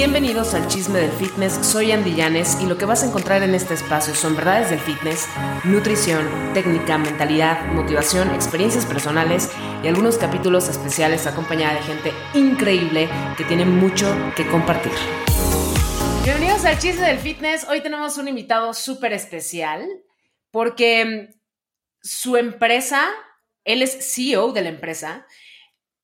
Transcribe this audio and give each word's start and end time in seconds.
Bienvenidos 0.00 0.54
al 0.54 0.66
Chisme 0.66 0.98
del 0.98 1.12
Fitness, 1.12 1.52
soy 1.60 1.92
Andy 1.92 2.14
Llanes 2.14 2.56
y 2.62 2.64
lo 2.64 2.78
que 2.78 2.86
vas 2.86 3.02
a 3.02 3.06
encontrar 3.06 3.42
en 3.42 3.54
este 3.54 3.74
espacio 3.74 4.14
son 4.14 4.34
verdades 4.34 4.70
del 4.70 4.78
fitness, 4.78 5.28
nutrición, 5.62 6.54
técnica, 6.54 6.96
mentalidad, 6.96 7.66
motivación, 7.66 8.30
experiencias 8.30 8.86
personales 8.86 9.50
y 9.84 9.88
algunos 9.88 10.16
capítulos 10.16 10.70
especiales 10.70 11.26
acompañada 11.26 11.74
de 11.74 11.82
gente 11.82 12.12
increíble 12.32 13.10
que 13.36 13.44
tiene 13.44 13.66
mucho 13.66 14.10
que 14.34 14.46
compartir. 14.46 14.92
Bienvenidos 16.24 16.64
al 16.64 16.78
Chisme 16.78 17.06
del 17.06 17.18
Fitness, 17.18 17.68
hoy 17.68 17.82
tenemos 17.82 18.16
un 18.16 18.26
invitado 18.26 18.72
súper 18.72 19.12
especial 19.12 19.86
porque 20.50 21.34
su 22.00 22.38
empresa, 22.38 23.06
él 23.64 23.82
es 23.82 24.14
CEO 24.14 24.52
de 24.52 24.62
la 24.62 24.70
empresa, 24.70 25.26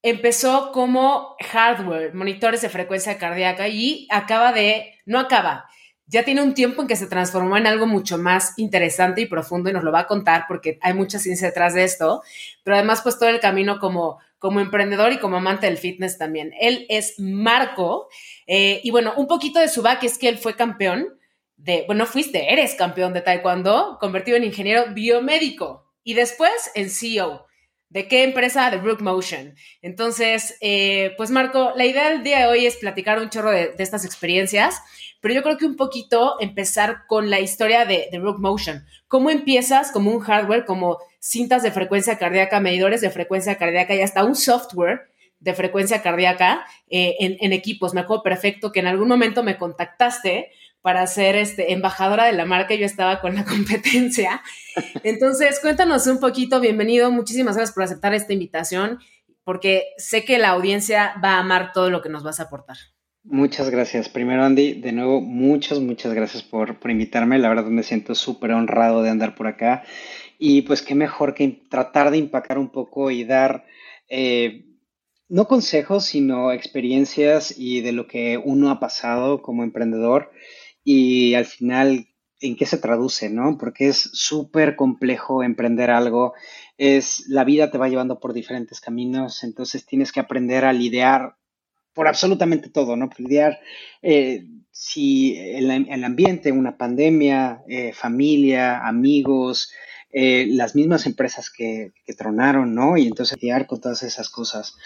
empezó 0.09 0.71
como 0.71 1.35
hardware, 1.51 2.15
monitores 2.15 2.61
de 2.61 2.69
frecuencia 2.69 3.19
cardíaca 3.19 3.67
y 3.67 4.07
acaba 4.09 4.53
de, 4.53 4.95
no 5.05 5.19
acaba, 5.19 5.67
ya 6.07 6.25
tiene 6.25 6.43
un 6.43 6.55
tiempo 6.55 6.81
en 6.81 6.87
que 6.87 6.95
se 6.95 7.09
transformó 7.09 7.57
en 7.57 7.67
algo 7.67 7.89
mucho 7.89 8.17
más 8.17 8.55
interesante 8.57 9.23
y 9.23 9.27
profundo 9.27 9.69
y 9.69 9.73
nos 9.73 9.83
lo 9.83 9.91
va 9.91 10.01
a 10.01 10.07
contar 10.07 10.45
porque 10.47 10.79
hay 10.81 10.95
mucha 10.95 11.19
ciencia 11.19 11.49
detrás 11.49 11.75
de 11.75 11.83
esto, 11.83 12.23
pero 12.63 12.77
además 12.77 13.01
pues 13.03 13.19
todo 13.19 13.29
el 13.31 13.41
camino 13.41 13.81
como, 13.81 14.21
como 14.39 14.61
emprendedor 14.61 15.13
y 15.13 15.19
como 15.19 15.39
amante 15.39 15.67
del 15.67 15.77
fitness 15.77 16.19
también. 16.19 16.53
Él 16.61 16.87
es 16.89 17.19
Marco 17.19 18.09
eh, 18.47 18.81
y 18.85 18.93
bueno, 18.93 19.13
un 19.17 19.27
poquito 19.27 19.59
de 19.59 19.69
su 19.69 19.83
back 19.83 20.05
es 20.05 20.19
que 20.19 20.29
él 20.29 20.39
fue 20.39 20.55
campeón 20.55 21.19
de, 21.57 21.83
bueno, 21.89 22.07
fuiste, 22.07 22.53
eres 22.53 22.77
campeón 22.77 23.13
de 23.13 23.23
taekwondo, 23.23 23.99
convertido 24.01 24.37
en 24.37 24.45
ingeniero 24.45 24.85
biomédico 24.95 25.91
y 26.05 26.15
después 26.15 26.71
en 26.77 26.91
CEO. 26.91 27.47
¿De 27.89 28.09
qué 28.09 28.25
empresa? 28.25 28.71
De 28.71 28.79
Brook 28.79 29.01
Motion. 29.01 29.55
Entonces, 29.81 30.57
eh, 30.61 31.13
pues 31.17 31.31
Marco, 31.31 31.73
la 31.77 31.87
idea 31.87 32.11
del 32.11 32.25
día 32.25 32.41
de 32.41 32.47
hoy 32.47 32.67
es 32.67 32.77
platicar 32.77 33.21
un 33.21 33.31
chorro 33.31 33.53
de, 33.53 33.75
estas 33.79 34.05
experiencias, 34.05 34.83
pero 35.21 35.35
yo 35.35 35.43
creo 35.43 35.57
que 35.57 35.67
un 35.67 35.77
poquito 35.77 36.37
empezar 36.41 37.07
con 37.07 37.31
la 37.31 37.39
historia 37.39 37.85
de, 37.85 38.09
de 38.11 38.19
Brook 38.19 38.41
Motion. 38.41 38.85
¿Cómo 39.07 39.31
empiezas 39.31 39.93
como 39.93 40.11
un 40.11 40.21
hardware, 40.21 40.65
como 40.65 40.99
cintas 41.21 41.63
de 41.63 41.71
frecuencia 41.71 42.19
cardíaca, 42.19 42.59
medidores 42.59 43.01
de 43.01 43.11
frecuencia 43.11 43.57
cardíaca 43.57 43.95
y 43.95 44.01
hasta 44.01 44.25
un 44.25 44.35
software 44.35 45.09
de 45.39 45.55
frecuencia 45.55 46.03
cardíaca 46.03 46.67
eh, 46.89 47.15
en, 47.21 47.37
en 47.41 47.53
equipos? 47.53 47.95
Me 47.95 48.01
acuerdo 48.01 48.25
perfecto 48.25 48.73
que 48.73 48.81
en 48.81 48.89
algún 48.89 49.09
momento 49.09 49.45
me 49.45 49.59
contactaste 49.59 50.51
para 50.87 51.05
ser 51.09 51.35
este, 51.35 51.73
embajadora 51.73 52.27
de 52.27 52.33
la 52.33 52.45
marca, 52.45 52.77
yo 52.77 52.87
estaba 52.87 53.21
con 53.21 53.35
la 53.35 53.45
competencia. 53.57 54.41
Entonces, 55.03 55.59
cuéntanos 55.59 56.07
un 56.07 56.21
poquito, 56.21 56.61
bienvenido, 56.61 57.11
muchísimas 57.11 57.57
gracias 57.57 57.75
por 57.75 57.83
aceptar 57.83 58.15
esta 58.15 58.33
invitación, 58.33 59.01
porque 59.43 59.83
sé 59.97 60.25
que 60.25 60.39
la 60.39 60.51
audiencia 60.51 61.17
va 61.25 61.31
a 61.33 61.39
amar 61.41 61.73
todo 61.73 61.91
lo 61.91 62.03
que 62.03 62.09
nos 62.09 62.23
vas 62.23 62.39
a 62.39 62.45
aportar. 62.45 62.77
Muchas 63.25 63.69
gracias. 63.69 64.09
Primero, 64.09 64.45
Andy, 64.45 64.75
de 64.75 64.93
nuevo, 64.93 65.21
muchas, 65.21 65.81
muchas 65.81 66.15
gracias 66.15 66.45
por, 66.45 66.79
invitarme. 66.89 67.41
La 67.41 67.49
verdad 67.49 67.65
me 67.65 67.83
siento 67.83 68.15
súper 68.15 68.53
honrado 68.53 69.03
de 69.03 69.11
andar 69.11 69.35
por 69.35 69.49
acá. 69.49 69.83
Y 70.39 70.63
pues 70.63 70.83
qué 70.83 70.95
mejor 70.95 71.35
que 71.35 71.67
tratar 71.69 72.13
de 72.13 72.19
impactar 72.19 72.59
un 72.59 72.69
poco 72.69 73.11
y 73.11 73.25
dar, 73.25 73.65
eh, 74.09 74.67
no 75.29 75.49
consejos, 75.49 76.05
sino 76.05 76.53
experiencias 76.53 77.53
y 77.59 77.81
de 77.81 77.91
lo 77.91 78.07
que 78.07 78.39
uno 78.39 78.71
ha 78.71 78.79
pasado 78.79 79.43
como 79.43 79.65
emprendedor 79.65 80.31
y 80.87 81.35
al 81.35 81.47
final 81.47 82.07
en 82.41 82.55
qué 82.55 82.65
se 82.65 82.79
traduce, 82.79 83.29
¿no? 83.29 83.59
Porque 83.59 83.89
es 83.89 84.09
súper 84.13 84.77
complejo 84.77 85.43
emprender 85.43 85.91
algo, 85.91 86.35
es 86.79 87.25
la 87.27 87.43
vida 87.43 87.73
te 87.73 87.79
va 87.79 87.89
llevando 87.89 88.21
por 88.21 88.33
diferentes 88.33 88.81
caminos, 88.81 89.43
entonces 89.43 89.85
tienes 89.85 90.13
que 90.13 90.21
aprender 90.21 90.65
a 90.65 90.73
lidiar 90.73 91.35
por 91.93 92.07
absolutamente 92.07 92.69
todo, 92.69 92.95
¿no? 92.95 93.11
lidiar 93.19 93.59
eh, 94.01 94.45
si 94.71 95.37
el, 95.37 96.05
ambiente, 96.05 96.53
una 96.53 96.77
pandemia, 96.77 97.65
eh, 97.69 97.93
familia, 97.93 98.87
amigos, 98.87 99.73
eh, 100.13 100.47
las 100.51 100.77
mismas 100.77 101.07
empresas 101.07 101.51
que, 101.51 101.95
que, 102.05 102.15
tronaron, 102.15 102.75
¿no? 102.75 102.97
Y 102.97 103.07
entonces 103.07 103.43
lidiar 103.43 103.67
con 103.67 103.81
todas 103.81 104.03
esas 104.05 104.31
cosas. 104.31 104.77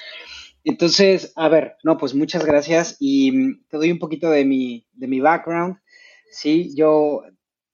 Entonces, 0.65 1.33
a 1.37 1.49
ver, 1.49 1.75
no, 1.83 1.99
pues 1.99 2.15
muchas 2.15 2.45
gracias 2.45 2.97
y 3.01 3.33
mm, 3.33 3.65
te 3.69 3.77
doy 3.77 3.91
un 3.91 3.99
poquito 3.99 4.31
de 4.31 4.45
mi, 4.45 4.87
de 4.93 5.09
mi 5.09 5.21
background. 5.21 5.77
Sí, 6.31 6.75
yo 6.77 7.23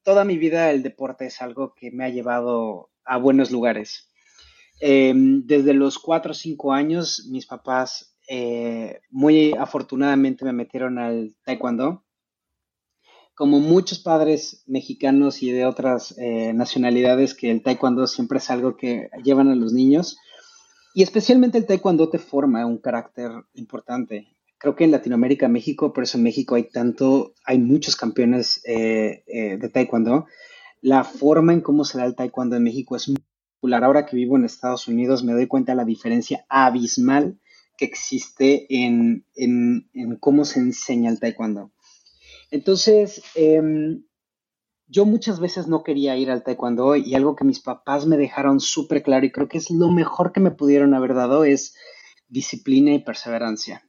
toda 0.03 0.25
mi 0.25 0.39
vida 0.39 0.71
el 0.71 0.83
deporte 0.83 1.27
es 1.27 1.43
algo 1.43 1.75
que 1.75 1.91
me 1.91 2.05
ha 2.05 2.09
llevado 2.09 2.91
a 3.05 3.19
buenos 3.19 3.50
lugares. 3.50 4.09
Em, 4.81 5.47
desde 5.47 5.75
los 5.75 5.99
cuatro 5.99 6.33
o 6.33 6.34
cinco 6.34 6.72
años, 6.72 7.27
mis 7.31 7.47
papás 7.47 8.16
eh, 8.28 9.00
muy 9.11 9.53
afortunadamente 9.53 10.45
me 10.45 10.53
metieron 10.53 10.99
al 10.99 11.34
taekwondo. 11.45 12.05
Como 13.34 13.61
muchos 13.61 13.99
padres 13.99 14.62
mexicanos 14.66 15.43
y 15.43 15.50
de 15.50 15.66
otras 15.66 16.16
eh, 16.19 16.53
nacionalidades, 16.55 17.34
que 17.34 17.50
el 17.50 17.62
taekwondo 17.62 18.06
siempre 18.06 18.39
es 18.39 18.50
algo 18.50 18.77
que 18.77 19.11
llevan 19.22 19.49
a 19.49 19.55
los 19.55 19.72
niños. 19.72 20.16
Y 20.95 21.03
especialmente 21.03 21.59
el 21.59 21.66
taekwondo 21.66 22.09
te 22.09 22.19
forma 22.19 22.65
un 22.65 22.78
carácter 22.78 23.31
importante 23.55 24.35
creo 24.59 24.75
que 24.75 24.84
en 24.84 24.91
Latinoamérica, 24.91 25.49
México, 25.49 25.93
por 25.93 26.05
eso 26.05 26.19
en 26.19 26.25
México 26.25 26.55
hay 26.55 26.65
tanto, 26.65 27.34
hay 27.44 27.59
muchos 27.59 27.97
campeones 27.97 28.62
eh, 28.65 29.25
eh, 29.27 29.59
de 29.59 29.69
taekwondo. 29.69 30.27
La 30.81 31.05
forma 31.05 31.53
en 31.53 31.61
cómo 31.61 31.84
se 31.84 31.99
da 31.99 32.05
el 32.05 32.15
taekwondo 32.15 32.56
en 32.56 32.62
México 32.65 32.97
es 32.97 33.09
muy 33.09 33.19
popular. 33.55 33.84
Ahora 33.84 34.06
que 34.06 34.16
vivo 34.16 34.37
en 34.37 34.45
Estados 34.45 34.89
Unidos 34.89 35.25
me 35.25 35.33
doy 35.33 35.47
cuenta 35.47 35.72
de 35.72 35.77
la 35.77 35.84
diferencia 35.84 36.47
abismal 36.49 37.39
que 37.77 37.84
existe 37.84 38.66
en, 38.71 39.27
cómo 40.21 40.45
se 40.45 40.61
enseña 40.61 41.11
el 41.11 41.21
taekwondo. 41.21 41.72
Entonces, 42.50 43.22
em, 43.34 44.05
yo 44.87 45.05
muchas 45.05 45.41
veces 45.41 45.66
no 45.66 45.83
quería 45.83 46.16
ir 46.16 46.31
al 46.31 46.43
taekwondo 46.45 46.97
y 46.97 47.15
algo 47.15 47.37
que 47.37 47.45
mis 47.45 47.61
papás 47.61 48.06
me 48.06 48.16
dejaron 48.16 48.61
súper 48.61 49.03
claro 49.03 49.27
y 49.27 49.33
creo 49.33 49.49
que 49.49 49.59
es 49.59 49.71
lo 49.71 49.91
mejor 49.91 50.33
que 50.33 50.41
me 50.41 50.53
pudieron 50.53 50.95
haber 50.95 51.15
dado 51.15 51.45
es 51.45 51.75
disciplina 52.28 52.95
y 52.95 53.00
perseverancia 53.00 53.85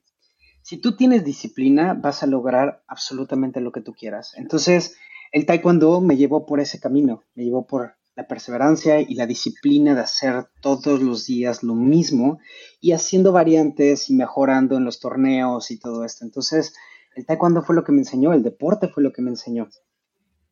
si 0.68 0.76
tú 0.76 0.98
tienes 0.98 1.24
disciplina, 1.24 1.94
vas 1.94 2.24
a 2.24 2.28
lograr 2.28 2.84
absolutamente 2.88 3.62
lo 3.62 3.72
que 3.72 3.80
tú 3.80 3.94
quieras. 3.94 4.34
Entonces, 4.36 4.98
el 5.32 5.46
taekwondo 5.46 6.02
me 6.02 6.18
llevó 6.18 6.46
por 6.46 6.60
ese 6.60 6.78
camino, 6.82 7.24
me 7.36 7.46
llevó 7.46 7.66
por 7.66 7.96
la 8.18 8.28
perseverancia 8.28 9.00
y 9.00 9.16
la 9.16 9.26
disciplina 9.26 9.96
de 9.96 10.02
hacer 10.02 10.48
todos 10.60 11.02
los 11.02 11.26
días 11.26 11.64
lo 11.64 11.74
mismo 11.74 12.40
y 12.82 12.92
haciendo 12.92 13.32
variantes 13.32 14.10
y 14.10 14.14
mejorando 14.16 14.76
en 14.76 14.84
los 14.84 15.00
torneos 15.00 15.72
y 15.72 15.80
todo 15.80 16.04
esto. 16.04 16.26
Entonces, 16.26 16.74
el 17.16 17.26
taekwondo 17.26 17.62
fue 17.64 17.74
lo 17.74 17.86
que 17.86 17.94
me 17.94 18.00
enseñó, 18.00 18.34
el 18.34 18.44
deporte 18.44 18.90
fue 18.90 19.04
lo 19.04 19.14
que 19.14 19.22
me 19.22 19.30
enseñó. 19.30 19.70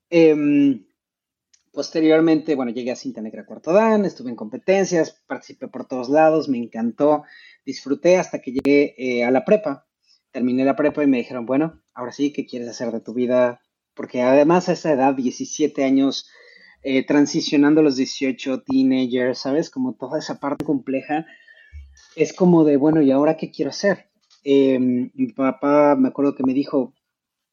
Em, 0.10 0.86
posteriormente, 1.74 2.56
bueno, 2.56 2.72
llegué 2.72 2.92
a 2.92 2.96
Cinta 2.96 3.20
Negra 3.20 3.46
Cuarto 3.46 3.74
Dan, 3.74 4.06
estuve 4.06 4.30
en 4.30 4.38
competencias, 4.38 5.22
participé 5.28 5.68
por 5.68 5.86
todos 5.90 6.08
lados, 6.08 6.48
me 6.48 6.58
encantó, 6.58 7.24
disfruté 7.66 8.16
hasta 8.16 8.40
que 8.40 8.54
llegué 8.54 8.96
eh, 8.98 9.26
a 9.26 9.30
la 9.30 9.44
prepa 9.44 9.85
terminé 10.36 10.66
la 10.66 10.76
prepa 10.76 11.02
y 11.02 11.08
me 11.08 11.20
dijeron, 11.20 11.46
bueno, 11.46 11.82
ahora 11.94 12.12
sí, 12.12 12.34
¿qué 12.34 12.46
quieres 12.46 12.68
hacer 12.68 12.92
de 12.92 13.00
tu 13.00 13.14
vida? 13.14 13.62
Porque 13.94 14.22
además 14.22 14.68
a 14.68 14.74
esa 14.74 14.92
edad, 14.92 15.14
17 15.14 15.86
años, 15.86 16.30
eh, 16.84 17.06
transicionando 17.06 17.82
los 17.82 17.96
18, 17.96 18.64
teenagers, 18.64 19.40
¿sabes? 19.40 19.70
Como 19.70 19.94
toda 19.94 20.20
esa 20.20 20.42
parte 20.42 20.66
compleja, 20.66 21.26
es 22.18 22.34
como 22.34 22.66
de, 22.66 22.76
bueno, 22.76 23.02
¿y 23.02 23.12
ahora 23.12 23.38
qué 23.38 23.50
quiero 23.50 23.70
hacer? 23.70 24.10
Em, 24.44 25.10
mi 25.14 25.32
papá 25.32 25.96
me 25.96 26.10
acuerdo 26.10 26.36
que 26.36 26.44
me 26.44 26.54
dijo, 26.54 26.94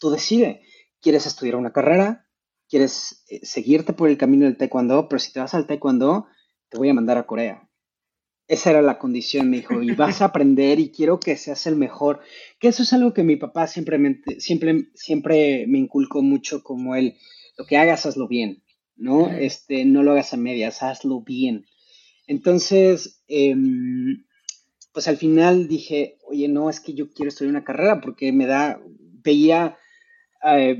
tú 0.00 0.10
decide, 0.10 0.62
¿quieres 1.00 1.24
estudiar 1.26 1.54
una 1.54 1.72
carrera? 1.72 2.26
¿Quieres 2.68 3.22
eh, 3.28 3.46
seguirte 3.46 3.92
por 3.92 4.08
el 4.08 4.18
camino 4.18 4.44
del 4.46 4.56
taekwondo? 4.56 5.08
Pero 5.08 5.20
si 5.20 5.32
te 5.32 5.38
vas 5.38 5.54
al 5.54 5.68
taekwondo, 5.68 6.26
te 6.68 6.78
voy 6.78 6.88
a 6.88 6.94
mandar 6.94 7.16
a 7.16 7.28
Corea. 7.28 7.68
Esa 8.48 8.70
era 8.70 8.82
la 8.82 8.98
condición, 8.98 9.48
me 9.48 9.58
dijo, 9.58 9.82
y 9.82 9.92
vas 9.92 10.20
a 10.20 10.26
aprender 10.26 10.80
y 10.80 10.90
quiero 10.90 11.20
que 11.20 11.36
seas 11.36 11.66
el 11.66 11.76
mejor. 11.76 12.20
Que 12.58 12.68
eso 12.68 12.82
es 12.82 12.92
algo 12.92 13.14
que 13.14 13.22
mi 13.22 13.36
papá 13.36 13.66
siempre 13.66 13.98
me, 13.98 14.20
siempre, 14.38 14.88
siempre 14.94 15.66
me 15.68 15.78
inculcó 15.78 16.22
mucho 16.22 16.62
como 16.62 16.94
él, 16.94 17.16
lo 17.56 17.64
que 17.66 17.76
hagas, 17.76 18.06
hazlo 18.06 18.28
bien, 18.28 18.62
¿no? 18.96 19.30
Este, 19.30 19.84
no 19.84 20.02
lo 20.02 20.12
hagas 20.12 20.34
a 20.34 20.36
medias, 20.36 20.82
hazlo 20.82 21.22
bien. 21.22 21.66
Entonces, 22.26 23.22
em, 23.28 24.24
pues 24.92 25.08
al 25.08 25.16
final 25.16 25.68
dije, 25.68 26.18
oye, 26.26 26.48
no, 26.48 26.68
es 26.70 26.80
que 26.80 26.94
yo 26.94 27.10
quiero 27.10 27.28
estudiar 27.28 27.50
una 27.50 27.64
carrera 27.64 28.00
porque 28.00 28.32
me 28.32 28.46
da, 28.46 28.80
veía, 29.24 29.78
eh, 30.44 30.78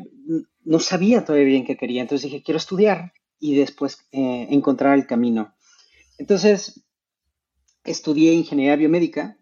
no 0.65 0.79
sabía 0.79 1.25
todavía 1.25 1.47
bien 1.47 1.65
qué 1.65 1.77
quería, 1.77 2.03
entonces 2.03 2.31
dije, 2.31 2.43
quiero 2.43 2.59
estudiar 2.59 3.13
y 3.39 3.57
después 3.57 4.07
eh, 4.13 4.47
encontrar 4.51 4.97
el 4.97 5.07
camino. 5.07 5.55
Entonces, 6.19 6.85
Estudié 7.85 8.33
ingeniería 8.33 8.77
biomédica 8.77 9.37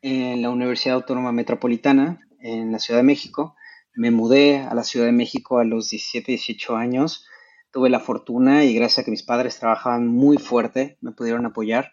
en 0.00 0.42
la 0.42 0.50
Universidad 0.50 0.94
Autónoma 0.94 1.32
Metropolitana 1.32 2.20
en 2.38 2.70
la 2.70 2.78
Ciudad 2.78 3.00
de 3.00 3.04
México. 3.04 3.56
Me 3.96 4.12
mudé 4.12 4.58
a 4.58 4.74
la 4.74 4.84
Ciudad 4.84 5.06
de 5.06 5.12
México 5.12 5.58
a 5.58 5.64
los 5.64 5.90
17, 5.90 6.30
18 6.30 6.76
años. 6.76 7.26
Tuve 7.72 7.90
la 7.90 7.98
fortuna 7.98 8.64
y 8.64 8.74
gracias 8.74 9.00
a 9.00 9.04
que 9.04 9.10
mis 9.10 9.24
padres 9.24 9.58
trabajaban 9.58 10.06
muy 10.06 10.38
fuerte, 10.38 10.98
me 11.00 11.10
pudieron 11.10 11.46
apoyar. 11.46 11.92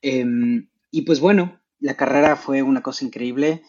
Em, 0.00 0.68
y 0.92 1.02
pues 1.02 1.18
bueno, 1.18 1.60
la 1.80 1.96
carrera 1.96 2.36
fue 2.36 2.62
una 2.62 2.82
cosa 2.82 3.04
increíble. 3.04 3.62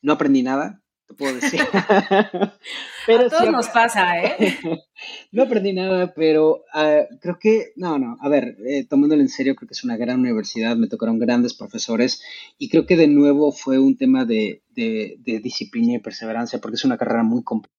No 0.00 0.14
aprendí 0.14 0.42
nada, 0.42 0.81
puedo 1.12 1.34
decir. 1.34 1.60
pero 3.06 3.26
A 3.26 3.28
todos 3.28 3.50
nos 3.50 3.68
pasa, 3.68 4.22
¿eh? 4.22 4.58
no 5.32 5.44
aprendí 5.44 5.72
nada, 5.72 6.12
pero 6.14 6.64
ah, 6.72 7.00
creo 7.20 7.38
que, 7.38 7.72
no, 7.76 7.98
no, 7.98 8.16
a 8.20 8.28
ver, 8.28 8.56
eh, 8.66 8.84
tomándolo 8.84 9.22
en 9.22 9.28
serio, 9.28 9.54
creo 9.54 9.68
que 9.68 9.74
es 9.74 9.84
una 9.84 9.96
gran 9.96 10.20
universidad, 10.20 10.76
me 10.76 10.88
tocaron 10.88 11.18
grandes 11.18 11.54
profesores 11.54 12.22
y 12.58 12.68
creo 12.68 12.86
que 12.86 12.96
de 12.96 13.08
nuevo 13.08 13.52
fue 13.52 13.78
un 13.78 13.96
tema 13.96 14.24
de, 14.24 14.62
de, 14.70 15.16
de 15.20 15.38
disciplina 15.40 15.94
y 15.94 15.98
perseverancia, 15.98 16.60
porque 16.60 16.76
es 16.76 16.84
una 16.84 16.98
carrera 16.98 17.22
muy 17.22 17.42
compleja 17.42 17.72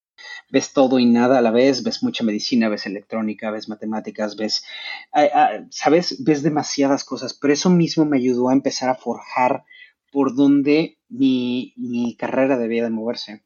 ves 0.49 0.73
todo 0.73 0.99
y 0.99 1.05
nada 1.05 1.39
a 1.39 1.41
la 1.41 1.51
vez, 1.51 1.83
ves 1.83 2.03
mucha 2.03 2.23
medicina, 2.23 2.69
ves 2.69 2.85
electrónica, 2.85 3.51
ves 3.51 3.69
matemáticas, 3.69 4.35
ves, 4.35 4.63
ah, 5.11 5.25
ah, 5.33 5.65
sabes, 5.69 6.23
ves 6.23 6.43
demasiadas 6.43 7.03
cosas, 7.03 7.33
pero 7.33 7.53
eso 7.53 7.69
mismo 7.69 8.05
me 8.05 8.17
ayudó 8.17 8.49
a 8.49 8.53
empezar 8.53 8.89
a 8.89 8.95
forjar 8.95 9.63
por 10.11 10.35
donde 10.35 10.99
mi, 11.13 12.15
carrera 12.17 12.57
debía 12.57 12.83
de 12.83 12.89
moverse. 12.89 13.43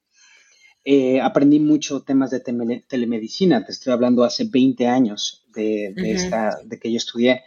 Eh, 0.83 1.19
aprendí 1.19 1.59
mucho 1.59 2.03
temas 2.03 2.31
de 2.31 2.39
telemedicina, 2.39 3.65
te 3.65 3.73
estoy 3.73 3.91
hablando 3.91 4.23
hace 4.23 4.45
20 4.45 4.87
años 4.87 5.45
de, 5.53 5.93
esta, 5.97 6.59
de 6.63 6.79
que 6.79 6.91
yo 6.91 6.97
estudié. 6.97 7.43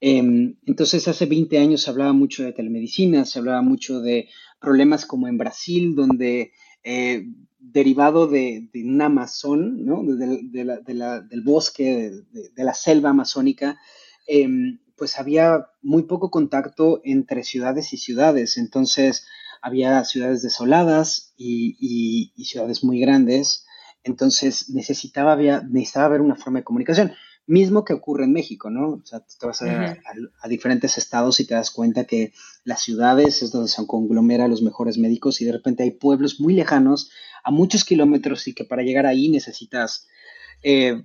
Em, 0.00 0.56
entonces, 0.66 1.06
hace 1.06 1.26
20 1.26 1.58
años 1.58 1.82
se 1.82 1.90
hablaba 1.90 2.12
mucho 2.12 2.42
de 2.42 2.52
telemedicina, 2.52 3.24
se 3.24 3.38
hablaba 3.38 3.62
mucho 3.62 4.00
de 4.00 4.28
problemas 4.58 5.04
como 5.06 5.28
en 5.28 5.38
Brasil, 5.38 5.94
donde 5.94 6.52
eh, 6.82 7.26
derivado 7.60 8.26
de, 8.26 8.68
un 8.74 9.00
Amazon, 9.00 9.84
¿no? 9.84 10.02
del 10.02 11.42
bosque, 11.44 12.10
de, 12.32 12.64
la 12.64 12.74
selva 12.74 13.10
amazónica, 13.10 13.78
em, 14.26 14.78
pues 14.96 15.18
había 15.18 15.68
muy 15.82 16.04
poco 16.04 16.30
contacto 16.30 17.00
entre 17.04 17.44
ciudades 17.44 17.92
y 17.92 17.96
ciudades. 17.96 18.56
Entonces 18.56 19.26
había 19.60 20.04
ciudades 20.04 20.42
desoladas 20.42 21.32
y, 21.36 22.32
ciudades 22.44 22.82
muy 22.84 23.00
grandes. 23.00 23.66
Entonces 24.02 24.70
necesitaba, 24.70 25.36
necesitaba 25.36 26.06
haber 26.06 26.20
una 26.20 26.36
forma 26.36 26.58
de 26.58 26.64
comunicación. 26.64 27.12
Mismo 27.46 27.84
que 27.84 27.92
ocurre 27.92 28.24
en 28.24 28.32
México, 28.32 28.70
¿no? 28.70 28.90
O 28.90 29.02
sea, 29.04 29.20
te 29.20 29.46
vas 29.46 29.62
a, 29.62 29.98
a, 30.40 30.48
diferentes 30.48 30.96
estados 30.96 31.40
y 31.40 31.46
te 31.46 31.54
das 31.54 31.70
cuenta 31.70 32.04
que 32.04 32.32
las 32.64 32.82
ciudades 32.82 33.42
es 33.42 33.50
donde 33.50 33.68
se 33.68 33.84
conglomera 33.86 34.46
los 34.46 34.62
mejores 34.62 34.96
médicos 34.96 35.40
y 35.40 35.44
de 35.44 35.52
repente 35.52 35.82
hay 35.82 35.90
pueblos 35.90 36.40
muy 36.40 36.54
lejanos 36.54 37.10
a 37.42 37.50
muchos 37.50 37.84
kilómetros 37.84 38.46
y 38.46 38.54
que 38.54 38.64
para 38.64 38.82
llegar 38.82 39.06
ahí 39.06 39.28
necesitas 39.28 40.06
eh, 40.62 41.02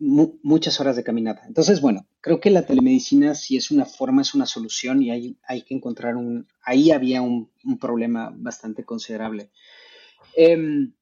muchas 0.00 0.80
horas 0.80 0.96
de 0.96 1.04
caminata. 1.04 1.42
Entonces, 1.46 1.80
bueno, 1.80 2.06
creo 2.20 2.40
que 2.40 2.50
la 2.50 2.66
telemedicina 2.66 3.34
sí 3.34 3.56
es 3.56 3.70
una 3.70 3.84
forma, 3.84 4.22
es 4.22 4.34
una 4.34 4.46
solución 4.46 5.02
y 5.02 5.10
hay, 5.10 5.38
hay 5.46 5.62
que 5.62 5.74
encontrar 5.74 6.16
un, 6.16 6.48
ahí 6.62 6.90
había 6.90 7.22
un, 7.22 7.50
problema 7.78 8.32
bastante 8.34 8.84
considerable. 8.84 9.50
Em, 10.34 10.94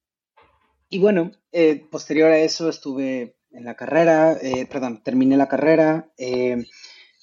y 0.90 0.98
bueno, 0.98 1.30
eh, 1.52 1.86
posterior 1.90 2.30
a 2.30 2.38
eso 2.38 2.68
estuve 2.68 3.36
en 3.52 3.64
la 3.64 3.74
carrera, 3.74 4.36
eh, 4.42 4.66
perdón, 4.66 5.02
terminé 5.02 5.36
la 5.36 5.48
carrera, 5.48 6.10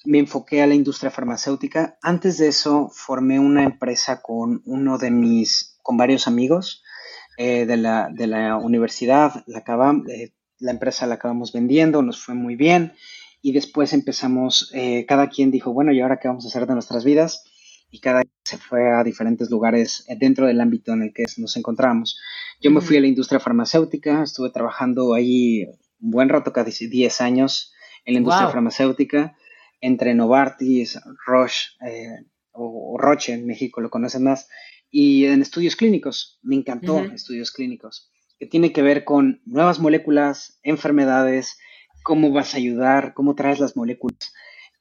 me 0.06 0.18
enfoqué 0.18 0.62
a 0.62 0.66
la 0.66 0.74
industria 0.74 1.10
farmacéutica. 1.10 1.98
Antes 2.00 2.38
de 2.38 2.48
eso 2.48 2.88
formé 2.92 3.38
una 3.38 3.64
empresa 3.64 4.22
con 4.22 4.62
uno 4.64 4.98
de 4.98 5.10
mis, 5.10 5.78
con 5.82 5.96
varios 5.96 6.26
amigos. 6.26 6.82
Eh, 7.38 7.66
de, 7.66 7.76
la, 7.76 8.08
de, 8.10 8.26
la, 8.26 8.56
universidad, 8.56 9.44
la, 9.46 9.58
acabamos, 9.58 10.08
eh, 10.08 10.32
la 10.58 10.70
empresa 10.70 11.06
la 11.06 11.14
acabamos 11.14 11.52
vendiendo, 11.52 12.02
nos 12.02 12.22
fue 12.22 12.34
muy 12.34 12.56
bien 12.56 12.94
y 13.42 13.52
después 13.52 13.92
empezamos, 13.92 14.70
eh, 14.74 15.06
cada 15.06 15.28
quien 15.28 15.50
dijo, 15.50 15.72
bueno, 15.72 15.92
¿y 15.92 16.00
ahora 16.00 16.18
qué 16.18 16.28
vamos 16.28 16.44
a 16.44 16.48
hacer 16.48 16.66
de 16.66 16.74
nuestras 16.74 17.04
vidas? 17.04 17.44
Y 17.90 18.00
cada 18.00 18.22
quien 18.22 18.34
se 18.44 18.58
fue 18.58 18.92
a 18.92 19.04
diferentes 19.04 19.50
lugares 19.50 20.04
dentro 20.18 20.46
del 20.46 20.60
ámbito 20.60 20.92
en 20.92 21.02
el 21.02 21.12
que 21.12 21.24
nos 21.36 21.56
encontramos. 21.56 22.18
Yo 22.60 22.70
me 22.70 22.80
fui 22.80 22.96
a 22.96 23.00
la 23.00 23.06
industria 23.06 23.38
farmacéutica, 23.38 24.22
estuve 24.22 24.50
trabajando 24.50 25.14
ahí 25.14 25.64
un 26.00 26.10
buen 26.10 26.28
rato, 26.28 26.52
casi 26.52 26.88
10 26.88 27.20
años 27.20 27.72
en 28.04 28.14
la 28.14 28.18
industria 28.18 28.48
farmacéutica, 28.48 29.36
entre 29.80 30.14
Novartis, 30.14 30.98
Roche 31.26 31.70
o 32.52 32.96
Roche 32.98 33.34
en 33.34 33.46
México, 33.46 33.80
lo 33.80 33.90
conocen 33.90 34.24
más, 34.24 34.48
y 34.90 35.26
en 35.26 35.42
estudios 35.42 35.76
clínicos. 35.76 36.40
Me 36.42 36.56
encantó 36.56 36.98
estudios 37.04 37.52
clínicos, 37.52 38.10
que 38.38 38.46
tiene 38.46 38.72
que 38.72 38.82
ver 38.82 39.04
con 39.04 39.40
nuevas 39.44 39.78
moléculas, 39.78 40.58
enfermedades, 40.62 41.58
cómo 42.02 42.32
vas 42.32 42.54
a 42.54 42.58
ayudar, 42.58 43.14
cómo 43.14 43.34
traes 43.34 43.58
las 43.58 43.76
moléculas 43.76 44.32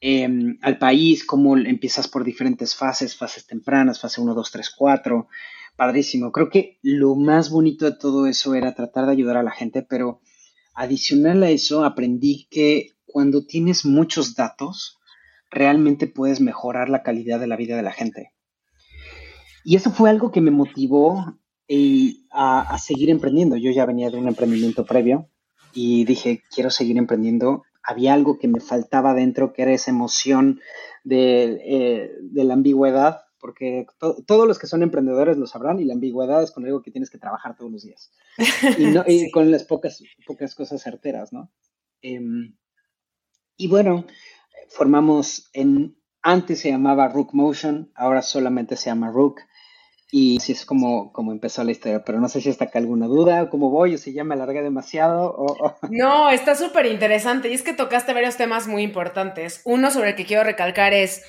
em, 0.01 0.57
al 0.61 0.77
país, 0.77 1.25
cómo 1.25 1.57
empiezas 1.57 2.07
por 2.07 2.23
diferentes 2.23 2.75
fases, 2.75 3.17
fases 3.17 3.47
tempranas, 3.47 3.99
fase 3.99 4.21
1, 4.21 4.33
2, 4.33 4.51
3, 4.51 4.69
4. 4.77 5.27
Padrísimo. 5.75 6.31
Creo 6.31 6.49
que 6.49 6.79
lo 6.83 7.15
más 7.15 7.49
bonito 7.49 7.85
de 7.85 7.97
todo 7.97 8.27
eso 8.27 8.55
era 8.55 8.75
tratar 8.75 9.07
de 9.07 9.11
ayudar 9.11 9.37
a 9.37 9.43
la 9.43 9.51
gente, 9.51 9.81
pero 9.81 10.21
adicional 10.73 11.43
a 11.43 11.49
eso 11.49 11.83
aprendí 11.83 12.47
que 12.49 12.91
cuando 13.05 13.45
tienes 13.45 13.85
muchos 13.85 14.35
datos, 14.35 14.99
realmente 15.49 16.07
puedes 16.07 16.41
mejorar 16.41 16.89
la 16.89 17.01
calidad 17.01 17.39
de 17.39 17.47
la 17.47 17.55
vida 17.55 17.75
de 17.75 17.83
la 17.83 17.91
gente. 17.91 18.31
Y 19.63 19.75
eso 19.75 19.89
fue 19.89 20.09
algo 20.09 20.31
que 20.31 20.41
me 20.41 20.51
motivó 20.51 21.39
eh, 21.67 22.15
a, 22.31 22.77
seguir 22.77 23.09
emprendiendo. 23.09 23.57
Yo 23.57 23.71
ya 23.71 23.85
venía 23.85 24.09
de 24.09 24.17
un 24.17 24.27
emprendimiento 24.27 24.85
previo 24.85 25.29
y 25.73 26.05
dije, 26.05 26.43
quiero 26.53 26.69
seguir 26.69 26.97
emprendiendo. 26.97 27.63
Había 27.83 28.13
algo 28.13 28.39
que 28.39 28.47
me 28.47 28.59
faltaba 28.59 29.13
dentro, 29.13 29.53
que 29.53 29.63
era 29.63 29.73
esa 29.73 29.91
emoción 29.91 30.59
de, 31.03 31.61
eh, 31.65 32.11
la 32.33 32.53
ambigüedad, 32.53 33.21
porque 33.39 33.85
todos 33.99 34.47
los 34.47 34.57
que 34.57 34.67
son 34.67 34.81
emprendedores 34.81 35.37
lo 35.37 35.45
sabrán 35.45 35.79
y 35.79 35.85
la 35.85 35.93
ambigüedad 35.93 36.41
es 36.41 36.51
con 36.51 36.65
algo 36.65 36.81
que 36.81 36.91
tienes 36.91 37.09
que 37.09 37.19
trabajar 37.19 37.55
todos 37.55 37.71
los 37.71 37.83
días. 37.83 38.11
Y, 39.07 39.31
con 39.31 39.51
las 39.51 39.63
pocas, 39.63 40.03
pocas 40.25 40.55
cosas 40.55 40.81
certeras, 40.81 41.31
¿no? 41.31 41.51
Em, 42.01 42.55
y 43.57 43.67
bueno, 43.67 44.05
formamos 44.69 45.49
en, 45.53 45.95
antes 46.21 46.59
se 46.59 46.71
llamaba 46.71 47.07
Rook 47.07 47.33
Motion, 47.33 47.91
ahora 47.95 48.21
solamente 48.21 48.75
se 48.75 48.89
llama 48.89 49.11
Rook. 49.11 49.41
Y 50.11 50.37
así 50.37 50.51
es 50.51 50.65
como, 50.65 51.11
como 51.11 51.31
empezó 51.31 51.63
la 51.63 51.71
historia, 51.71 52.03
pero 52.05 52.19
no 52.19 52.29
sé 52.29 52.39
si 52.39 52.49
está 52.49 52.65
acá 52.65 52.79
alguna 52.79 53.07
duda, 53.07 53.49
cómo 53.49 53.69
voy, 53.69 53.95
o 53.95 53.97
si 53.97 54.13
ya 54.13 54.23
me 54.23 54.35
alargué 54.35 54.61
demasiado. 54.61 55.33
O, 55.35 55.75
No, 55.89 56.29
está 56.29 56.55
súper 56.55 56.85
interesante. 56.85 57.49
Y 57.49 57.53
es 57.53 57.63
que 57.63 57.73
tocaste 57.73 58.13
varios 58.13 58.37
temas 58.37 58.67
muy 58.67 58.83
importantes. 58.83 59.61
Uno 59.65 59.91
sobre 59.91 60.09
el 60.09 60.15
que 60.15 60.25
quiero 60.25 60.43
recalcar 60.43 60.93
es 60.93 61.23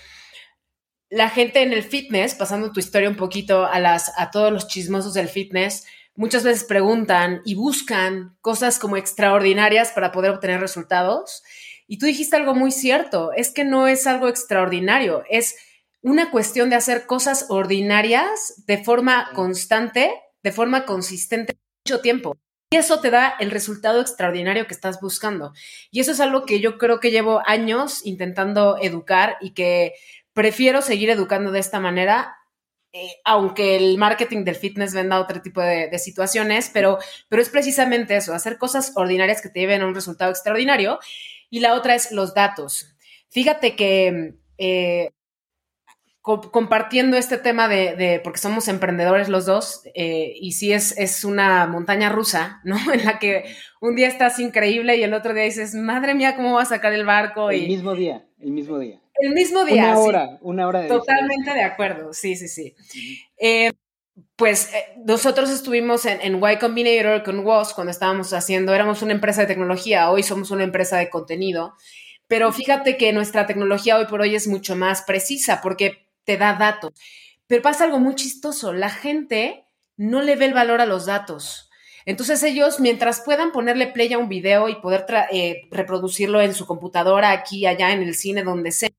la 1.09 1.31
gente 1.31 1.63
en 1.63 1.73
el 1.73 1.83
fitness, 1.83 2.35
pasando 2.35 2.73
tu 2.73 2.81
historia 2.81 3.09
un 3.09 3.17
poquito 3.17 3.65
a, 3.65 3.79
las, 3.79 4.13
a 4.19 4.31
todos 4.31 4.53
los 4.53 4.67
chismosos 4.67 5.15
del 5.15 5.29
fitness, 5.29 5.87
muchas 6.17 6.43
veces 6.43 6.65
preguntan 6.65 7.43
y 7.45 7.55
buscan 7.55 8.37
cosas 8.41 8.79
como 8.79 8.97
extraordinarias 8.97 9.93
para 9.93 10.13
poder 10.13 10.33
obtener 10.33 10.61
resultados. 10.61 11.43
Y 11.87 11.99
tú 11.99 12.07
dijiste 12.07 12.37
algo 12.37 12.55
muy 12.55 12.73
cierto, 12.73 13.33
es 13.33 13.51
que 13.53 13.65
no 13.65 13.87
es 13.87 14.07
algo 14.07 14.29
extraordinario, 14.29 15.23
es 15.31 15.55
una 16.03 16.31
cuestión 16.31 16.71
de 16.71 16.77
hacer 16.77 17.07
cosas 17.07 17.47
ordinarias 17.49 18.65
de 18.67 18.83
forma 18.83 19.31
constante, 19.35 20.13
de 20.43 20.53
forma 20.53 20.85
consistente, 20.85 21.57
mucho 21.85 22.01
tiempo. 22.01 22.37
Y 22.71 22.77
eso 22.77 23.01
te 23.01 23.11
da 23.11 23.35
el 23.39 23.53
resultado 23.53 24.01
extraordinario 24.01 24.67
que 24.67 24.75
estás 24.75 25.01
buscando. 25.01 25.53
Y 25.91 26.01
eso 26.01 26.13
es 26.13 26.21
algo 26.21 26.45
que 26.45 26.61
yo 26.61 26.79
creo 26.79 26.99
que 26.99 27.13
llevo 27.13 27.41
años 27.47 28.05
intentando 28.05 28.77
educar 28.81 29.37
y 29.41 29.53
que 29.53 29.95
prefiero 30.33 30.83
seguir 30.83 31.11
educando 31.11 31.53
de 31.53 31.61
esta 31.61 31.79
manera, 31.79 32.37
eh, 32.93 33.09
aunque 33.25 33.77
el 33.77 33.99
marketing 33.99 34.45
del 34.45 34.57
fitness 34.57 34.95
venda 34.95 35.21
otro 35.21 35.41
tipo 35.43 35.61
de, 35.61 35.97
situaciones, 35.99 36.71
pero, 36.73 36.99
pero 37.29 37.41
es 37.41 37.51
precisamente 37.51 38.17
eso, 38.17 38.35
hacer 38.35 38.59
cosas 38.59 38.93
ordinarias 38.97 39.41
que 39.41 39.49
te 39.49 39.61
lleven 39.61 39.83
a 39.83 39.87
un 39.87 39.95
resultado 39.95 40.33
extraordinario. 40.33 40.99
Y 41.51 41.61
la 41.61 41.75
otra 41.75 41.95
es 41.95 42.11
los 42.11 42.35
datos. 42.35 42.97
Fíjate 43.29 43.77
que 43.77 44.35
eh, 44.59 45.11
compartiendo 46.27 47.17
este 47.17 47.39
tema 47.39 47.69
de, 47.69 48.21
porque 48.25 48.41
somos 48.41 48.67
emprendedores 48.67 49.29
los 49.29 49.47
dos, 49.47 49.83
eh, 49.95 50.35
y 50.41 50.53
sí 50.53 50.73
es, 50.73 50.99
es 50.99 51.23
una 51.23 51.69
montaña 51.69 52.09
rusa, 52.09 52.61
¿no? 52.65 52.77
En 52.93 53.05
la 53.05 53.21
que 53.21 53.45
un 53.81 53.95
día 53.95 54.09
estás 54.09 54.41
increíble 54.41 54.97
y 54.97 55.05
el 55.05 55.15
otro 55.15 55.35
día 55.35 55.45
dices, 55.45 55.75
madre 55.75 56.15
mía, 56.15 56.35
¿cómo 56.35 56.55
va 56.55 56.63
a 56.63 56.67
sacar 56.67 56.93
el 56.93 57.05
barco? 57.05 57.51
El 57.51 57.69
mismo 57.69 57.95
día, 57.95 58.27
el 58.41 58.51
mismo 58.51 58.79
día. 58.79 59.01
El 59.19 59.35
mismo 59.35 59.65
día. 59.65 59.85
Una 59.85 59.99
hora, 59.99 60.39
una 60.43 60.67
hora 60.67 60.81
de 60.81 60.89
Totalmente 60.89 61.53
de 61.55 61.63
acuerdo, 61.63 62.13
sí, 62.13 62.35
sí, 62.35 62.49
sí. 62.49 62.75
Eh, 63.39 63.71
pues 64.35 64.75
eh, 64.75 64.85
nosotros 65.05 65.49
estuvimos 65.49 66.07
en, 66.07 66.21
en, 66.23 66.43
Y 66.43 66.57
Combinator 66.59 67.23
con 67.23 67.45
WOS 67.45 67.73
cuando 67.73 67.93
estábamos 67.93 68.33
haciendo, 68.33 68.75
éramos 68.75 69.01
una 69.01 69.13
empresa 69.13 69.43
de 69.43 69.47
tecnología, 69.47 70.11
hoy 70.11 70.25
somos 70.25 70.51
una 70.51 70.65
empresa 70.65 70.99
de 70.99 71.09
contenido, 71.09 71.75
pero 72.27 72.53
fíjate 72.53 72.97
que 72.97 73.13
nuestra 73.13 73.47
tecnología 73.47 73.97
hoy 73.97 74.07
por 74.07 74.23
hoy 74.23 74.35
es 74.35 74.49
mucho 74.49 74.75
más 74.75 75.03
precisa 75.03 75.61
porque 75.63 76.06
te 76.27 76.37
da 76.37 76.55
datos. 76.55 76.93
Pero 77.47 77.63
pasa 77.63 77.85
algo 77.85 77.99
muy 77.99 78.15
chistoso, 78.17 78.75
la 78.75 78.91
gente 78.91 79.65
no 79.97 80.21
le 80.21 80.37
ve 80.37 80.45
el 80.45 80.55
valor 80.55 80.83
a 80.83 80.87
los 80.87 81.07
datos. 81.07 81.71
Entonces 82.05 82.43
ellos, 82.43 82.79
mientras 82.79 83.23
puedan 83.23 83.51
ponerle 83.51 83.87
play 83.89 84.13
a 84.13 84.19
un 84.19 84.29
video 84.29 84.69
y 84.69 84.77
poder 84.77 85.07
eh, 85.33 85.63
reproducirlo 85.71 86.41
en 86.41 86.55
su 86.55 86.67
computadora, 86.67 87.31
aquí, 87.31 87.67
allá, 87.67 87.93
en 87.93 88.03
el 88.03 88.15
cine, 88.15 88.45
donde 88.45 88.71
sea, 88.71 88.91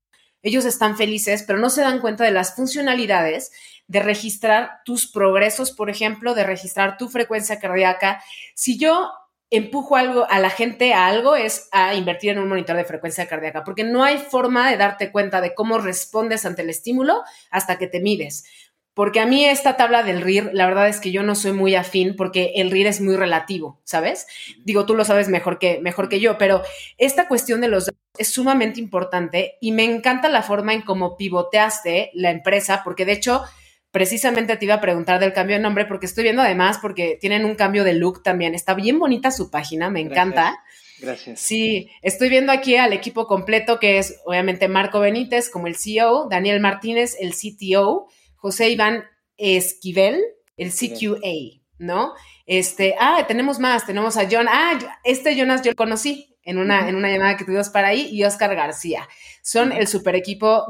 ellos 0.42 0.64
están 0.64 0.96
felices, 0.96 1.44
pero 1.46 1.58
no 1.58 1.70
se 1.70 1.82
dan 1.82 2.00
cuenta 2.00 2.24
de 2.24 2.32
las 2.32 2.54
funcionalidades 2.54 3.50
de 3.86 4.00
registrar 4.00 4.80
tus 4.84 5.10
progresos, 5.10 5.72
por 5.72 5.88
ejemplo, 5.88 6.34
de 6.34 6.44
registrar 6.44 6.98
tu 6.98 7.08
frecuencia 7.08 7.58
cardíaca. 7.58 8.22
Si 8.54 8.78
yo 8.78 9.10
empujo 9.50 9.96
algo 9.96 10.26
a 10.28 10.38
la 10.40 10.50
gente 10.50 10.92
a 10.92 11.06
algo 11.06 11.34
es 11.34 11.68
a 11.72 11.94
invertir 11.94 12.30
en 12.30 12.38
un 12.38 12.48
monitor 12.48 12.76
de 12.76 12.84
frecuencia 12.84 13.26
cardíaca, 13.26 13.64
porque 13.64 13.84
no 13.84 14.04
hay 14.04 14.18
forma 14.18 14.70
de 14.70 14.76
darte 14.76 15.10
cuenta 15.10 15.40
de 15.40 15.54
cómo 15.54 15.78
respondes 15.78 16.44
ante 16.44 16.62
el 16.62 16.70
estímulo 16.70 17.22
hasta 17.50 17.78
que 17.78 17.86
te 17.86 18.00
mides. 18.00 18.44
Porque 18.92 19.20
a 19.20 19.26
mí 19.26 19.44
esta 19.44 19.76
tabla 19.76 20.02
del 20.02 20.22
RIR, 20.22 20.50
la 20.52 20.66
verdad 20.66 20.88
es 20.88 20.98
que 20.98 21.12
yo 21.12 21.22
no 21.22 21.36
soy 21.36 21.52
muy 21.52 21.76
afín 21.76 22.16
porque 22.16 22.54
el 22.56 22.72
RIR 22.72 22.88
es 22.88 23.00
muy 23.00 23.14
relativo, 23.14 23.80
¿sabes? 23.84 24.26
Digo, 24.64 24.86
tú 24.86 24.94
lo 24.96 25.04
sabes 25.04 25.28
mejor 25.28 25.60
que, 25.60 25.78
mejor 25.80 26.08
que 26.08 26.18
yo, 26.18 26.36
pero 26.36 26.62
esta 26.96 27.28
cuestión 27.28 27.60
de 27.60 27.68
los 27.68 27.86
datos 27.86 28.00
es 28.18 28.32
sumamente 28.32 28.80
importante 28.80 29.56
y 29.60 29.70
me 29.70 29.84
encanta 29.84 30.28
la 30.28 30.42
forma 30.42 30.74
en 30.74 30.82
cómo 30.82 31.16
pivoteaste 31.16 32.10
la 32.14 32.32
empresa, 32.32 32.82
porque 32.82 33.04
de 33.04 33.12
hecho 33.12 33.44
precisamente 33.90 34.56
te 34.56 34.64
iba 34.64 34.74
a 34.74 34.80
preguntar 34.80 35.20
del 35.20 35.32
cambio 35.32 35.56
de 35.56 35.62
nombre 35.62 35.86
porque 35.86 36.06
estoy 36.06 36.24
viendo 36.24 36.42
además 36.42 36.78
porque 36.80 37.18
tienen 37.20 37.44
un 37.44 37.54
cambio 37.54 37.84
de 37.84 37.94
look 37.94 38.22
también. 38.22 38.54
Está 38.54 38.74
bien 38.74 38.98
bonita 38.98 39.30
su 39.30 39.50
página, 39.50 39.90
me 39.90 40.00
encanta. 40.00 40.62
Gracias. 41.00 41.40
Sí, 41.40 41.90
estoy 42.02 42.28
viendo 42.28 42.52
aquí 42.52 42.76
al 42.76 42.92
equipo 42.92 43.26
completo 43.26 43.78
que 43.78 43.98
es 43.98 44.20
obviamente 44.24 44.68
Marco 44.68 45.00
Benítez 45.00 45.48
como 45.48 45.66
el 45.66 45.76
CEO, 45.76 46.28
Daniel 46.28 46.60
Martínez, 46.60 47.16
el 47.20 47.34
CTO, 47.34 48.08
José 48.36 48.70
Iván 48.70 49.04
Esquivel, 49.36 50.22
el 50.56 50.72
CQA, 50.72 51.62
¿no? 51.78 52.14
Este, 52.46 52.96
ah, 52.98 53.24
tenemos 53.28 53.58
más, 53.58 53.86
tenemos 53.86 54.16
a 54.16 54.26
John, 54.28 54.46
ah, 54.48 54.98
este 55.04 55.36
Jonas 55.36 55.62
yo 55.62 55.70
lo 55.70 55.76
conocí 55.76 56.36
en 56.42 56.58
una, 56.58 56.88
en 56.88 56.96
una 56.96 57.10
llamada 57.10 57.36
que 57.36 57.44
tuvimos 57.44 57.68
para 57.68 57.88
ahí 57.88 58.08
y 58.10 58.24
Oscar 58.24 58.54
García. 58.56 59.06
Son 59.42 59.70
el 59.70 59.86
super 59.86 60.16
equipo. 60.16 60.66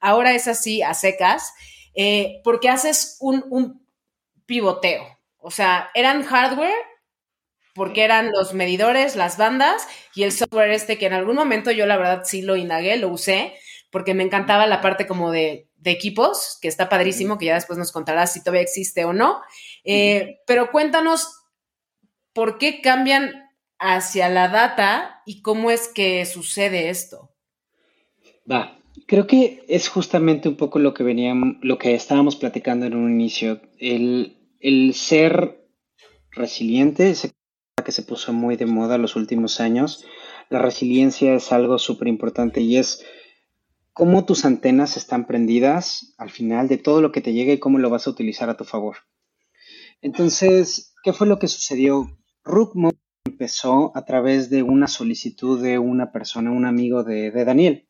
Ahora 0.00 0.34
es 0.34 0.48
así, 0.48 0.82
a 0.82 0.94
secas. 0.94 1.54
Eh, 1.94 2.40
porque 2.44 2.68
haces 2.68 3.16
un, 3.20 3.82
pivoteo. 4.46 5.18
O 5.38 5.50
sea, 5.50 5.90
eran 5.94 6.24
hardware 6.24 6.74
porque 7.74 8.04
eran 8.04 8.30
los 8.32 8.52
medidores, 8.52 9.16
las 9.16 9.38
bandas 9.38 9.88
y 10.14 10.24
el 10.24 10.32
software 10.32 10.70
este 10.72 10.98
que 10.98 11.06
en 11.06 11.14
algún 11.14 11.36
momento 11.36 11.70
yo 11.70 11.86
la 11.86 11.96
verdad 11.96 12.22
sí 12.24 12.42
lo 12.42 12.56
indagué, 12.56 12.98
lo 12.98 13.08
usé, 13.08 13.54
porque 13.90 14.12
me 14.12 14.24
encantaba 14.24 14.66
la 14.66 14.82
parte 14.82 15.06
como 15.06 15.30
de, 15.30 15.68
equipos, 15.84 16.58
que 16.60 16.68
está 16.68 16.88
padrísimo, 16.88 17.38
que 17.38 17.46
ya 17.46 17.54
después 17.54 17.78
nos 17.78 17.90
contarás 17.92 18.32
si 18.32 18.40
todavía 18.40 18.62
existe 18.62 19.04
o 19.04 19.12
no. 19.12 19.42
Eh, 19.84 20.40
pero 20.46 20.70
cuéntanos 20.70 21.42
por 22.32 22.58
qué 22.58 22.80
cambian 22.80 23.50
hacia 23.78 24.28
la 24.28 24.48
data 24.48 25.22
y 25.26 25.42
cómo 25.42 25.70
es 25.70 25.88
que 25.88 26.24
sucede 26.26 26.88
esto. 26.88 27.30
Va, 28.50 28.81
Creo 29.06 29.26
que 29.26 29.64
es 29.68 29.88
justamente 29.88 30.48
un 30.48 30.56
poco 30.56 30.78
lo 30.78 30.94
que 30.94 31.02
veníamos, 31.02 31.56
lo 31.62 31.78
que 31.78 31.94
estábamos 31.94 32.36
platicando 32.36 32.86
en 32.86 32.94
un 32.94 33.12
inicio. 33.12 33.60
El, 33.78 34.38
ser 34.94 35.66
resiliente, 36.30 37.10
ese 37.10 37.30
que 37.84 37.92
se 37.92 38.02
puso 38.02 38.32
muy 38.32 38.56
de 38.56 38.66
moda 38.66 38.98
los 38.98 39.16
últimos 39.16 39.60
años. 39.60 40.04
La 40.50 40.60
resiliencia 40.60 41.34
es 41.34 41.52
algo 41.52 41.78
súper 41.78 42.08
importante 42.08 42.60
y 42.60 42.76
es 42.76 43.04
cómo 43.92 44.24
tus 44.24 44.44
antenas 44.44 44.96
están 44.96 45.26
prendidas 45.26 46.14
al 46.18 46.30
final 46.30 46.68
de 46.68 46.78
todo 46.78 47.00
lo 47.00 47.12
que 47.12 47.22
te 47.22 47.32
llega 47.32 47.52
y 47.52 47.58
cómo 47.58 47.78
lo 47.78 47.90
vas 47.90 48.06
a 48.06 48.10
utilizar 48.10 48.50
a 48.50 48.56
tu 48.56 48.64
favor. 48.64 48.98
Entonces, 50.00 50.94
¿qué 51.02 51.12
fue 51.12 51.26
lo 51.26 51.38
que 51.38 51.48
sucedió? 51.48 52.18
Rookmo 52.44 52.92
empezó 53.24 53.92
a 53.96 54.04
través 54.04 54.50
de 54.50 54.62
una 54.62 54.86
solicitud 54.86 55.60
de 55.60 55.78
una 55.78 56.12
persona, 56.12 56.50
un 56.50 56.66
amigo 56.66 57.02
de 57.02 57.30
Daniel. 57.44 57.88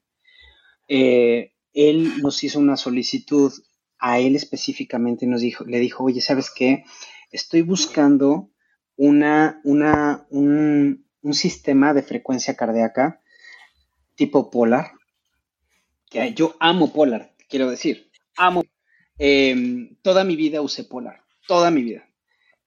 Eh, 0.89 1.53
él 1.73 2.23
nos 2.23 2.43
hizo 2.45 2.59
una 2.59 2.77
solicitud 2.77 3.53
a 3.99 4.19
él 4.19 4.35
específicamente, 4.35 5.27
nos 5.27 5.41
dijo, 5.41 5.65
le 5.65 5.79
dijo, 5.79 6.05
oye, 6.05 6.21
¿sabes 6.21 6.51
qué? 6.51 6.85
Estoy 7.31 7.63
buscando 7.63 8.51
una, 8.97 9.61
una, 9.65 10.27
un, 10.31 11.07
sistema 11.33 11.95
de 11.95 12.03
frecuencia 12.03 12.57
cardíaca 12.57 13.21
tipo 14.17 14.51
polar, 14.51 14.91
que 16.11 16.35
yo 16.35 16.57
amo 16.61 16.93
polar, 16.93 17.33
quiero 17.49 17.71
decir, 17.71 18.11
amo. 18.37 18.65
Em, 19.19 19.97
toda 20.03 20.25
mi 20.25 20.37
vida 20.37 20.61
usé 20.63 20.85
polar, 20.85 21.23
toda 21.47 21.71
mi 21.71 21.83
vida. 21.83 22.09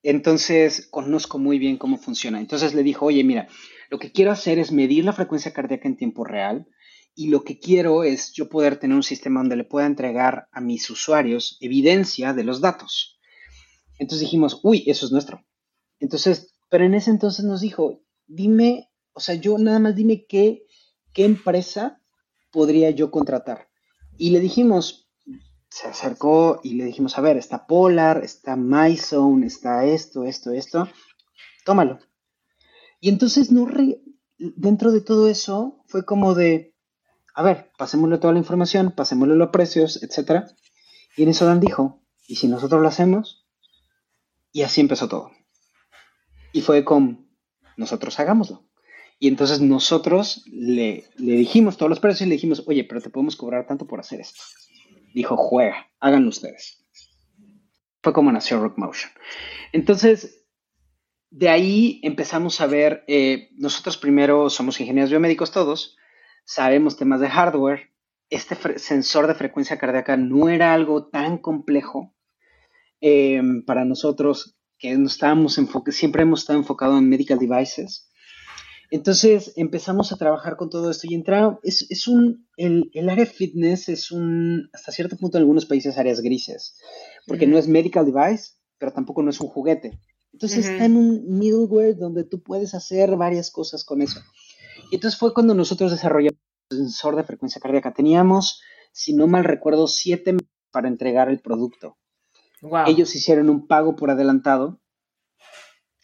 Entonces, 0.03 0.87
conozco 0.89 1.37
muy 1.37 1.59
bien 1.59 1.77
cómo 1.77 1.97
funciona. 1.97 2.39
Entonces 2.39 2.73
le 2.73 2.83
dijo, 2.83 3.07
oye, 3.07 3.23
mira, 3.23 3.47
lo 3.89 3.99
que 3.99 4.11
quiero 4.11 4.31
hacer 4.31 4.59
es 4.59 4.71
medir 4.71 5.03
la 5.03 5.13
frecuencia 5.13 5.51
cardíaca 5.51 5.87
en 5.87 5.97
tiempo 5.97 6.23
real, 6.23 6.67
y 7.15 7.29
lo 7.29 7.43
que 7.43 7.59
quiero 7.59 8.03
es 8.03 8.33
yo 8.33 8.49
poder 8.49 8.77
tener 8.77 8.95
un 8.95 9.03
sistema 9.03 9.39
donde 9.39 9.55
le 9.55 9.63
pueda 9.63 9.85
entregar 9.85 10.49
a 10.51 10.59
mis 10.59 10.89
usuarios 10.89 11.57
evidencia 11.61 12.33
de 12.33 12.43
los 12.43 12.59
datos. 12.59 13.17
Entonces 13.97 14.27
dijimos, 14.27 14.59
uy, 14.63 14.83
eso 14.87 15.05
es 15.05 15.11
nuestro. 15.13 15.45
Entonces, 15.99 16.53
pero 16.69 16.83
en 16.83 16.93
ese 16.93 17.11
entonces 17.11 17.45
nos 17.45 17.61
dijo, 17.61 18.01
dime, 18.27 18.91
o 19.13 19.21
sea, 19.21 19.35
yo 19.35 19.57
nada 19.57 19.79
más 19.79 19.95
dime 19.95 20.25
qué, 20.27 20.65
qué 21.13 21.23
empresa 21.23 22.01
podría 22.51 22.89
yo 22.89 23.11
contratar. 23.11 23.69
Y 24.17 24.31
le 24.31 24.41
dijimos, 24.41 25.09
se 25.69 25.87
acercó 25.87 26.59
y 26.63 26.73
le 26.73 26.85
dijimos, 26.85 27.17
a 27.17 27.21
ver, 27.21 27.37
está 27.37 27.65
Polar, 27.65 28.23
está 28.23 28.57
MyZone, 28.57 29.47
está 29.47 29.85
esto, 29.85 30.25
esto, 30.25 30.51
esto, 30.51 30.89
tómalo. 31.63 31.99
Y 32.99 33.09
entonces 33.09 33.49
dentro 34.37 34.91
de 34.91 35.01
todo 35.01 35.29
eso 35.29 35.83
fue 35.87 36.05
como 36.05 36.33
de, 36.33 36.74
a 37.35 37.43
ver, 37.43 37.71
pasémosle 37.77 38.17
toda 38.17 38.31
la 38.31 38.39
información, 38.39 38.91
pasémosle 38.91 39.35
los 39.35 39.49
precios, 39.49 40.01
etc. 40.01 40.45
Y 41.17 41.23
en 41.23 41.29
eso 41.29 41.45
Dan 41.45 41.59
dijo, 41.59 42.01
¿y 42.27 42.37
si 42.37 42.47
nosotros 42.47 42.81
lo 42.81 42.87
hacemos? 42.87 43.45
Y 44.53 44.61
así 44.61 44.79
empezó 44.79 45.09
todo. 45.09 45.31
Y 46.53 46.61
fue 46.61 46.85
con, 46.85 47.29
nosotros 47.75 48.17
hagámoslo. 48.21 48.65
Y 49.19 49.27
entonces 49.27 49.59
nosotros 49.59 50.45
le, 50.47 51.09
dijimos 51.17 51.75
todos 51.75 51.89
los 51.89 51.99
precios 51.99 52.21
y 52.21 52.29
le 52.29 52.35
dijimos, 52.35 52.63
oye, 52.67 52.85
pero 52.85 53.01
te 53.01 53.09
podemos 53.09 53.35
cobrar 53.35 53.67
tanto 53.67 53.85
por 53.85 53.99
hacer 53.99 54.21
esto. 54.21 54.41
Dijo, 55.13 55.35
juega, 55.35 55.87
háganlo 55.99 56.29
ustedes. 56.29 56.85
Fue 58.01 58.13
como 58.13 58.31
nació 58.31 58.61
Rock 58.61 58.77
Motion. 58.77 59.11
Entonces, 59.73 60.45
de 61.31 61.49
ahí 61.49 61.99
empezamos 62.01 62.61
a 62.61 62.67
ver, 62.67 63.03
eh, 63.07 63.49
nosotros 63.57 63.97
primero 63.97 64.49
somos 64.49 64.79
ingenieros 64.79 65.09
biomédicos 65.09 65.51
todos, 65.51 65.97
sabemos 66.45 66.97
temas 66.97 67.19
de 67.19 67.29
hardware, 67.29 67.91
este 68.29 68.55
sensor 68.79 69.27
de 69.27 69.35
frecuencia 69.35 69.77
cardíaca 69.77 70.17
no 70.17 70.49
era 70.49 70.73
algo 70.73 71.07
tan 71.07 71.37
complejo 71.37 72.15
em, 73.01 73.63
para 73.65 73.85
nosotros 73.85 74.57
que 74.77 74.91
estábamos 74.91 75.59
siempre 75.89 76.23
hemos 76.23 76.41
estado 76.41 76.59
enfocados 76.59 76.97
en 76.99 77.09
medical 77.09 77.39
devices. 77.39 78.09
Entonces 78.91 79.53
empezamos 79.55 80.11
a 80.11 80.17
trabajar 80.17 80.57
con 80.57 80.69
todo 80.69 80.91
esto 80.91 81.07
y 81.09 81.15
entrar, 81.15 81.59
es, 81.63 81.87
es 81.89 82.07
un, 82.07 82.47
el, 82.55 82.91
el, 82.93 83.09
área 83.09 83.25
fitness 83.25 83.89
es 83.89 84.11
un, 84.11 84.69
hasta 84.73 84.91
cierto 84.91 85.17
punto 85.17 85.37
en 85.37 85.41
algunos 85.41 85.65
países, 85.65 85.97
áreas 85.97 86.21
grises, 86.21 86.77
porque 87.25 87.47
no 87.47 87.57
es 87.57 87.67
medical 87.67 88.05
device, 88.05 88.51
pero 88.77 88.93
tampoco 88.93 89.23
no 89.23 89.31
es 89.31 89.39
un 89.41 89.47
juguete. 89.47 89.99
Entonces 90.33 90.67
está 90.67 90.85
en 90.85 90.97
un 90.97 91.25
middleware 91.27 91.95
donde 91.95 92.25
tú 92.25 92.43
puedes 92.43 92.75
hacer 92.75 93.15
varias 93.15 93.49
cosas 93.49 93.85
con 93.85 94.01
eso. 94.01 94.19
Y 94.91 94.95
entonces 94.95 95.19
fue 95.19 95.33
cuando 95.33 95.53
nosotros 95.53 95.91
desarrollamos 95.91 96.39
el 96.69 96.77
sensor 96.77 97.15
de 97.15 97.23
frecuencia 97.23 97.61
cardíaca. 97.61 97.93
Teníamos, 97.93 98.61
si 98.91 99.13
no 99.13 99.27
mal 99.27 99.43
recuerdo, 99.43 99.87
siete 99.87 100.33
meses 100.33 100.49
para 100.71 100.87
entregar 100.87 101.29
el 101.29 101.39
producto. 101.39 101.97
Ellos 102.87 103.15
hicieron 103.15 103.49
un 103.49 103.67
pago 103.67 103.95
por 103.95 104.09
adelantado 104.09 104.81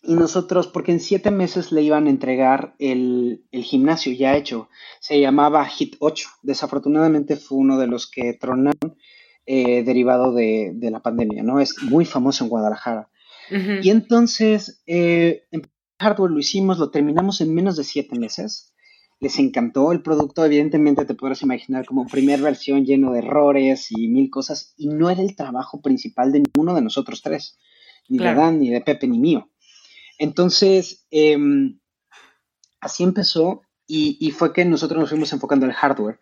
y 0.03 0.15
nosotros, 0.15 0.67
porque 0.67 0.91
en 0.91 0.99
siete 0.99 1.29
meses 1.29 1.71
le 1.71 1.81
iban 1.81 2.07
a 2.07 2.09
entregar 2.09 2.75
el, 2.79 3.43
gimnasio 3.51 4.13
ya 4.13 4.35
hecho, 4.35 4.69
se 4.99 5.19
llamaba 5.19 5.65
Hit 5.65 5.95
8. 5.99 6.29
Desafortunadamente 6.41 7.35
fue 7.35 7.59
uno 7.59 7.77
de 7.77 7.87
los 7.87 8.09
que 8.09 8.33
tronaron 8.33 8.97
eh, 9.45 9.83
derivado 9.83 10.33
de, 10.33 10.75
la 10.81 11.01
pandemia, 11.01 11.43
¿no? 11.43 11.59
Es 11.59 11.75
muy 11.83 12.05
famoso 12.05 12.43
en 12.43 12.49
Guadalajara. 12.49 13.09
Y 13.81 13.89
entonces, 13.89 14.81
eh, 14.85 15.43
el 15.51 15.69
hardware 15.99 16.31
lo 16.31 16.39
hicimos, 16.39 16.79
lo 16.79 16.89
terminamos 16.89 17.41
en 17.41 17.53
menos 17.53 17.75
de 17.75 17.83
siete 17.83 18.17
meses 18.17 18.70
les 19.21 19.37
encantó 19.39 19.91
el 19.91 20.01
producto. 20.01 20.43
Evidentemente 20.43 21.05
te 21.05 21.13
podrás 21.13 21.43
imaginar 21.43 21.85
como 21.85 22.07
primera 22.07 22.41
versión 22.41 22.85
lleno 22.85 23.13
de 23.13 23.19
errores 23.19 23.87
y 23.91 24.07
mil 24.07 24.29
cosas. 24.29 24.73
Y 24.75 24.87
no 24.87 25.09
era 25.09 25.21
el 25.21 25.35
trabajo 25.35 25.81
principal 25.81 26.31
de 26.31 26.39
ninguno 26.39 26.73
de 26.75 26.81
nosotros 26.81 27.21
tres. 27.21 27.57
Ni 28.09 28.17
de 28.17 28.33
Dan, 28.33 28.59
ni 28.59 28.71
de 28.71 28.81
Pepe, 28.81 29.07
ni 29.07 29.19
mío. 29.19 29.49
Entonces, 30.17 31.05
em, 31.11 31.79
así 32.81 33.03
empezó 33.03 33.61
y, 33.87 34.17
y, 34.19 34.31
fue 34.31 34.53
que 34.53 34.65
nosotros 34.65 34.99
nos 34.99 35.09
fuimos 35.09 35.31
enfocando 35.33 35.65
en 35.65 35.71
el 35.71 35.77
hardware. 35.77 36.19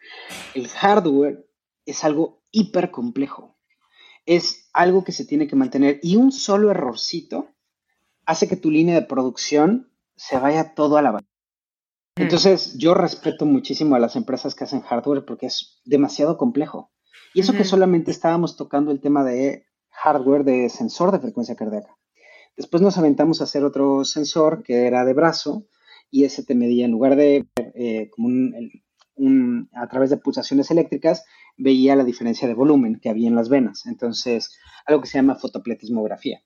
El 0.54 0.68
hardware 0.68 1.48
es 1.86 2.04
algo 2.04 2.44
hiper 2.52 2.92
complejo. 2.92 3.58
Es 4.26 4.70
algo 4.74 5.04
que 5.04 5.14
se 5.14 5.26
tiene 5.26 5.48
que 5.48 5.56
mantener 5.56 6.00
y 6.04 6.18
un 6.18 6.32
solo 6.32 6.70
errorcito 6.70 7.56
hace 8.26 8.48
que 8.48 8.58
tu 8.58 8.70
línea 8.70 8.96
de 8.96 9.08
producción 9.08 9.92
se 10.16 10.38
vaya 10.38 10.76
todo 10.76 10.98
a 10.98 11.02
la 11.02 11.12
Mm. 11.14 11.39
Entonces, 12.20 12.78
yo 12.78 12.94
respeto 12.94 13.46
muchísimo 13.46 13.96
a 13.96 14.00
las 14.00 14.16
empresas 14.16 14.56
que 14.56 14.66
hacen 14.66 14.82
hardware 14.82 15.26
porque 15.26 15.46
es 15.48 15.82
demasiado 15.86 16.38
complejo. 16.38 16.92
Y 17.34 17.42
eso 17.42 17.54
que 17.54 17.64
solamente 17.64 18.12
estábamos 18.12 18.58
tocando 18.58 18.92
el 18.92 19.00
tema 19.00 19.24
de 19.24 19.66
hardware 19.90 20.44
de 20.44 20.70
sensor 20.70 21.12
de 21.12 21.20
frecuencia 21.20 21.56
cardíaca. 21.56 21.96
Después 22.58 22.82
nos 22.82 22.98
aventamos 22.98 23.40
a 23.40 23.46
hacer 23.46 23.64
otro 23.64 24.04
sensor 24.04 24.64
que 24.64 24.88
era 24.88 25.06
de 25.06 25.14
brazo 25.14 25.66
y 26.12 26.24
ese 26.24 26.44
te 26.44 26.56
medía 26.56 26.86
en 26.86 26.92
lugar 26.92 27.16
de 27.16 27.48
eh, 27.56 28.10
como 28.10 28.28
un, 28.28 29.70
a 29.74 29.88
través 29.88 30.10
de 30.10 30.18
pulsaciones 30.18 30.72
eléctricas, 30.72 31.24
veía 31.58 31.96
la 31.96 32.04
diferencia 32.04 32.48
de 32.48 32.54
volumen 32.54 33.00
que 33.02 33.10
había 33.10 33.28
en 33.28 33.36
las 33.36 33.50
venas. 33.50 33.86
Entonces, 33.86 34.58
algo 34.86 35.02
que 35.02 35.08
se 35.08 35.18
llama 35.18 35.36
fotopletismografía. 35.36 36.42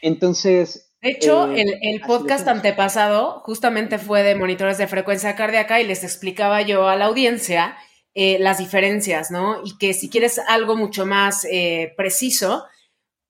Entonces... 0.00 0.85
De 1.02 1.10
hecho, 1.10 1.52
eh, 1.52 1.64
el, 1.82 2.00
podcast 2.00 2.48
antepasado 2.48 3.40
justamente 3.40 3.98
fue 3.98 4.22
de 4.22 4.34
monitores 4.34 4.78
de 4.78 4.88
frecuencia 4.88 5.36
cardíaca 5.36 5.80
y 5.80 5.86
les 5.86 6.02
explicaba 6.04 6.62
yo 6.62 6.88
a 6.88 6.96
la 6.96 7.04
audiencia 7.04 7.76
eh, 8.14 8.38
las 8.40 8.58
diferencias, 8.58 9.30
¿no? 9.30 9.60
Y 9.64 9.76
que 9.78 9.92
si 9.92 10.08
quieres 10.08 10.38
algo 10.38 10.74
mucho 10.74 11.04
más 11.04 11.44
eh, 11.44 11.92
preciso, 11.96 12.64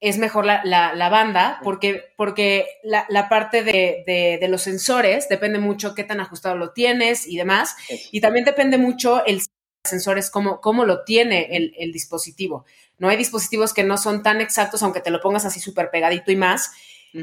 es 0.00 0.18
mejor 0.18 0.44
la, 0.44 1.08
banda, 1.10 1.58
porque, 1.64 2.04
porque 2.16 2.66
la, 2.84 3.28
parte 3.28 3.64
de, 3.64 4.46
los 4.48 4.62
sensores 4.62 5.28
depende 5.28 5.58
mucho 5.58 5.94
qué 5.94 6.04
tan 6.04 6.20
ajustado 6.20 6.56
lo 6.56 6.72
tienes 6.72 7.26
y 7.26 7.36
demás. 7.36 7.74
Y 8.12 8.20
también 8.20 8.44
depende 8.44 8.78
mucho 8.78 9.24
el 9.24 9.40
sensores, 9.86 10.30
cómo, 10.30 10.60
cómo 10.60 10.84
lo 10.84 11.04
tiene 11.04 11.48
el, 11.78 11.92
dispositivo. 11.92 12.64
No 12.98 13.08
hay 13.08 13.16
dispositivos 13.16 13.72
que 13.72 13.84
no 13.84 13.96
son 13.96 14.22
tan 14.22 14.40
exactos, 14.40 14.82
aunque 14.82 15.00
te 15.00 15.10
lo 15.10 15.20
pongas 15.20 15.44
así 15.44 15.60
súper 15.60 15.90
pegadito 15.90 16.30
y 16.30 16.36
más. 16.36 16.72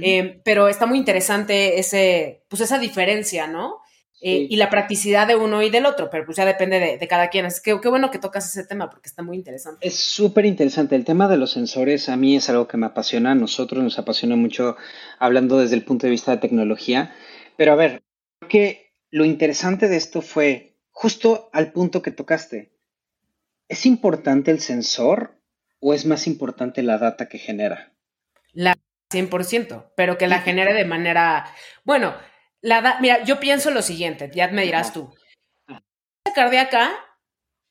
Eh, 0.02 0.42
pero 0.44 0.68
está 0.68 0.86
muy 0.86 0.98
interesante 0.98 1.80
ese, 1.80 2.44
pues 2.50 2.62
esa 2.62 2.80
diferencia, 2.80 3.48
¿no? 3.48 3.84
Eh, 4.26 4.48
y 4.50 4.56
la 4.56 4.70
practicidad 4.70 5.28
de 5.28 5.36
uno 5.36 5.62
y 5.64 5.70
del 5.70 5.86
otro, 5.86 6.10
pero 6.10 6.24
pues 6.26 6.38
ya 6.38 6.46
depende 6.46 6.98
de, 6.98 7.08
cada 7.10 7.28
quien. 7.28 7.46
Es 7.46 7.60
que 7.60 7.78
qué 7.82 7.90
bueno 7.90 8.10
que 8.10 8.20
tocas 8.20 8.48
ese 8.48 8.66
tema 8.66 8.90
porque 8.90 9.10
está 9.10 9.22
muy 9.22 9.36
interesante. 9.36 9.86
Es 9.86 9.96
súper 9.96 10.46
interesante. 10.46 10.96
El 10.96 11.04
tema 11.04 11.28
de 11.28 11.36
los 11.36 11.52
sensores 11.52 12.08
a 12.08 12.16
mí 12.16 12.38
es 12.38 12.50
algo 12.50 12.66
que 12.66 12.78
me 12.78 12.86
apasiona. 12.86 13.32
A 13.32 13.36
nosotros 13.36 13.84
nos 13.84 14.00
apasiona 14.00 14.38
mucho 14.38 14.78
hablando 15.20 15.60
desde 15.60 15.76
el 15.76 15.84
punto 15.84 16.08
de 16.08 16.12
vista 16.12 16.32
de 16.32 16.38
tecnología. 16.38 17.14
Pero 17.58 17.74
a 17.74 17.76
ver, 17.76 18.02
creo 18.40 18.50
que 18.50 18.94
lo 19.10 19.26
interesante 19.26 19.90
de 19.90 19.98
esto 19.98 20.22
fue 20.22 20.78
justo 20.90 21.50
al 21.52 21.74
punto 21.74 22.02
que 22.02 22.12
tocaste. 22.12 22.72
¿Es 23.68 23.86
importante 23.86 24.52
el 24.52 24.62
sensor 24.62 25.38
o 25.82 25.94
es 25.94 26.06
más 26.06 26.28
importante 26.28 26.82
la 26.82 26.98
data 26.98 27.28
que 27.28 27.40
genera? 27.40 27.94
La 28.54 28.78
100%, 29.14 29.92
pero 29.96 30.18
que 30.18 30.28
la 30.28 30.42
genere 30.42 30.74
de 30.74 30.86
manera, 30.86 31.46
bueno, 31.84 32.16
mira, 33.00 33.24
yo 33.24 33.40
pienso 33.40 33.72
lo 33.72 33.82
siguiente, 33.82 34.32
ya 34.34 34.48
me 34.48 34.64
dirás 34.64 34.92
tú. 34.94 35.14
La 35.68 36.34
cardíaca, 36.34 36.92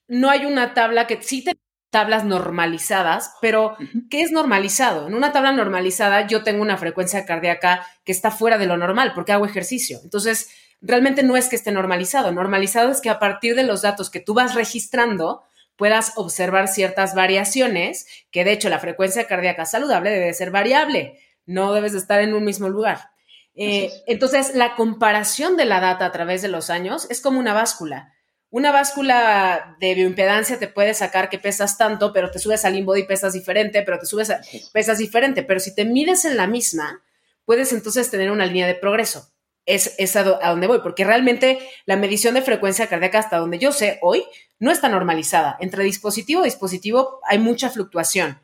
no 0.09 0.31
hay 0.31 0.45
una 0.45 0.75
tabla 0.75 1.07
que 1.07 1.21
sí 1.23 1.43
te 1.43 1.53
tablas 1.91 2.25
normalizadas, 2.25 3.35
pero 3.43 3.77
¿qué 4.11 4.23
es 4.23 4.33
normalizado? 4.33 5.09
En 5.09 5.15
una 5.15 5.31
tabla 5.31 5.53
normalizada 5.53 6.27
yo 6.27 6.43
tengo 6.43 6.63
una 6.63 6.79
frecuencia 6.79 7.27
cardíaca 7.27 7.87
que 8.03 8.13
está 8.13 8.31
fuera 8.31 8.57
de 8.57 8.65
lo 8.65 8.79
normal 8.79 9.13
porque 9.15 9.33
hago 9.33 9.45
ejercicio. 9.45 10.01
Entonces, 10.03 10.49
realmente 10.81 11.23
no 11.23 11.37
es 11.37 11.51
que 11.51 11.57
esté 11.57 11.71
normalizado. 11.71 12.33
Normalizado 12.33 12.91
es 12.91 13.03
que 13.03 13.11
a 13.11 13.19
partir 13.19 13.55
de 13.55 13.65
los 13.65 13.83
datos 13.83 14.09
que 14.09 14.21
tú 14.21 14.33
vas 14.33 14.55
registrando, 14.55 15.43
puedas 15.77 16.13
observar 16.17 16.67
ciertas 16.69 17.15
variaciones, 17.15 18.07
que 18.31 18.45
de 18.45 18.53
hecho 18.53 18.71
la 18.71 18.79
frecuencia 18.79 19.27
cardíaca 19.27 19.67
saludable 19.67 20.11
debe 20.11 20.33
ser 20.33 20.51
variable, 20.51 21.19
no 21.47 21.73
debes 21.73 21.93
de 21.93 21.99
estar 21.99 22.21
en 22.21 22.35
un 22.35 22.45
mismo 22.45 22.69
lugar. 22.69 23.13
Eh, 23.55 23.91
entonces, 24.07 24.55
la 24.55 24.75
comparación 24.75 25.57
de 25.57 25.65
la 25.65 25.81
data 25.81 26.07
a 26.07 26.13
través 26.13 26.43
de 26.43 26.49
los 26.49 26.71
años 26.71 27.07
es 27.11 27.21
como 27.21 27.39
una 27.39 27.53
báscula. 27.53 28.15
Una 28.51 28.71
báscula 28.71 29.77
de 29.81 29.95
bioimpedancia 29.95 30.59
te 30.59 30.69
puede 30.69 30.95
sacar 30.95 31.31
que 31.31 31.39
pesas 31.39 31.79
tanto, 31.79 32.13
pero 32.13 32.31
te 32.31 32.39
subes 32.39 32.65
al 32.65 32.77
InBody 32.77 33.01
y 33.01 33.07
pesas 33.07 33.33
diferente, 33.33 33.83
pero 33.83 33.99
te 33.99 34.07
subes 34.07 34.31
a, 34.31 34.41
pesas 34.73 34.99
diferente. 34.99 35.43
Pero 35.43 35.61
si 35.61 35.75
te 35.75 35.85
mides 35.85 36.25
en 36.25 36.37
la 36.37 36.47
misma, 36.47 37.03
puedes 37.45 37.73
entonces 37.73 38.11
tener 38.11 38.31
una 38.31 38.47
línea 38.47 38.67
de 38.67 38.75
progreso. 38.75 39.29
Es, 39.65 39.95
es 39.99 40.17
a, 40.17 40.21
a, 40.21 40.51
donde 40.51 40.67
voy, 40.67 40.81
porque 40.83 41.05
realmente 41.05 41.59
la 41.87 41.97
medición 41.97 42.35
de 42.35 42.43
frecuencia 42.43 42.89
cardíaca, 42.89 43.21
hasta 43.21 43.39
donde 43.39 43.59
yo 43.59 43.73
sé 43.73 43.99
hoy, 44.03 44.25
no 44.59 44.71
está 44.71 44.89
normalizada. 44.89 45.57
Entre 45.61 45.85
dispositivo 45.85 46.43
y 46.43 46.45
dispositivo 46.45 47.21
hay 47.27 47.39
mucha 47.39 47.71
fluctuación. 47.71 48.41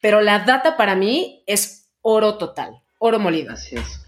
Pero 0.00 0.20
la 0.20 0.40
data 0.40 0.76
para 0.76 0.96
mí 0.96 1.44
es 1.46 1.79
oro 2.02 2.38
total, 2.38 2.82
oro 2.98 3.18
molido. 3.18 3.52
Así 3.52 3.76
es. 3.76 4.00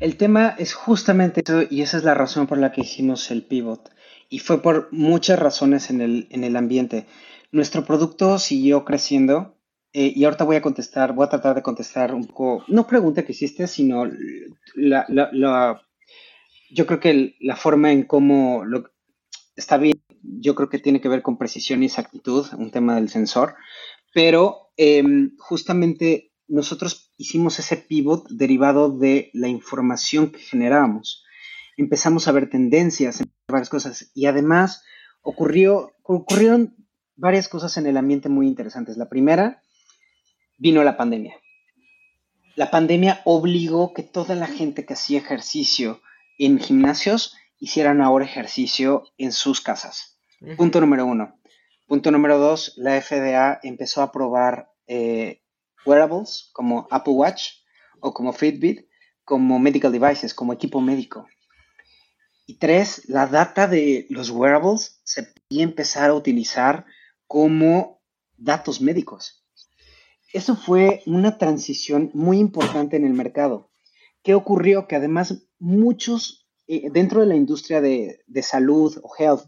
El 0.00 0.16
tema 0.16 0.54
es 0.58 0.74
justamente 0.74 1.42
eso 1.44 1.62
y 1.68 1.82
esa 1.82 1.96
es 1.96 2.04
la 2.04 2.14
razón 2.14 2.46
por 2.46 2.58
la 2.58 2.72
que 2.72 2.82
hicimos 2.82 3.30
el 3.30 3.42
pivot. 3.42 3.90
Y 4.28 4.40
fue 4.40 4.62
por 4.62 4.88
muchas 4.92 5.38
razones 5.38 5.90
en 5.90 6.00
el, 6.00 6.26
en 6.30 6.44
el 6.44 6.56
ambiente. 6.56 7.06
Nuestro 7.52 7.84
producto 7.84 8.38
siguió 8.38 8.84
creciendo 8.84 9.54
eh, 9.92 10.12
y 10.14 10.24
ahorita 10.24 10.42
voy 10.42 10.56
a 10.56 10.62
contestar, 10.62 11.12
voy 11.12 11.24
a 11.24 11.28
tratar 11.28 11.54
de 11.54 11.62
contestar 11.62 12.12
un 12.12 12.26
poco, 12.26 12.64
no 12.66 12.84
pregunta 12.84 13.24
que 13.24 13.30
hiciste, 13.30 13.68
sino 13.68 14.10
la, 14.74 15.06
yo 16.70 16.86
creo 16.86 16.98
que 16.98 17.36
la 17.38 17.54
forma 17.54 17.92
en 17.92 18.02
cómo 18.02 18.64
lo, 18.64 18.90
está 19.54 19.76
bien, 19.76 20.02
yo 20.20 20.56
creo 20.56 20.68
que 20.68 20.80
tiene 20.80 21.00
que 21.00 21.08
ver 21.08 21.22
con 21.22 21.38
precisión 21.38 21.82
y 21.82 21.86
exactitud, 21.86 22.44
un 22.58 22.72
tema 22.72 22.96
del 22.96 23.08
sensor, 23.08 23.54
pero 24.12 24.72
em, 24.76 25.36
justamente 25.38 26.32
nosotros 26.48 27.12
hicimos 27.16 27.58
ese 27.58 27.76
pivot 27.76 28.28
derivado 28.28 28.90
de 28.90 29.30
la 29.32 29.48
información 29.48 30.30
que 30.30 30.38
generábamos. 30.38 31.24
Empezamos 31.76 32.28
a 32.28 32.32
ver 32.32 32.50
tendencias 32.50 33.20
en 33.20 33.32
varias 33.48 33.70
cosas 33.70 34.10
y 34.14 34.26
además 34.26 34.84
ocurrió, 35.22 35.92
ocurrieron 36.02 36.74
varias 37.16 37.48
cosas 37.48 37.76
en 37.76 37.86
el 37.86 37.96
ambiente 37.96 38.28
muy 38.28 38.46
interesantes. 38.46 38.96
La 38.96 39.08
primera, 39.08 39.62
vino 40.58 40.84
la 40.84 40.96
pandemia. 40.96 41.36
La 42.56 42.70
pandemia 42.70 43.20
obligó 43.24 43.92
que 43.94 44.02
toda 44.02 44.34
la 44.34 44.46
gente 44.46 44.86
que 44.86 44.94
hacía 44.94 45.18
ejercicio 45.18 46.00
en 46.38 46.60
gimnasios 46.60 47.34
hicieran 47.58 48.00
ahora 48.00 48.24
ejercicio 48.24 49.04
en 49.18 49.32
sus 49.32 49.60
casas. 49.60 50.18
Punto 50.56 50.80
número 50.80 51.06
uno. 51.06 51.40
Punto 51.86 52.10
número 52.10 52.38
dos, 52.38 52.74
la 52.76 53.00
FDA 53.00 53.60
empezó 53.62 54.02
a 54.02 54.12
probar 54.12 54.70
eh, 54.86 55.42
wearables 55.86 56.50
como 56.52 56.86
Apple 56.90 57.14
Watch 57.14 57.50
o 58.00 58.12
como 58.12 58.32
Fitbit 58.32 58.86
como 59.24 59.58
medical 59.58 59.90
devices, 59.90 60.34
como 60.34 60.52
equipo 60.52 60.80
médico. 60.80 61.26
Y 62.46 62.58
tres, 62.58 63.08
la 63.08 63.26
data 63.26 63.66
de 63.66 64.06
los 64.10 64.30
wearables 64.30 65.00
se 65.04 65.22
podía 65.22 65.64
empezar 65.64 66.10
a 66.10 66.14
utilizar 66.14 66.84
como 67.26 68.02
datos 68.36 68.80
médicos. 68.80 69.46
Eso 70.32 70.56
fue 70.56 71.02
una 71.06 71.38
transición 71.38 72.10
muy 72.12 72.38
importante 72.38 72.96
en 72.96 73.06
el 73.06 73.14
mercado. 73.14 73.70
¿Qué 74.22 74.34
ocurrió? 74.34 74.86
Que 74.86 74.96
además 74.96 75.46
muchos 75.58 76.46
eh, 76.66 76.90
dentro 76.90 77.20
de 77.20 77.26
la 77.26 77.36
industria 77.36 77.80
de, 77.80 78.20
de 78.26 78.42
salud 78.42 78.98
o 79.02 79.10
health, 79.18 79.44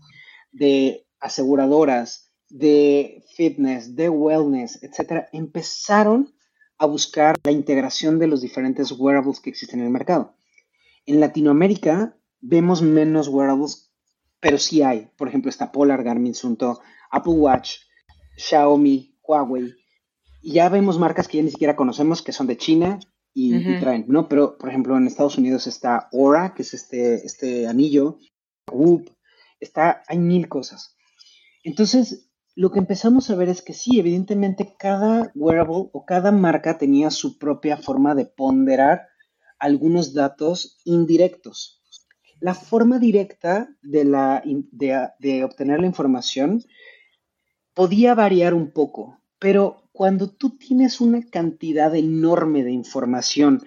de 0.52 1.06
aseguradoras, 1.20 2.25
de 2.48 3.24
fitness, 3.34 3.96
de 3.96 4.08
wellness, 4.08 4.82
etcétera, 4.82 5.28
empezaron 5.32 6.34
a 6.78 6.86
buscar 6.86 7.36
la 7.44 7.52
integración 7.52 8.18
de 8.18 8.26
los 8.26 8.40
diferentes 8.40 8.92
wearables 8.92 9.40
que 9.40 9.50
existen 9.50 9.80
en 9.80 9.86
el 9.86 9.92
mercado. 9.92 10.36
En 11.06 11.20
Latinoamérica 11.20 12.16
vemos 12.40 12.82
menos 12.82 13.28
wearables, 13.28 13.92
pero 14.40 14.58
sí 14.58 14.82
hay. 14.82 15.10
Por 15.16 15.28
ejemplo, 15.28 15.48
está 15.48 15.72
Polar, 15.72 16.02
Garmin, 16.02 16.34
Sunto, 16.34 16.80
Apple 17.10 17.34
Watch, 17.34 17.78
Xiaomi, 18.36 19.16
Huawei. 19.22 19.74
Y 20.42 20.52
ya 20.52 20.68
vemos 20.68 20.98
marcas 20.98 21.28
que 21.28 21.38
ya 21.38 21.42
ni 21.42 21.50
siquiera 21.50 21.76
conocemos 21.76 22.22
que 22.22 22.32
son 22.32 22.46
de 22.46 22.56
China 22.56 23.00
y, 23.32 23.78
traen, 23.80 24.06
¿no? 24.08 24.28
Pero, 24.28 24.56
por 24.56 24.70
ejemplo, 24.70 24.96
en 24.96 25.06
Estados 25.06 25.36
Unidos 25.36 25.66
está 25.66 26.08
Aura, 26.12 26.54
que 26.54 26.62
es 26.62 26.72
este, 26.72 27.26
este 27.26 27.66
anillo, 27.66 28.18
Whoop, 28.70 29.10
está, 29.60 30.02
hay 30.08 30.18
mil 30.18 30.48
cosas. 30.48 30.96
Entonces, 31.62 32.25
lo 32.56 32.72
que 32.72 32.78
empezamos 32.78 33.28
a 33.28 33.36
ver 33.36 33.50
es 33.50 33.60
que 33.60 33.74
sí, 33.74 34.00
evidentemente 34.00 34.74
cada 34.78 35.30
wearable 35.34 35.90
o 35.92 36.06
cada 36.06 36.32
marca 36.32 36.78
tenía 36.78 37.10
su 37.10 37.38
propia 37.38 37.76
forma 37.76 38.14
de 38.14 38.24
ponderar 38.24 39.08
algunos 39.58 40.14
datos 40.14 40.78
indirectos. 40.84 41.82
La 42.40 42.54
forma 42.54 42.98
directa 42.98 43.68
de, 43.82 44.06
la, 44.06 44.42
de, 44.70 45.44
obtener 45.44 45.80
la 45.80 45.86
información 45.86 46.62
podía 47.74 48.14
variar 48.14 48.54
un 48.54 48.72
poco, 48.72 49.20
pero 49.38 49.90
cuando 49.92 50.30
tú 50.30 50.56
tienes 50.56 51.02
una 51.02 51.22
cantidad 51.22 51.94
enorme 51.94 52.64
de 52.64 52.72
información, 52.72 53.62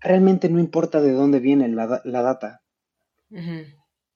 realmente 0.00 0.48
no 0.48 0.58
importa 0.58 1.02
de 1.02 1.12
dónde 1.12 1.38
viene 1.38 1.68
la, 1.68 2.00
data. 2.02 2.62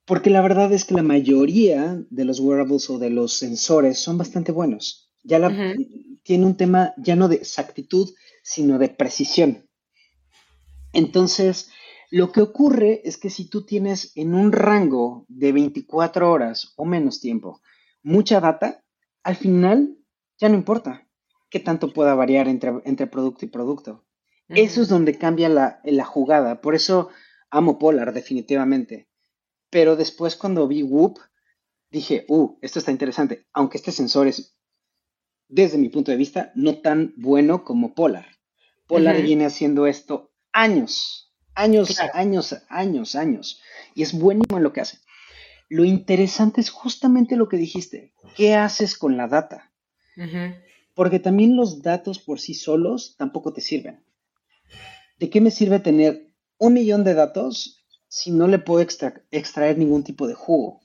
Porque 0.04 0.30
la 0.30 0.42
verdad 0.42 0.72
es 0.72 0.84
que 0.84 0.94
la 0.94 1.02
mayoría 1.02 2.02
de 2.10 2.24
los 2.24 2.40
wearables 2.40 2.90
o 2.90 2.98
de 2.98 3.10
los 3.10 3.32
sensores 3.34 3.98
son 3.98 4.18
bastante 4.18 4.52
buenos. 4.52 5.10
Ya 5.22 5.38
la, 5.38 5.74
tiene 6.22 6.44
un 6.44 6.56
tema 6.56 6.92
ya 6.98 7.16
no 7.16 7.28
de 7.28 7.36
exactitud, 7.36 8.14
sino 8.42 8.78
de 8.78 8.90
precisión. 8.90 9.66
Entonces, 10.92 11.70
lo 12.10 12.30
que 12.32 12.42
ocurre 12.42 13.00
es 13.04 13.16
que 13.16 13.30
si 13.30 13.46
tú 13.46 13.64
tienes 13.64 14.12
en 14.14 14.34
un 14.34 14.52
rango 14.52 15.24
de 15.28 15.52
24 15.52 16.30
horas 16.30 16.74
o 16.76 16.84
menos 16.84 17.20
tiempo 17.20 17.60
mucha 18.02 18.40
data, 18.40 18.84
al 19.22 19.36
final 19.36 19.96
ya 20.38 20.48
no 20.48 20.54
importa. 20.54 21.08
qué 21.50 21.60
tanto 21.60 21.92
pueda 21.92 22.14
variar 22.14 22.48
entre, 22.48 22.72
entre 22.84 23.06
producto 23.06 23.44
y 23.44 23.48
producto. 23.48 24.04
Eso 24.48 24.82
es 24.82 24.88
donde 24.88 25.16
cambia 25.16 25.48
la, 25.48 25.80
la, 25.84 26.04
jugada. 26.04 26.60
Por 26.60 26.74
eso 26.74 27.10
amo 27.50 27.78
Polar, 27.78 28.12
definitivamente. 28.12 29.08
Pero 29.74 29.96
después 29.96 30.36
cuando 30.36 30.68
vi 30.68 30.84
Whoop, 30.84 31.18
dije, 31.90 32.26
uh, 32.28 32.56
esto 32.62 32.78
está 32.78 32.92
interesante. 32.92 33.48
Aunque 33.52 33.76
este 33.76 33.90
sensor 33.90 34.28
es, 34.28 34.56
desde 35.48 35.78
mi 35.78 35.88
punto 35.88 36.12
de 36.12 36.16
vista, 36.16 36.52
no 36.54 36.78
tan 36.78 37.12
bueno 37.16 37.64
como 37.64 37.92
Polar. 37.92 38.38
Polar 38.86 39.20
viene 39.20 39.46
haciendo 39.46 39.88
esto 39.88 40.32
años, 40.52 41.34
años, 41.56 41.98
años, 42.12 42.54
años, 42.68 43.16
años. 43.16 43.60
Y 43.96 44.04
es 44.04 44.16
buenísimo 44.16 44.58
en 44.58 44.62
lo 44.62 44.72
que 44.72 44.80
hace. 44.80 44.98
Lo 45.68 45.84
interesante 45.84 46.60
es 46.60 46.70
justamente 46.70 47.34
lo 47.34 47.48
que 47.48 47.56
dijiste. 47.56 48.14
¿Qué 48.36 48.54
haces 48.54 48.96
con 48.96 49.16
la 49.16 49.26
data? 49.26 49.72
Porque 50.94 51.18
también 51.18 51.56
los 51.56 51.82
datos 51.82 52.20
por 52.20 52.38
sí 52.38 52.54
solos 52.54 53.16
tampoco 53.18 53.52
te 53.52 53.60
sirven. 53.60 54.04
¿De 55.18 55.30
qué 55.30 55.40
me 55.40 55.50
sirve 55.50 55.80
tener 55.80 56.32
un 56.58 56.74
millón 56.74 57.02
de 57.02 57.14
datos 57.14 57.83
si 58.14 58.30
no 58.30 58.46
le 58.46 58.60
puedo 58.60 58.80
extraer 58.80 59.76
ningún 59.76 60.04
tipo 60.04 60.28
de 60.28 60.34
jugo? 60.34 60.80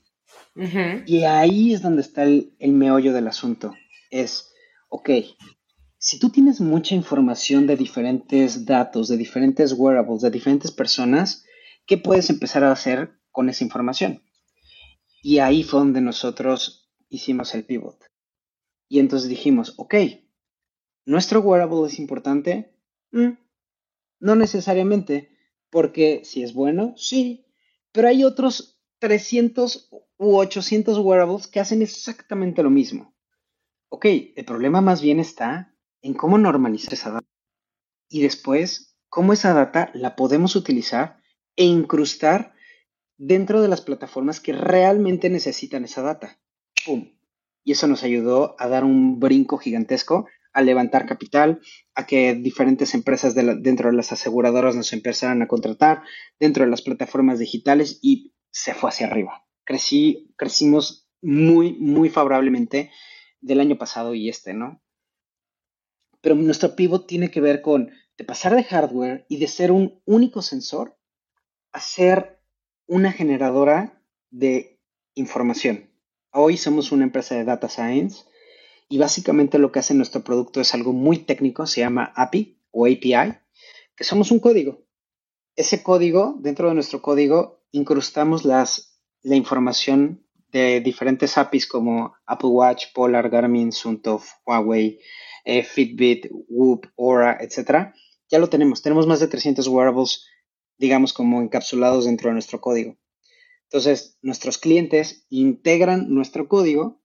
Y 1.05 1.25
ahí 1.25 1.75
es 1.75 1.83
donde 1.83 2.01
está 2.01 2.23
el, 2.23 2.55
el 2.57 2.71
meollo 2.71 3.13
del 3.13 3.27
asunto. 3.27 3.75
Es, 4.09 4.51
ok, 4.89 5.11
si 5.99 6.17
tú 6.17 6.31
tienes 6.31 6.59
mucha 6.59 6.95
información 6.95 7.67
de 7.67 7.75
diferentes 7.75 8.65
datos, 8.65 9.09
de 9.09 9.17
diferentes 9.17 9.73
wearables, 9.73 10.23
de 10.23 10.31
diferentes 10.31 10.71
personas, 10.71 11.45
¿qué 11.85 11.99
puedes 11.99 12.31
empezar 12.31 12.63
a 12.63 12.71
hacer 12.71 13.11
con 13.29 13.47
esa 13.47 13.63
información? 13.63 14.23
Y 15.21 15.37
ahí 15.37 15.61
fue 15.63 15.81
donde 15.81 16.01
nosotros 16.01 16.89
hicimos 17.09 17.53
el 17.53 17.63
pivot. 17.63 18.05
Y 18.87 18.97
entonces 18.97 19.29
dijimos, 19.29 19.75
ok, 19.77 19.93
¿nuestro 21.05 21.41
wearable 21.41 21.85
es 21.85 21.99
importante? 21.99 22.73
Mm, 23.11 23.33
no 24.19 24.35
necesariamente, 24.35 25.29
porque 25.69 26.21
si 26.23 26.43
es 26.43 26.53
bueno, 26.53 26.93
sí, 26.97 27.45
pero 27.91 28.07
hay 28.07 28.23
otros 28.23 28.79
300 28.99 29.89
u 30.17 30.35
800 30.37 30.97
wearables 30.99 31.47
que 31.47 31.59
hacen 31.59 31.81
exactamente 31.81 32.63
lo 32.63 32.69
mismo. 32.69 33.15
Ok, 33.89 34.05
el 34.35 34.45
problema 34.45 34.81
más 34.81 35.01
bien 35.01 35.19
está 35.19 35.75
en 36.01 36.13
cómo 36.13 36.37
normalizar 36.37 36.93
esa 36.93 37.11
data. 37.11 37.27
Y 38.09 38.21
después, 38.21 38.95
cómo 39.07 39.33
esa 39.33 39.53
data 39.53 39.91
la 39.93 40.15
podemos 40.15 40.55
utilizar 40.55 41.21
e 41.55 41.65
incrustar 41.65 42.53
dentro 43.17 43.61
de 43.61 43.67
las 43.67 43.81
plataformas 43.81 44.39
que 44.39 44.53
realmente 44.53 45.29
necesitan 45.29 45.83
esa 45.85 46.01
data. 46.01 46.39
¡Pum! 46.85 47.11
Y 47.63 47.73
eso 47.73 47.87
nos 47.87 48.03
ayudó 48.03 48.55
a 48.59 48.67
dar 48.67 48.83
un 48.83 49.19
brinco 49.19 49.57
gigantesco, 49.57 50.27
a 50.53 50.61
levantar 50.61 51.05
capital, 51.05 51.61
a 51.95 52.05
que 52.05 52.33
diferentes 52.33 52.93
empresas 52.93 53.35
dentro 53.35 53.89
de 53.89 53.95
las 53.95 54.11
aseguradoras 54.11 54.75
nos 54.75 54.93
empezaran 54.93 55.41
a 55.41 55.47
contratar, 55.47 56.03
dentro 56.39 56.63
de 56.63 56.71
las 56.71 56.81
plataformas 56.81 57.39
digitales 57.39 57.99
y 58.01 58.33
se 58.51 58.73
fue 58.73 58.89
hacia 58.89 59.07
arriba. 59.07 59.45
Crecí, 59.63 60.33
crecimos 60.37 61.07
muy, 61.21 61.73
muy 61.73 62.09
favorablemente 62.09 62.91
del 63.41 63.59
año 63.59 63.77
pasado 63.77 64.15
y 64.15 64.29
este, 64.29 64.53
¿no? 64.53 64.81
Pero 66.21 66.35
nuestro 66.35 66.75
pivot 66.75 67.07
tiene 67.07 67.31
que 67.31 67.41
ver 67.41 67.61
con 67.61 67.91
de 68.17 68.25
pasar 68.25 68.53
de 68.53 68.65
hardware 68.65 69.25
y 69.29 69.37
de 69.37 69.47
ser 69.47 69.71
un 69.71 70.01
único 70.05 70.41
sensor 70.41 70.97
a 71.71 71.79
ser 71.79 72.41
una 72.85 73.13
generadora 73.13 74.03
de 74.29 74.77
información. 75.15 75.89
Hoy 76.31 76.57
somos 76.57 76.91
una 76.91 77.05
empresa 77.05 77.35
de 77.35 77.45
data 77.45 77.69
science 77.69 78.25
y 78.89 78.97
básicamente 78.97 79.59
lo 79.59 79.71
que 79.71 79.79
hace 79.79 79.93
nuestro 79.93 80.23
producto 80.23 80.59
es 80.59 80.73
algo 80.73 80.91
muy 80.91 81.19
técnico, 81.19 81.65
se 81.67 81.81
llama 81.81 82.11
API 82.15 82.59
o 82.71 82.85
API, 82.85 83.37
que 83.95 84.03
somos 84.03 84.31
un 84.31 84.39
código. 84.39 84.83
Ese 85.55 85.83
código, 85.83 86.35
dentro 86.39 86.67
de 86.67 86.75
nuestro 86.75 87.01
código, 87.01 87.63
incrustamos 87.71 88.45
las, 88.45 88.99
la 89.21 89.35
información 89.35 90.25
de 90.51 90.81
diferentes 90.81 91.37
APIs 91.37 91.67
como 91.67 92.15
Apple 92.25 92.49
Watch, 92.49 92.85
Polar, 92.93 93.29
Garmin, 93.29 93.71
Suunto, 93.71 94.21
Huawei, 94.45 94.99
eh, 95.45 95.63
Fitbit, 95.63 96.27
Whoop, 96.47 96.87
Aura, 96.97 97.37
etc. 97.39 97.93
Ya 98.29 98.39
lo 98.39 98.49
tenemos. 98.49 98.81
Tenemos 98.81 99.05
más 99.05 99.19
de 99.19 99.27
300 99.27 99.67
wearables 99.67 100.25
digamos, 100.79 101.13
como 101.13 101.41
encapsulados 101.41 102.05
dentro 102.05 102.29
de 102.29 102.33
nuestro 102.33 102.59
código. 102.61 102.97
Entonces, 103.63 104.17
nuestros 104.23 104.57
clientes 104.57 105.27
integran 105.29 106.11
nuestro 106.11 106.47
código 106.47 107.03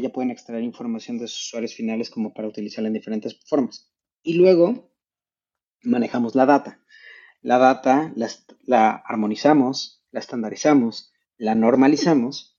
ya 0.00 0.10
pueden 0.10 0.30
extraer 0.30 0.62
información 0.62 1.18
de 1.18 1.28
sus 1.28 1.46
usuarios 1.46 1.74
finales 1.74 2.10
como 2.10 2.32
para 2.32 2.48
utilizarla 2.48 2.88
en 2.88 2.94
diferentes 2.94 3.38
formas. 3.46 3.92
Y 4.22 4.34
luego 4.34 4.92
manejamos 5.82 6.34
la 6.34 6.46
data. 6.46 6.80
La 7.42 7.58
data 7.58 8.12
la, 8.66 9.02
armonizamos, 9.06 10.04
la 10.10 10.20
estandarizamos, 10.20 11.12
la 11.38 11.54
normalizamos 11.54 12.58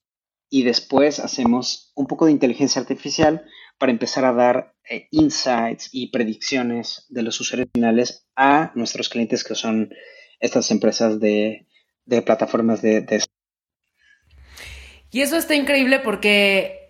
y 0.49 0.63
después 0.63 1.19
hacemos 1.19 1.91
un 1.95 2.07
poco 2.07 2.25
de 2.25 2.31
inteligencia 2.31 2.81
artificial 2.81 3.45
para 3.77 3.91
empezar 3.91 4.25
a 4.25 4.33
dar 4.33 4.75
eh, 4.89 5.07
insights 5.11 5.89
y 5.91 6.11
predicciones 6.11 7.05
de 7.09 7.21
los 7.21 7.39
usuarios 7.39 7.69
finales 7.73 8.27
a 8.35 8.71
nuestros 8.75 9.09
clientes 9.09 9.43
que 9.43 9.55
son 9.55 9.91
estas 10.39 10.71
empresas 10.71 11.19
de, 11.19 11.67
plataformas 12.25 12.81
de, 12.81 13.23
Y 15.11 15.21
eso 15.21 15.37
está 15.37 15.55
increíble 15.55 15.99
porque 15.99 16.80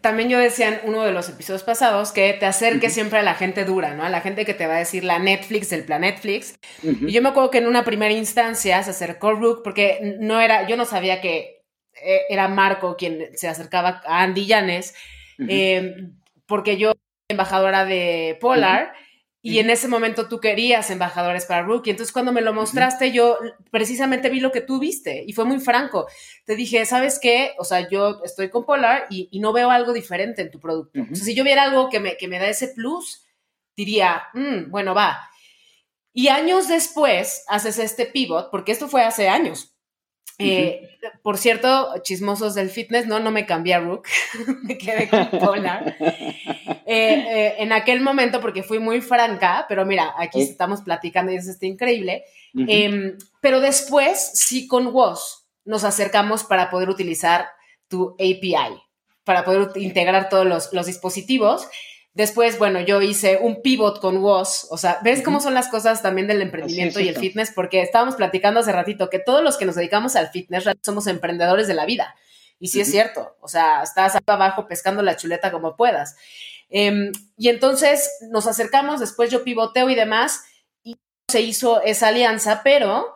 también 0.00 0.28
yo 0.28 0.38
decía 0.38 0.68
en 0.68 0.80
uno 0.84 1.02
de 1.04 1.12
los 1.12 1.28
episodios 1.28 1.62
pasados 1.62 2.12
que 2.12 2.32
te 2.34 2.46
acerques 2.46 2.92
siempre 2.92 3.18
a 3.18 3.22
la 3.22 3.34
gente 3.34 3.64
dura, 3.64 3.94
¿no? 3.94 4.04
A 4.04 4.08
la 4.08 4.20
gente 4.20 4.44
que 4.44 4.54
te 4.54 4.66
va 4.66 4.76
a 4.76 4.78
decir 4.78 5.04
la 5.04 5.18
Netflix 5.18 5.70
del 5.70 5.84
plan 5.84 6.02
Netflix. 6.02 6.58
Y 6.82 7.12
yo 7.12 7.22
me 7.22 7.30
acuerdo 7.30 7.50
que 7.50 7.58
en 7.58 7.66
una 7.66 7.84
primera 7.84 8.12
instancia 8.12 8.82
se 8.82 8.90
acercó 8.90 9.32
Rook 9.32 9.62
porque 9.62 10.16
no 10.20 10.40
era, 10.40 10.66
yo 10.68 10.76
no 10.76 10.84
sabía 10.84 11.20
que 11.20 11.62
eh, 12.02 12.20
era 12.28 12.48
Marco 12.48 12.96
quien 12.96 13.30
se 13.34 13.48
acercaba 13.48 14.00
a 14.06 14.22
Andy 14.22 14.46
Llanes, 14.46 14.94
eh, 15.48 16.10
porque 16.46 16.76
yo 16.76 16.92
embajadora 17.28 17.84
de 17.84 18.38
Polar. 18.40 18.92
Y 19.42 19.58
en 19.58 19.70
ese 19.70 19.88
momento 19.88 20.28
tú 20.28 20.38
querías 20.38 20.90
embajadores 20.90 21.46
para 21.46 21.62
Rookie. 21.62 21.90
Entonces, 21.90 22.12
cuando 22.12 22.30
me 22.30 22.42
lo 22.42 22.52
mostraste, 22.52 23.10
yo 23.10 23.38
precisamente 23.70 24.28
vi 24.28 24.38
lo 24.38 24.52
que 24.52 24.60
tú 24.60 24.78
viste 24.78 25.24
y 25.26 25.32
fue 25.32 25.46
muy 25.46 25.60
franco. 25.60 26.06
Te 26.44 26.56
dije, 26.56 26.84
¿sabes 26.84 27.18
qué? 27.18 27.52
O 27.58 27.64
sea, 27.64 27.88
yo 27.88 28.20
estoy 28.22 28.50
con 28.50 28.66
Polar 28.66 29.06
y, 29.08 29.40
no 29.40 29.54
veo 29.54 29.70
algo 29.70 29.94
diferente 29.94 30.42
en 30.42 30.50
tu 30.50 30.60
producto. 30.60 31.00
o 31.00 31.14
sea, 31.14 31.24
si 31.24 31.34
yo 31.34 31.42
viera 31.42 31.62
algo 31.62 31.88
que 31.88 32.00
me, 32.00 32.18
que 32.18 32.28
me 32.28 32.38
da 32.38 32.48
ese 32.48 32.68
plus, 32.68 33.24
diría, 33.74 34.24
mm, 34.34 34.70
bueno, 34.70 34.94
va. 34.94 35.18
Y 36.12 36.28
años 36.28 36.68
después 36.68 37.44
haces 37.48 37.78
este 37.78 38.04
pivot, 38.04 38.50
porque 38.50 38.72
esto 38.72 38.88
fue 38.88 39.02
hace 39.02 39.28
años. 39.28 39.74
Eh, 40.40 40.98
por 41.22 41.38
cierto, 41.38 41.94
chismosos 42.02 42.54
del 42.54 42.70
fitness, 42.70 43.06
no, 43.06 43.20
no 43.20 43.30
me 43.30 43.46
cambié 43.46 43.74
a 43.74 43.80
Rook, 43.80 44.06
me 44.62 44.78
quedé 44.78 45.08
con 45.08 45.28
Polar. 45.38 45.96
Eh, 46.00 46.76
eh, 46.86 47.54
en 47.58 47.72
aquel 47.72 48.00
momento, 48.00 48.40
porque 48.40 48.62
fui 48.62 48.78
muy 48.78 49.00
franca, 49.00 49.66
pero 49.68 49.86
mira, 49.86 50.14
aquí 50.18 50.40
estamos 50.42 50.82
platicando 50.82 51.32
y 51.32 51.36
eso 51.36 51.50
está 51.50 51.66
increíble. 51.66 52.24
Em, 52.54 53.16
pero 53.40 53.60
después, 53.60 54.32
sí, 54.34 54.66
con 54.66 54.88
WOS 54.88 55.46
nos 55.64 55.84
acercamos 55.84 56.42
para 56.44 56.70
poder 56.70 56.88
utilizar 56.88 57.48
tu 57.88 58.14
API, 58.14 58.80
para 59.24 59.44
poder 59.44 59.70
integrar 59.76 60.28
todos 60.28 60.46
los, 60.46 60.72
los 60.72 60.86
dispositivos. 60.86 61.68
Después, 62.12 62.58
bueno, 62.58 62.80
yo 62.80 63.00
hice 63.02 63.38
un 63.40 63.62
pivot 63.62 64.00
con 64.00 64.20
WOS, 64.20 64.66
o 64.70 64.76
sea, 64.76 64.98
¿ves 65.04 65.22
cómo 65.22 65.40
son 65.40 65.54
las 65.54 65.68
cosas 65.68 66.02
también 66.02 66.26
del 66.26 66.42
emprendimiento 66.42 66.98
y 66.98 67.08
el 67.08 67.16
fitness? 67.16 67.52
Porque 67.54 67.82
estábamos 67.82 68.16
platicando 68.16 68.60
hace 68.60 68.72
ratito 68.72 69.08
que 69.08 69.20
todos 69.20 69.44
los 69.44 69.56
que 69.56 69.64
nos 69.64 69.76
dedicamos 69.76 70.16
al 70.16 70.28
fitness 70.28 70.64
somos 70.82 71.06
emprendedores 71.06 71.68
de 71.68 71.74
la 71.74 71.86
vida. 71.86 72.16
Y 72.58 72.68
sí 72.68 72.80
es 72.80 72.90
cierto, 72.90 73.36
o 73.40 73.48
sea, 73.48 73.82
estás 73.82 74.18
abajo 74.26 74.66
pescando 74.66 75.02
la 75.02 75.16
chuleta 75.16 75.52
como 75.52 75.76
puedas. 75.76 76.16
Em, 76.68 77.12
y 77.36 77.48
entonces 77.48 78.10
nos 78.28 78.46
acercamos, 78.46 79.00
después 79.00 79.30
yo 79.30 79.44
pivoteo 79.44 79.88
y 79.88 79.94
demás, 79.94 80.42
y 80.82 80.96
se 81.28 81.40
hizo 81.40 81.80
esa 81.82 82.08
alianza, 82.08 82.62
pero 82.62 83.14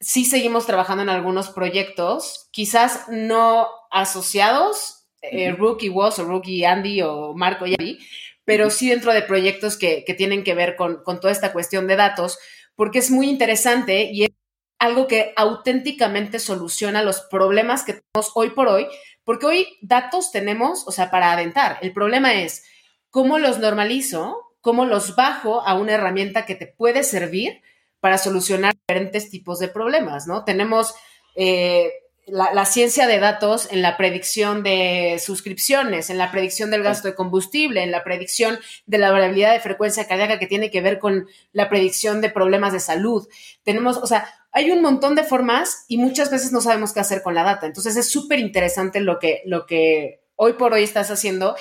sí 0.00 0.24
seguimos 0.24 0.66
trabajando 0.66 1.02
en 1.02 1.08
algunos 1.08 1.48
proyectos, 1.48 2.48
quizás 2.50 3.08
no 3.08 3.68
asociados 3.90 4.93
eh, 5.30 5.52
Rookie 5.52 5.88
Was 5.88 6.18
o 6.18 6.24
Rookie 6.24 6.64
Andy 6.64 7.02
o 7.02 7.34
Marco 7.34 7.66
y 7.66 7.74
Andy, 7.78 7.98
pero 8.44 8.70
sí 8.70 8.90
dentro 8.90 9.12
de 9.12 9.22
proyectos 9.22 9.76
que, 9.76 10.04
tienen 10.16 10.44
que 10.44 10.54
ver 10.54 10.76
con, 10.76 11.02
toda 11.04 11.32
esta 11.32 11.52
cuestión 11.52 11.86
de 11.86 11.96
datos, 11.96 12.38
porque 12.76 12.98
es 12.98 13.10
muy 13.10 13.28
interesante 13.28 14.10
y 14.12 14.24
es 14.24 14.30
algo 14.78 15.06
que 15.06 15.32
auténticamente 15.36 16.38
soluciona 16.38 17.02
los 17.02 17.22
problemas 17.22 17.84
que 17.84 17.94
tenemos 17.94 18.32
hoy 18.34 18.50
por 18.50 18.68
hoy, 18.68 18.86
porque 19.24 19.46
hoy 19.46 19.78
datos 19.80 20.30
tenemos, 20.30 20.86
o 20.86 20.92
sea, 20.92 21.10
para 21.10 21.32
aventar. 21.32 21.78
El 21.80 21.92
problema 21.92 22.34
es 22.34 22.64
cómo 23.10 23.38
los 23.38 23.58
normalizo, 23.58 24.54
cómo 24.60 24.84
los 24.84 25.16
bajo 25.16 25.62
a 25.66 25.74
una 25.74 25.92
herramienta 25.92 26.44
que 26.44 26.54
te 26.54 26.66
puede 26.66 27.02
servir 27.02 27.62
para 28.00 28.18
solucionar 28.18 28.74
diferentes 28.74 29.30
tipos 29.30 29.58
de 29.58 29.68
problemas, 29.68 30.26
¿no? 30.26 30.44
Tenemos 30.44 30.94
eh, 31.36 31.90
la, 32.26 32.64
ciencia 32.64 33.06
de 33.06 33.18
datos 33.18 33.68
en 33.70 33.82
la 33.82 33.96
predicción 33.96 34.62
de 34.62 35.20
suscripciones, 35.24 36.10
en 36.10 36.18
la 36.18 36.30
predicción 36.30 36.70
del 36.70 36.82
gasto 36.82 37.08
de 37.08 37.14
combustible, 37.14 37.82
en 37.82 37.90
la 37.90 38.02
predicción 38.02 38.58
de 38.86 38.98
la 38.98 39.10
variabilidad 39.10 39.52
de 39.52 39.60
frecuencia 39.60 40.06
cardíaca 40.06 40.38
que 40.38 40.46
tiene 40.46 40.70
que 40.70 40.80
ver 40.80 40.98
con 40.98 41.26
la 41.52 41.68
predicción 41.68 42.20
de 42.20 42.30
problemas 42.30 42.72
de 42.72 42.80
salud. 42.80 43.28
Tenemos, 43.62 43.98
o 43.98 44.06
sea, 44.06 44.26
hay 44.52 44.70
un 44.70 44.82
montón 44.82 45.14
de 45.14 45.24
formas 45.24 45.84
y 45.88 45.98
muchas 45.98 46.30
veces 46.30 46.52
no 46.52 46.60
sabemos 46.60 46.92
qué 46.92 47.00
hacer 47.00 47.22
con 47.22 47.34
la 47.34 47.42
data. 47.42 47.66
Entonces 47.66 47.96
es 47.96 48.08
súper 48.08 48.38
interesante 48.38 49.00
lo 49.00 49.18
que, 49.18 49.42
lo 49.44 49.66
que 49.66 50.22
hoy 50.36 50.54
por 50.54 50.72
hoy 50.72 50.82
estás 50.82 51.10
haciendo. 51.10 51.56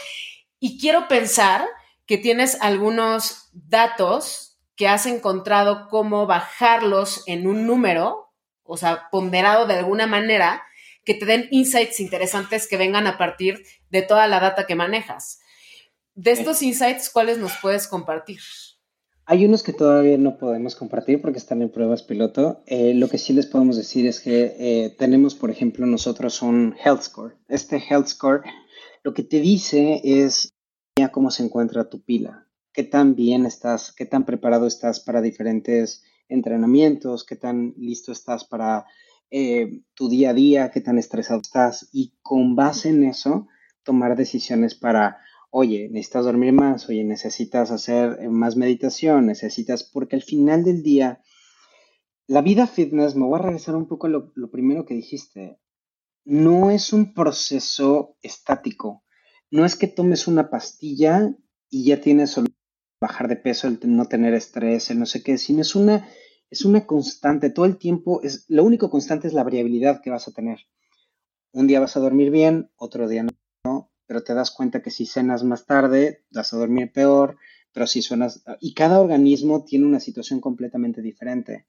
Y 0.59 0.79
quiero 0.79 1.07
pensar 1.07 1.65
que 2.05 2.17
tienes 2.17 2.57
algunos 2.61 3.49
datos 3.53 4.59
que 4.75 4.87
has 4.87 5.05
encontrado 5.05 5.87
cómo 5.89 6.25
bajarlos 6.25 7.23
en 7.27 7.47
un 7.47 7.67
número 7.67 8.32
o 8.63 8.77
sea, 8.77 9.09
ponderado 9.11 9.67
de 9.67 9.75
alguna 9.75 10.07
manera, 10.07 10.63
que 11.05 11.13
te 11.13 11.25
den 11.25 11.47
insights 11.51 11.99
interesantes 11.99 12.67
que 12.67 12.77
vengan 12.77 13.07
a 13.07 13.17
partir 13.17 13.63
de 13.89 14.01
toda 14.01 14.27
la 14.27 14.39
data 14.39 14.65
que 14.65 14.75
manejas. 14.75 15.39
De 16.15 16.31
estos 16.31 16.61
insights, 16.61 17.09
¿cuáles 17.09 17.37
nos 17.37 17.53
puedes 17.61 17.87
compartir? 17.87 18.39
Hay 19.25 19.45
unos 19.45 19.63
que 19.63 19.73
todavía 19.73 20.17
no 20.17 20.37
podemos 20.37 20.75
compartir 20.75 21.21
porque 21.21 21.39
están 21.39 21.61
en 21.61 21.71
pruebas 21.71 22.03
piloto. 22.03 22.61
Eh, 22.67 22.93
lo 22.93 23.07
que 23.07 23.17
sí 23.17 23.33
les 23.33 23.47
podemos 23.47 23.77
decir 23.77 24.05
es 24.05 24.19
que 24.19 24.55
eh, 24.59 24.95
tenemos, 24.97 25.33
por 25.33 25.49
ejemplo, 25.49 25.85
nosotros 25.85 26.41
un 26.41 26.75
Health 26.83 27.03
Score. 27.03 27.37
Este 27.47 27.77
Health 27.77 28.07
Score 28.07 28.43
lo 29.03 29.13
que 29.13 29.23
te 29.23 29.39
dice 29.39 30.01
es 30.03 30.53
cómo 31.11 31.31
se 31.31 31.43
encuentra 31.43 31.89
tu 31.89 32.01
pila, 32.03 32.47
qué 32.71 32.83
tan 32.83 33.15
bien 33.15 33.45
estás, 33.45 33.91
qué 33.91 34.05
tan 34.05 34.25
preparado 34.25 34.65
estás 34.65 35.01
para 35.01 35.21
diferentes 35.21 36.03
entrenamientos, 36.33 37.25
qué 37.25 37.35
tan 37.35 37.73
listo 37.77 38.11
estás 38.11 38.43
para 38.43 38.85
eh, 39.29 39.81
tu 39.93 40.09
día 40.09 40.31
a 40.31 40.33
día, 40.33 40.71
qué 40.71 40.81
tan 40.81 40.97
estresado 40.97 41.41
estás 41.41 41.89
y 41.91 42.13
con 42.21 42.55
base 42.55 42.89
en 42.89 43.03
eso 43.03 43.47
tomar 43.83 44.15
decisiones 44.15 44.75
para, 44.75 45.19
oye, 45.49 45.89
necesitas 45.89 46.25
dormir 46.25 46.53
más, 46.53 46.89
oye, 46.89 47.03
necesitas 47.03 47.71
hacer 47.71 48.17
eh, 48.21 48.29
más 48.29 48.55
meditación, 48.55 49.25
necesitas, 49.25 49.83
porque 49.83 50.15
al 50.15 50.23
final 50.23 50.63
del 50.63 50.83
día, 50.83 51.21
la 52.27 52.41
vida 52.41 52.67
fitness, 52.67 53.15
me 53.15 53.25
voy 53.25 53.39
a 53.39 53.43
regresar 53.43 53.75
un 53.75 53.87
poco 53.87 54.07
a 54.07 54.09
lo, 54.09 54.31
primero 54.51 54.85
que 54.85 54.93
dijiste, 54.93 55.59
no 56.25 56.71
es 56.71 56.93
un 56.93 57.13
proceso 57.13 58.17
estático, 58.21 59.03
no 59.51 59.65
es 59.65 59.75
que 59.75 59.87
tomes 59.87 60.27
una 60.27 60.49
pastilla 60.49 61.35
y 61.69 61.85
ya 61.85 62.01
tienes 62.01 62.39
bajar 63.01 63.27
de 63.27 63.35
peso, 63.35 63.67
el 63.67 63.79
no 63.83 64.05
tener 64.05 64.33
estrés, 64.33 64.89
el 64.89 64.99
no 64.99 65.05
sé 65.05 65.21
qué, 65.23 65.37
sino 65.37 65.61
es 65.61 65.75
una, 65.75 66.07
es 66.53 66.65
una 66.65 66.85
constante, 66.85 67.49
todo 67.49 67.65
el 67.65 67.77
tiempo, 67.77 68.21
es, 68.21 68.45
lo 68.47 68.63
único 68.63 68.91
constante 68.91 69.27
es 69.27 69.33
la 69.33 69.43
variabilidad 69.43 70.01
que 70.01 70.11
vas 70.11 70.27
a 70.27 70.31
tener. 70.31 70.59
Un 71.51 71.65
día 71.65 71.79
vas 71.79 71.97
a 71.97 71.99
dormir 71.99 72.29
bien, 72.29 72.69
otro 72.75 73.07
día 73.07 73.25
no, 73.65 73.91
pero 74.05 74.23
te 74.23 74.35
das 74.35 74.51
cuenta 74.51 74.83
que 74.83 74.91
si 74.91 75.07
cenas 75.07 75.43
más 75.43 75.65
tarde, 75.65 76.23
vas 76.29 76.53
a 76.53 76.57
dormir 76.57 76.91
peor, 76.93 77.37
pero 77.71 77.87
si 77.87 78.03
suenas, 78.03 78.43
y 78.59 78.75
cada 78.75 79.01
organismo 79.01 79.65
tiene 79.65 79.87
una 79.87 79.99
situación 79.99 80.41
completamente 80.41 81.01
diferente. 81.01 81.65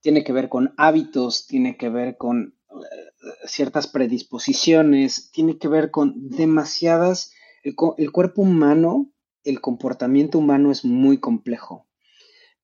Tiene 0.00 0.24
que 0.24 0.32
ver 0.32 0.48
con 0.48 0.72
hábitos, 0.78 1.46
tiene 1.46 1.76
que 1.76 1.90
ver 1.90 2.16
con 2.16 2.54
eh, 2.70 3.26
ciertas 3.44 3.86
predisposiciones, 3.86 5.30
tiene 5.30 5.58
que 5.58 5.68
ver 5.68 5.90
con 5.90 6.30
demasiadas, 6.30 7.32
el 7.62 7.74
cuerpo 8.12 8.40
humano 8.40 9.12
el 9.44 9.60
comportamiento 9.60 10.38
humano 10.38 10.70
es 10.70 10.84
muy 10.84 11.18
complejo, 11.18 11.86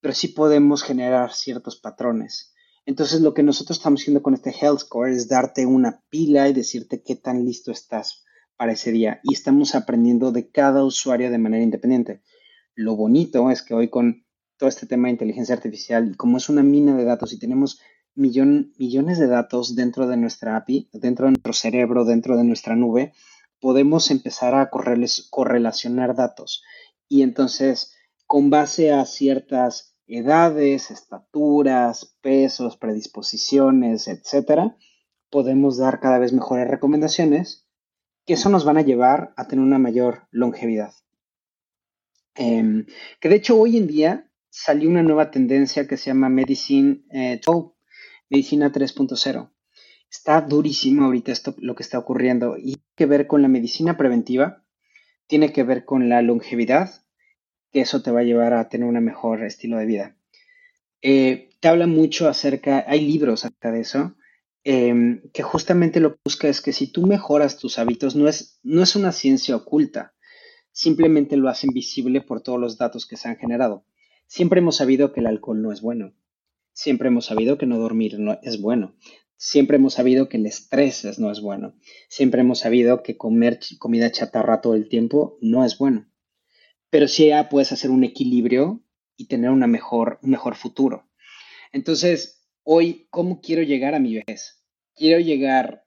pero 0.00 0.14
sí 0.14 0.28
podemos 0.28 0.82
generar 0.82 1.32
ciertos 1.32 1.76
patrones. 1.76 2.52
Entonces 2.84 3.20
lo 3.20 3.34
que 3.34 3.42
nosotros 3.42 3.78
estamos 3.78 4.00
haciendo 4.00 4.22
con 4.22 4.34
este 4.34 4.50
Health 4.50 4.80
Score 4.80 5.10
es 5.10 5.28
darte 5.28 5.66
una 5.66 6.02
pila 6.08 6.48
y 6.48 6.52
decirte 6.52 7.02
qué 7.02 7.16
tan 7.16 7.44
listo 7.44 7.72
estás 7.72 8.24
para 8.56 8.72
ese 8.72 8.92
día. 8.92 9.20
Y 9.24 9.34
estamos 9.34 9.74
aprendiendo 9.74 10.32
de 10.32 10.50
cada 10.50 10.84
usuario 10.84 11.30
de 11.30 11.38
manera 11.38 11.64
independiente. 11.64 12.22
Lo 12.74 12.94
bonito 12.94 13.50
es 13.50 13.62
que 13.62 13.74
hoy 13.74 13.88
con 13.88 14.24
todo 14.56 14.68
este 14.68 14.86
tema 14.86 15.08
de 15.08 15.12
inteligencia 15.12 15.54
artificial, 15.54 16.16
como 16.16 16.36
es 16.36 16.48
una 16.48 16.62
mina 16.62 16.96
de 16.96 17.04
datos 17.04 17.32
y 17.32 17.38
tenemos 17.38 17.80
millones 18.14 19.18
de 19.18 19.26
datos 19.26 19.74
dentro 19.74 20.06
de 20.06 20.16
nuestra 20.16 20.56
API, 20.56 20.88
dentro 20.92 21.26
de 21.26 21.32
nuestro 21.32 21.52
cerebro, 21.52 22.04
dentro 22.04 22.36
de 22.36 22.44
nuestra 22.44 22.74
nube, 22.74 23.12
podemos 23.60 24.10
empezar 24.10 24.54
a 24.54 24.70
correlacionar 24.70 26.14
datos. 26.14 26.62
Y 27.08 27.22
entonces, 27.22 27.95
con 28.26 28.50
base 28.50 28.92
a 28.92 29.04
ciertas 29.04 29.96
edades, 30.06 30.90
estaturas, 30.90 32.16
pesos, 32.20 32.76
predisposiciones, 32.76 34.08
etcétera, 34.08 34.76
podemos 35.30 35.78
dar 35.78 36.00
cada 36.00 36.18
vez 36.18 36.32
mejores 36.32 36.68
recomendaciones 36.68 37.66
que 38.24 38.34
eso 38.34 38.48
nos 38.48 38.64
van 38.64 38.76
a 38.76 38.82
llevar 38.82 39.32
a 39.36 39.46
tener 39.46 39.64
una 39.64 39.78
mayor 39.78 40.26
longevidad. 40.30 40.92
Em, 42.34 42.86
que 43.20 43.28
de 43.28 43.36
hecho 43.36 43.58
hoy 43.58 43.76
en 43.76 43.86
día 43.86 44.30
salió 44.50 44.90
una 44.90 45.02
nueva 45.02 45.30
tendencia 45.30 45.86
que 45.86 45.96
se 45.96 46.10
llama 46.10 46.28
Medicine 46.28 47.04
eh, 47.10 47.40
Medicina 48.28 48.72
3.0. 48.72 49.50
Está 50.10 50.40
durísimo 50.40 51.04
ahorita 51.04 51.32
esto, 51.32 51.54
lo 51.58 51.74
que 51.74 51.82
está 51.82 51.98
ocurriendo 51.98 52.56
y 52.58 52.74
tiene 52.74 52.82
que 52.96 53.06
ver 53.06 53.26
con 53.26 53.42
la 53.42 53.48
medicina 53.48 53.96
preventiva, 53.96 54.64
tiene 55.26 55.52
que 55.52 55.62
ver 55.62 55.84
con 55.84 56.08
la 56.08 56.22
longevidad, 56.22 57.05
que 57.76 57.82
eso 57.82 58.00
te 58.00 58.10
va 58.10 58.20
a 58.20 58.24
llevar 58.24 58.54
a 58.54 58.70
tener 58.70 58.88
un 58.88 59.04
mejor 59.04 59.44
estilo 59.44 59.76
de 59.76 59.84
vida. 59.84 60.16
Eh, 61.02 61.50
te 61.60 61.68
habla 61.68 61.86
mucho 61.86 62.26
acerca, 62.26 62.82
hay 62.88 63.06
libros 63.06 63.44
acerca 63.44 63.70
de 63.70 63.80
eso, 63.80 64.16
em, 64.64 65.20
que 65.34 65.42
justamente 65.42 66.00
lo 66.00 66.14
que 66.14 66.20
busca 66.24 66.48
es 66.48 66.62
que 66.62 66.72
si 66.72 66.86
tú 66.86 67.06
mejoras 67.06 67.58
tus 67.58 67.78
hábitos, 67.78 68.16
no 68.16 68.28
es, 68.28 68.60
no 68.62 68.82
es 68.82 68.96
una 68.96 69.12
ciencia 69.12 69.54
oculta, 69.54 70.14
simplemente 70.72 71.36
lo 71.36 71.50
hacen 71.50 71.68
visible 71.74 72.22
por 72.22 72.40
todos 72.40 72.58
los 72.58 72.78
datos 72.78 73.06
que 73.06 73.18
se 73.18 73.28
han 73.28 73.36
generado. 73.36 73.84
Siempre 74.26 74.60
hemos 74.60 74.76
sabido 74.76 75.12
que 75.12 75.20
el 75.20 75.26
alcohol 75.26 75.60
no 75.60 75.70
es 75.70 75.82
bueno. 75.82 76.14
Siempre 76.72 77.08
hemos 77.08 77.26
sabido 77.26 77.58
que 77.58 77.66
no 77.66 77.76
dormir 77.76 78.18
no 78.18 78.38
es 78.42 78.58
bueno. 78.58 78.96
Siempre 79.36 79.76
hemos 79.76 79.92
sabido 79.92 80.30
que 80.30 80.38
el 80.38 80.46
estrés 80.46 81.18
no 81.18 81.30
es 81.30 81.42
bueno. 81.42 81.74
Siempre 82.08 82.40
hemos 82.40 82.60
sabido 82.60 83.02
que 83.02 83.18
comer 83.18 83.60
comida 83.78 84.10
chatarra 84.10 84.62
todo 84.62 84.76
el 84.76 84.88
tiempo 84.88 85.36
no 85.42 85.62
es 85.62 85.76
bueno. 85.76 86.06
Pero 86.90 87.08
sí 87.08 87.28
ya 87.28 87.48
puedes 87.48 87.72
hacer 87.72 87.90
un 87.90 88.04
equilibrio 88.04 88.82
y 89.16 89.26
tener 89.26 89.50
una 89.50 89.66
mejor, 89.66 90.18
un 90.22 90.30
mejor 90.30 90.54
futuro. 90.54 91.08
Entonces, 91.72 92.46
hoy, 92.62 93.06
¿cómo 93.10 93.40
quiero 93.40 93.62
llegar 93.62 93.94
a 93.94 93.98
mi 93.98 94.14
vejez? 94.14 94.64
¿Quiero 94.94 95.20
llegar, 95.20 95.84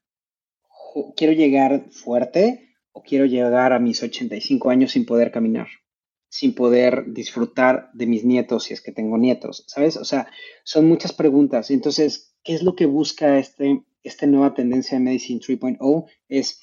quiero 1.16 1.34
llegar 1.34 1.90
fuerte 1.92 2.76
o 2.92 3.02
quiero 3.02 3.26
llegar 3.26 3.74
a 3.74 3.80
mis 3.80 4.02
85 4.04 4.70
años 4.70 4.92
sin 4.92 5.06
poder 5.06 5.32
caminar? 5.32 5.68
sin 6.30 6.54
poder 6.54 7.06
disfrutar 7.08 7.90
de 7.94 8.06
mis 8.06 8.24
nietos 8.24 8.66
si 8.66 8.74
es 8.74 8.82
que 8.82 8.92
tengo 8.92 9.18
nietos, 9.18 9.64
¿sabes? 9.68 9.98
O 9.98 10.06
sea, 10.06 10.32
son 10.64 10.88
muchas 10.88 11.12
preguntas. 11.12 11.72
Entonces, 11.72 12.36
¿qué 12.44 12.54
es 12.54 12.62
lo 12.62 12.76
que 12.76 12.86
busca 12.86 13.40
este, 13.40 13.84
esta 14.04 14.28
nueva 14.28 14.54
tendencia 14.54 14.98
de 14.98 15.04
Medicine 15.04 15.40
3.0? 15.40 16.06
Es 16.28 16.62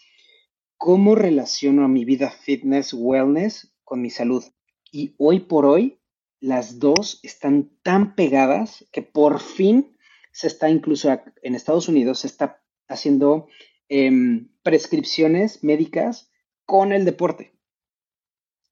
cómo 0.76 1.16
relaciono 1.16 1.84
a 1.84 1.88
mi 1.88 2.04
vida 2.04 2.30
fitness, 2.30 2.94
wellness 2.94 3.75
con 3.86 4.02
mi 4.02 4.10
salud. 4.10 4.44
Y 4.92 5.14
hoy 5.16 5.40
por 5.40 5.64
hoy, 5.64 5.98
las 6.40 6.78
dos 6.78 7.20
están 7.22 7.70
tan 7.82 8.14
pegadas 8.14 8.84
que 8.92 9.00
por 9.00 9.40
fin 9.40 9.96
se 10.32 10.48
está 10.48 10.68
incluso 10.68 11.08
en 11.42 11.54
Estados 11.54 11.88
Unidos, 11.88 12.20
se 12.20 12.26
está 12.26 12.62
haciendo 12.88 13.48
em, 13.88 14.50
prescripciones 14.62 15.64
médicas 15.64 16.30
con 16.66 16.92
el 16.92 17.06
deporte. 17.06 17.54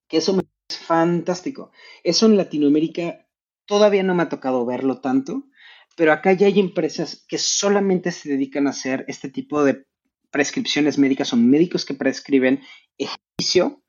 Que 0.08 0.18
eso 0.18 0.38
es 0.68 0.78
fantástico. 0.78 1.70
Eso 2.02 2.26
en 2.26 2.36
Latinoamérica 2.36 3.26
todavía 3.64 4.02
no 4.02 4.14
me 4.14 4.24
ha 4.24 4.28
tocado 4.28 4.66
verlo 4.66 5.00
tanto, 5.00 5.44
pero 5.96 6.12
acá 6.12 6.32
ya 6.32 6.48
hay 6.48 6.60
empresas 6.60 7.24
que 7.28 7.38
solamente 7.38 8.10
se 8.10 8.28
dedican 8.28 8.66
a 8.66 8.70
hacer 8.70 9.04
este 9.08 9.30
tipo 9.30 9.64
de 9.64 9.86
prescripciones 10.30 10.98
médicas, 10.98 11.28
son 11.28 11.48
médicos 11.48 11.84
que 11.84 11.94
prescriben 11.94 12.60
ejercicio 12.98 13.83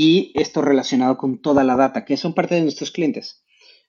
y 0.00 0.30
esto 0.36 0.62
relacionado 0.62 1.18
con 1.18 1.42
toda 1.42 1.64
la 1.64 1.74
data, 1.74 2.04
que 2.04 2.16
son 2.16 2.32
parte 2.32 2.54
de 2.54 2.60
nuestros 2.60 2.92
clientes. 2.92 3.42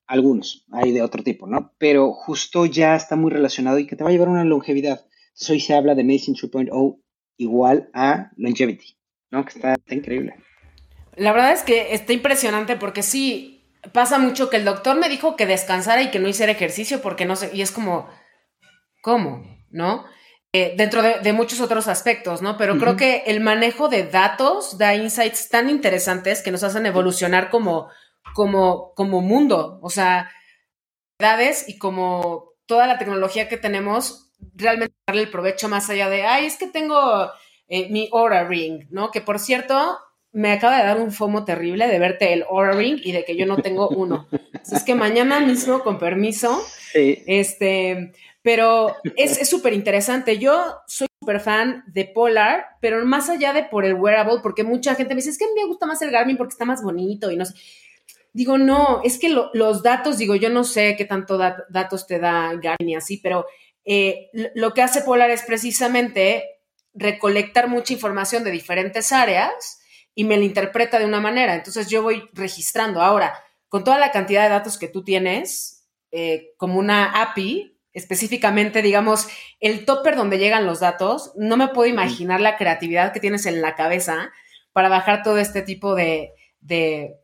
Algunos, 0.07 0.65
hay 0.71 0.91
de 0.91 1.03
otro 1.03 1.21
tipo, 1.21 1.45
¿no? 1.45 1.75
Pero 1.77 2.13
justo 2.13 2.65
ya 2.65 2.95
está 2.95 3.15
muy 3.15 3.29
relacionado 3.29 3.77
y 3.77 3.85
que 3.85 3.95
te 3.95 4.03
va 4.03 4.09
a 4.09 4.11
llevar 4.11 4.29
una 4.29 4.43
longevidad. 4.43 5.05
Hoy 5.47 5.59
se 5.59 5.75
habla 5.75 5.93
de 5.93 6.03
Medicine 6.03 6.35
3.0 6.35 6.99
igual 7.37 7.91
a 7.93 8.31
longevity, 8.37 8.97
¿no? 9.29 9.45
Que 9.45 9.49
está, 9.49 9.73
está 9.73 9.93
increíble. 9.93 10.33
La 11.15 11.31
verdad 11.31 11.53
es 11.53 11.61
que 11.61 11.93
está 11.93 12.11
impresionante 12.11 12.75
porque 12.75 13.03
sí, 13.03 13.67
pasa 13.93 14.17
mucho 14.17 14.49
que 14.49 14.57
el 14.57 14.65
doctor 14.65 14.97
me 14.97 15.09
dijo 15.09 15.35
que 15.35 15.45
descansara 15.45 16.01
y 16.01 16.09
que 16.09 16.17
no 16.17 16.27
hiciera 16.27 16.51
ejercicio 16.51 17.03
porque 17.03 17.25
no 17.25 17.35
sé, 17.35 17.51
y 17.53 17.61
es 17.61 17.69
como, 17.69 18.09
¿cómo? 19.03 19.43
¿No? 19.69 20.05
Eh, 20.51 20.73
dentro 20.75 21.03
de, 21.03 21.33
muchos 21.33 21.61
otros 21.61 21.87
aspectos, 21.87 22.41
¿no? 22.41 22.57
Pero 22.57 22.79
creo 22.79 22.95
que 22.95 23.23
el 23.27 23.39
manejo 23.39 23.87
de 23.87 24.03
datos 24.03 24.79
da 24.79 24.95
insights 24.95 25.47
tan 25.49 25.69
interesantes 25.69 26.41
que 26.41 26.49
nos 26.49 26.63
hacen 26.63 26.87
evolucionar 26.87 27.51
como, 27.51 27.89
como, 28.33 28.95
como 28.95 29.21
mundo, 29.21 29.77
o 29.83 29.91
sea, 29.91 30.31
edades 31.19 31.69
y 31.69 31.77
como 31.77 32.53
toda 32.65 32.87
la 32.87 32.97
tecnología 32.97 33.47
que 33.47 33.57
tenemos 33.57 34.31
realmente 34.55 34.95
darle 35.05 35.23
el 35.23 35.29
provecho 35.29 35.69
más 35.69 35.87
allá 35.91 36.09
de, 36.09 36.23
ay, 36.23 36.47
es 36.47 36.57
que 36.57 36.65
tengo 36.65 37.29
eh, 37.67 37.87
mi 37.91 38.09
Aura 38.11 38.47
Ring, 38.47 38.87
¿no? 38.89 39.11
Que 39.11 39.21
por 39.21 39.37
cierto, 39.37 39.99
me 40.31 40.51
acaba 40.51 40.77
de 40.77 40.85
dar 40.85 40.99
un 40.99 41.11
fomo 41.11 41.45
terrible 41.45 41.87
de 41.87 41.99
verte 41.99 42.33
el 42.33 42.43
Aura 42.49 42.71
Ring 42.71 42.99
y 43.03 43.11
de 43.11 43.23
que 43.23 43.35
yo 43.35 43.45
no 43.45 43.57
tengo 43.57 43.87
uno. 43.89 44.27
es 44.71 44.83
que 44.83 44.95
mañana 44.95 45.41
mismo, 45.41 45.83
con 45.83 45.99
permiso, 45.99 46.59
este, 46.93 48.13
pero 48.41 48.95
es 49.17 49.49
súper 49.49 49.73
interesante. 49.73 50.37
Yo 50.37 50.77
soy 50.87 51.07
súper 51.19 51.39
fan 51.39 51.83
de 51.87 52.05
Polar, 52.05 52.65
pero 52.81 53.05
más 53.05 53.29
allá 53.29 53.53
de 53.53 53.63
por 53.63 53.85
el 53.85 53.95
wearable, 53.95 54.39
porque 54.41 54.63
mucha 54.63 54.95
gente 54.95 55.13
me 55.13 55.19
dice, 55.19 55.31
es 55.31 55.37
que 55.37 55.45
me 55.55 55.65
gusta 55.65 55.85
más 55.85 56.01
el 56.01 56.11
Garmin 56.11 56.37
porque 56.37 56.53
está 56.53 56.65
más 56.65 56.81
bonito 56.81 57.31
y 57.31 57.37
no 57.37 57.45
sé. 57.45 57.53
Digo, 58.31 58.57
no, 58.57 59.01
es 59.03 59.17
que 59.17 59.29
los 59.29 59.83
datos, 59.83 60.17
digo, 60.17 60.35
yo 60.35 60.49
no 60.49 60.63
sé 60.63 60.95
qué 60.95 61.05
tanto 61.05 61.37
datos 61.37 62.07
te 62.07 62.19
da 62.19 62.53
Garmin 62.53 62.89
y 62.89 62.95
así, 62.95 63.17
pero 63.17 63.45
eh, 63.83 64.29
lo 64.53 64.73
que 64.73 64.83
hace 64.83 65.01
Polar 65.01 65.31
es 65.31 65.41
precisamente 65.43 66.43
recolectar 66.93 67.67
mucha 67.67 67.93
información 67.93 68.43
de 68.43 68.51
diferentes 68.51 69.11
áreas 69.11 69.81
y 70.15 70.23
me 70.23 70.37
la 70.37 70.45
interpreta 70.45 70.99
de 70.99 71.05
una 71.05 71.19
manera. 71.19 71.55
Entonces 71.55 71.87
yo 71.87 72.03
voy 72.03 72.29
registrando. 72.33 73.01
Ahora, 73.01 73.33
con 73.67 73.83
toda 73.83 73.97
la 73.97 74.11
cantidad 74.11 74.43
de 74.43 74.49
datos 74.49 74.77
que 74.77 74.87
tú 74.87 75.03
tienes, 75.03 75.87
eh, 76.11 76.53
como 76.57 76.79
una 76.79 77.21
API, 77.21 77.78
específicamente, 77.99 78.81
digamos, 78.81 79.27
el 79.59 79.85
topper 79.85 80.15
donde 80.15 80.39
llegan 80.39 80.65
los 80.65 80.79
datos, 80.79 81.31
no 81.35 81.57
me 81.57 81.67
puedo 81.67 81.89
imaginar 81.89 82.41
la 82.41 82.57
creatividad 82.57 83.13
que 83.13 83.19
tienes 83.19 83.45
en 83.45 83.61
la 83.61 83.75
cabeza 83.75 84.31
para 84.73 84.89
bajar 84.89 85.23
todo 85.23 85.37
este 85.37 85.61
tipo 85.61 85.95
de, 85.95 86.31
de 86.61 87.15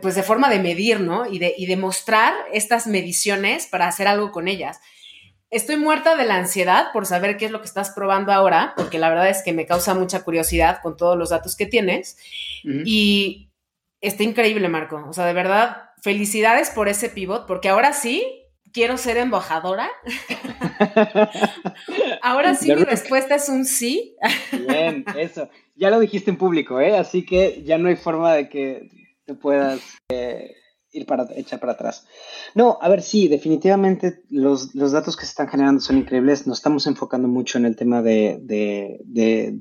pues 0.00 0.14
de 0.14 0.22
forma 0.22 0.50
de 0.50 0.58
medir, 0.58 1.00
¿no? 1.00 1.26
Y 1.26 1.38
de, 1.38 1.54
y 1.56 1.66
de 1.66 1.76
mostrar 1.76 2.34
estas 2.52 2.86
mediciones 2.86 3.66
para 3.66 3.88
hacer 3.88 4.06
algo 4.06 4.32
con 4.32 4.48
ellas. 4.48 4.78
Estoy 5.50 5.76
muerta 5.76 6.16
de 6.16 6.24
la 6.24 6.36
ansiedad 6.36 6.92
por 6.92 7.06
saber 7.06 7.36
qué 7.36 7.46
es 7.46 7.50
lo 7.50 7.60
que 7.60 7.68
estás 7.68 7.90
probando 7.90 8.32
ahora, 8.32 8.74
porque 8.76 8.98
la 8.98 9.08
verdad 9.08 9.30
es 9.30 9.42
que 9.42 9.52
me 9.52 9.64
causa 9.64 9.94
mucha 9.94 10.24
curiosidad 10.24 10.80
con 10.82 10.96
todos 10.96 11.16
los 11.16 11.30
datos 11.30 11.56
que 11.56 11.66
tienes. 11.66 12.18
Y 12.64 13.50
está 14.00 14.24
increíble, 14.24 14.68
Marco. 14.68 15.04
O 15.08 15.12
sea, 15.12 15.24
de 15.24 15.32
verdad, 15.32 15.90
felicidades 16.02 16.70
por 16.70 16.88
ese 16.88 17.08
pivot, 17.08 17.46
porque 17.46 17.68
ahora 17.68 17.92
sí 17.92 18.45
quiero 18.76 18.98
ser 18.98 19.16
embajadora. 19.16 19.88
ahora 22.22 22.54
sí 22.54 22.74
mi 22.74 22.84
respuesta 22.84 23.36
es 23.36 23.48
un 23.48 23.64
sí. 23.64 24.14
Bien, 24.52 25.02
eso. 25.16 25.48
Ya 25.76 25.88
lo 25.88 25.98
dijiste 25.98 26.30
en 26.30 26.36
público, 26.36 26.78
¿eh? 26.78 26.94
Así 26.94 27.24
que 27.24 27.62
ya 27.64 27.78
no 27.78 27.88
hay 27.88 27.96
forma 27.96 28.34
de 28.34 28.50
que 28.50 28.90
te 29.24 29.32
puedas... 29.32 29.80
Eh, 30.10 30.52
ir 30.92 31.04
para 31.04 31.26
echar 31.36 31.60
para 31.60 31.72
atrás. 31.72 32.06
No, 32.54 32.78
a 32.80 32.88
ver, 32.88 33.02
sí, 33.02 33.28
definitivamente 33.28 34.22
los, 34.30 34.72
datos 34.74 35.14
que 35.14 35.26
se 35.26 35.30
están 35.30 35.48
generando 35.48 35.80
son 35.80 35.98
increíbles. 35.98 36.46
Nos 36.46 36.58
estamos 36.58 36.86
enfocando 36.86 37.28
mucho 37.28 37.58
en 37.58 37.66
el 37.66 37.76
tema 37.76 38.00
de, 38.00 39.58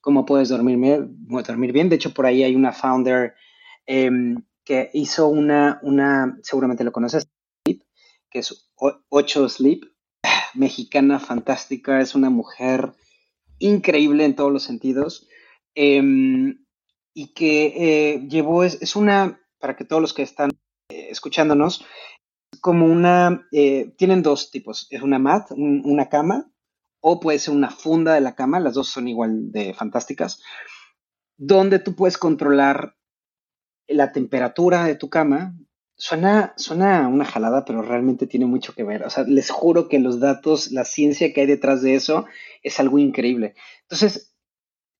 cómo 0.00 0.24
puedes 0.24 0.48
dormir, 0.48 0.78
dormir 1.46 1.72
bien. 1.72 1.88
De 1.88 1.96
hecho, 1.96 2.12
por 2.12 2.26
ahí 2.26 2.42
hay 2.42 2.56
una 2.56 2.72
founder 2.72 3.34
em, 3.86 4.42
que 4.64 4.90
hizo 4.94 5.28
una, 5.28 5.78
una, 5.82 6.38
seguramente 6.42 6.82
lo 6.82 6.90
conoces, 6.90 7.28
que 8.30 8.40
es 8.40 8.70
8 8.76 9.48
Sleep, 9.48 9.84
mexicana, 10.54 11.18
fantástica, 11.18 12.00
es 12.00 12.14
una 12.14 12.30
mujer 12.30 12.92
increíble 13.58 14.24
en 14.24 14.36
todos 14.36 14.52
los 14.52 14.62
sentidos. 14.62 15.28
Em, 15.74 16.64
y 17.14 17.34
que 17.34 17.66
eh, 17.76 18.28
llevó, 18.28 18.64
es, 18.64 18.94
una 18.94 19.40
para 19.58 19.76
que 19.76 19.84
todos 19.84 20.00
los 20.00 20.14
que 20.14 20.22
están 20.22 20.50
eh, 20.88 21.08
escuchándonos, 21.10 21.84
como 22.60 22.86
una, 22.86 23.46
eh, 23.52 23.92
tienen 23.96 24.22
dos 24.22 24.50
tipos, 24.50 24.86
es 24.90 25.02
una 25.02 25.18
mat, 25.18 25.50
una 25.52 26.08
cama, 26.08 26.50
o 27.00 27.20
puede 27.20 27.38
ser 27.38 27.54
una 27.54 27.70
funda 27.70 28.14
de 28.14 28.20
la 28.20 28.34
cama, 28.34 28.60
las 28.60 28.74
dos 28.74 28.88
son 28.88 29.08
igual 29.08 29.50
de 29.52 29.74
fantásticas, 29.74 30.42
donde 31.36 31.78
tú 31.78 31.94
puedes 31.94 32.18
controlar 32.18 32.96
la 33.88 34.12
temperatura 34.12 34.84
de 34.84 34.94
tu 34.94 35.08
cama. 35.08 35.56
Suena, 36.00 36.54
suena 36.56 37.08
una 37.08 37.24
jalada, 37.24 37.64
pero 37.64 37.82
realmente 37.82 38.28
tiene 38.28 38.46
mucho 38.46 38.72
que 38.72 38.84
ver. 38.84 39.02
O 39.02 39.10
sea, 39.10 39.24
les 39.24 39.50
juro 39.50 39.88
que 39.88 39.98
los 39.98 40.20
datos, 40.20 40.70
la 40.70 40.84
ciencia 40.84 41.32
que 41.32 41.40
hay 41.40 41.46
detrás 41.48 41.82
de 41.82 41.96
eso 41.96 42.26
es 42.62 42.78
algo 42.78 42.98
increíble. 42.98 43.54
Entonces, 43.82 44.32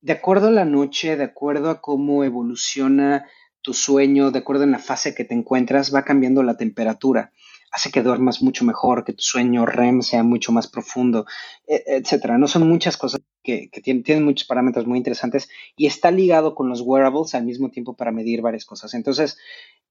de 0.00 0.12
acuerdo 0.12 0.48
a 0.48 0.52
la 0.52 0.64
noche, 0.64 1.16
de 1.16 1.24
acuerdo 1.24 1.70
a 1.70 1.80
cómo 1.80 2.24
evoluciona 2.24 3.26
tu 3.62 3.74
sueño, 3.74 4.32
de 4.32 4.40
acuerdo 4.40 4.64
en 4.64 4.72
la 4.72 4.78
fase 4.80 5.14
que 5.14 5.24
te 5.24 5.34
encuentras, 5.34 5.94
va 5.94 6.04
cambiando 6.04 6.42
la 6.42 6.56
temperatura. 6.56 7.32
Hace 7.70 7.90
que 7.90 8.02
duermas 8.02 8.42
mucho 8.42 8.64
mejor, 8.64 9.04
que 9.04 9.12
tu 9.12 9.22
sueño 9.22 9.66
REM 9.66 10.02
sea 10.02 10.22
mucho 10.22 10.52
más 10.52 10.68
profundo, 10.68 11.26
e, 11.66 11.82
etcétera. 11.86 12.38
No 12.38 12.48
son 12.48 12.68
muchas 12.68 12.96
cosas 12.96 13.20
que, 13.42 13.68
tienen, 13.82 14.24
muchos 14.24 14.46
parámetros 14.46 14.86
muy 14.86 14.98
interesantes 14.98 15.48
y 15.76 15.86
está 15.86 16.10
ligado 16.10 16.54
con 16.54 16.68
los 16.68 16.80
wearables 16.80 17.34
al 17.34 17.44
mismo 17.44 17.70
tiempo 17.70 17.94
para 17.94 18.12
medir 18.12 18.40
varias 18.40 18.64
cosas. 18.64 18.94
Entonces, 18.94 19.38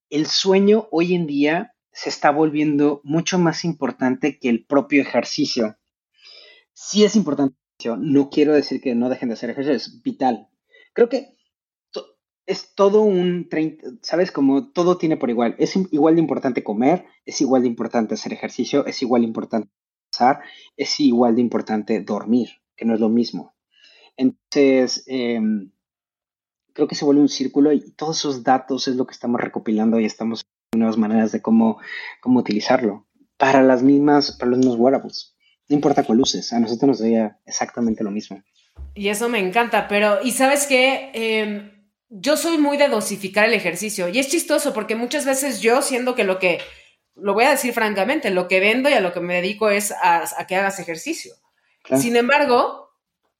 el 0.10 0.28
sueño 0.28 0.88
hoy 0.91 1.13
en 1.13 1.28
día 1.28 1.74
se 1.91 2.10
está 2.10 2.32
volviendo 2.32 3.02
mucho 3.04 3.39
más 3.39 3.65
importante 3.65 4.39
que 4.39 4.50
el 4.50 4.65
propio 4.65 5.02
ejercicio. 5.02 5.78
Sí 6.74 7.04
es 7.04 7.15
importante, 7.15 7.56
no 7.98 8.30
quiero 8.30 8.54
decir 8.54 8.82
que 8.82 8.96
no 8.96 9.10
dejen 9.10 9.30
de 9.30 9.34
hacer 9.34 9.50
ejercicio, 9.50 9.76
es 9.76 10.02
vital. 10.04 10.48
Creo 10.93 11.10
que 11.10 11.38
es 12.48 12.74
todo 12.74 13.02
un, 13.02 13.50
¿sabes? 14.02 14.32
Como 14.32 14.72
todo 14.72 14.98
tiene 14.98 15.17
por 15.17 15.30
igual. 15.30 15.56
Es 15.60 15.76
igual 15.76 16.15
de 16.15 16.22
importante 16.22 16.63
comer, 16.63 17.06
es 17.26 17.41
igual 17.41 17.63
de 17.63 17.67
importante 17.67 18.13
hacer 18.13 18.32
ejercicio, 18.32 18.86
es 18.86 19.02
igual 19.02 19.22
de 19.22 19.28
importante 19.28 19.70
pasar, 20.10 20.39
es 20.78 21.00
igual 21.02 21.36
de 21.36 21.41
importante 21.41 22.02
dormir, 22.02 22.50
que 22.76 22.86
no 22.86 22.93
es 22.93 23.02
lo 23.02 23.10
mismo. 23.10 23.54
Entonces, 24.15 25.04
em, 25.08 25.72
creo 26.78 26.88
que 26.88 26.96
se 26.96 27.04
vuelve 27.04 27.22
un 27.22 27.28
círculo 27.28 27.74
y 27.74 27.92
todos 27.92 28.20
esos 28.20 28.44
datos 28.44 28.88
es 28.88 28.96
lo 28.96 29.06
que 29.06 29.13
estamos 29.13 29.42
recopilando 29.42 30.00
y 30.00 30.06
estamos 30.06 30.46
en 30.72 30.80
nuevas 30.80 30.98
maneras 30.98 31.32
de 31.32 31.42
cómo, 31.42 31.80
cómo 32.22 32.40
utilizarlo 32.40 33.08
para 33.38 33.63
las 33.63 33.84
mismas, 33.84 34.38
para 34.38 34.52
los 34.52 34.60
mismos 34.60 34.78
wearables. 34.78 35.36
No 35.68 35.76
importa 35.76 36.04
cuál 36.04 36.22
uses, 36.22 36.54
a 36.54 36.60
nosotros 36.60 36.88
nos 36.88 37.00
daría 37.00 37.40
exactamente 37.46 38.04
lo 38.04 38.12
mismo. 38.12 38.42
Y 38.94 39.10
eso 39.10 39.28
me 39.28 39.40
encanta, 39.40 39.88
pero, 39.88 40.20
¿y 40.24 40.32
sabes 40.32 40.68
qué? 40.68 41.12
Eh 41.13 41.74
yo 42.10 42.38
soy 42.38 42.58
muy 42.58 42.78
de 42.78 42.88
dosificar 42.88 43.46
el 43.46 43.54
ejercicio 43.54 44.08
y 44.08 44.20
es 44.20 44.30
chistoso 44.30 44.74
porque 44.74 44.96
muchas 44.96 45.26
veces 45.26 45.62
yo, 45.62 45.82
siendo 45.82 46.16
que 46.16 46.24
lo 46.24 46.40
que, 46.40 46.60
lo 47.16 47.34
voy 47.34 47.46
a 47.46 47.52
decir 47.52 47.74
francamente, 47.74 48.30
lo 48.30 48.48
que 48.48 48.60
vendo 48.60 48.90
y 48.90 48.94
a 48.94 49.02
lo 49.02 49.12
que 49.12 49.20
me 49.20 49.36
dedico 49.36 49.70
es 49.70 49.94
a, 50.02 50.26
que 50.48 50.56
hagas 50.56 50.80
ejercicio. 50.80 51.34
Sin 51.98 52.16
embargo, 52.16 52.90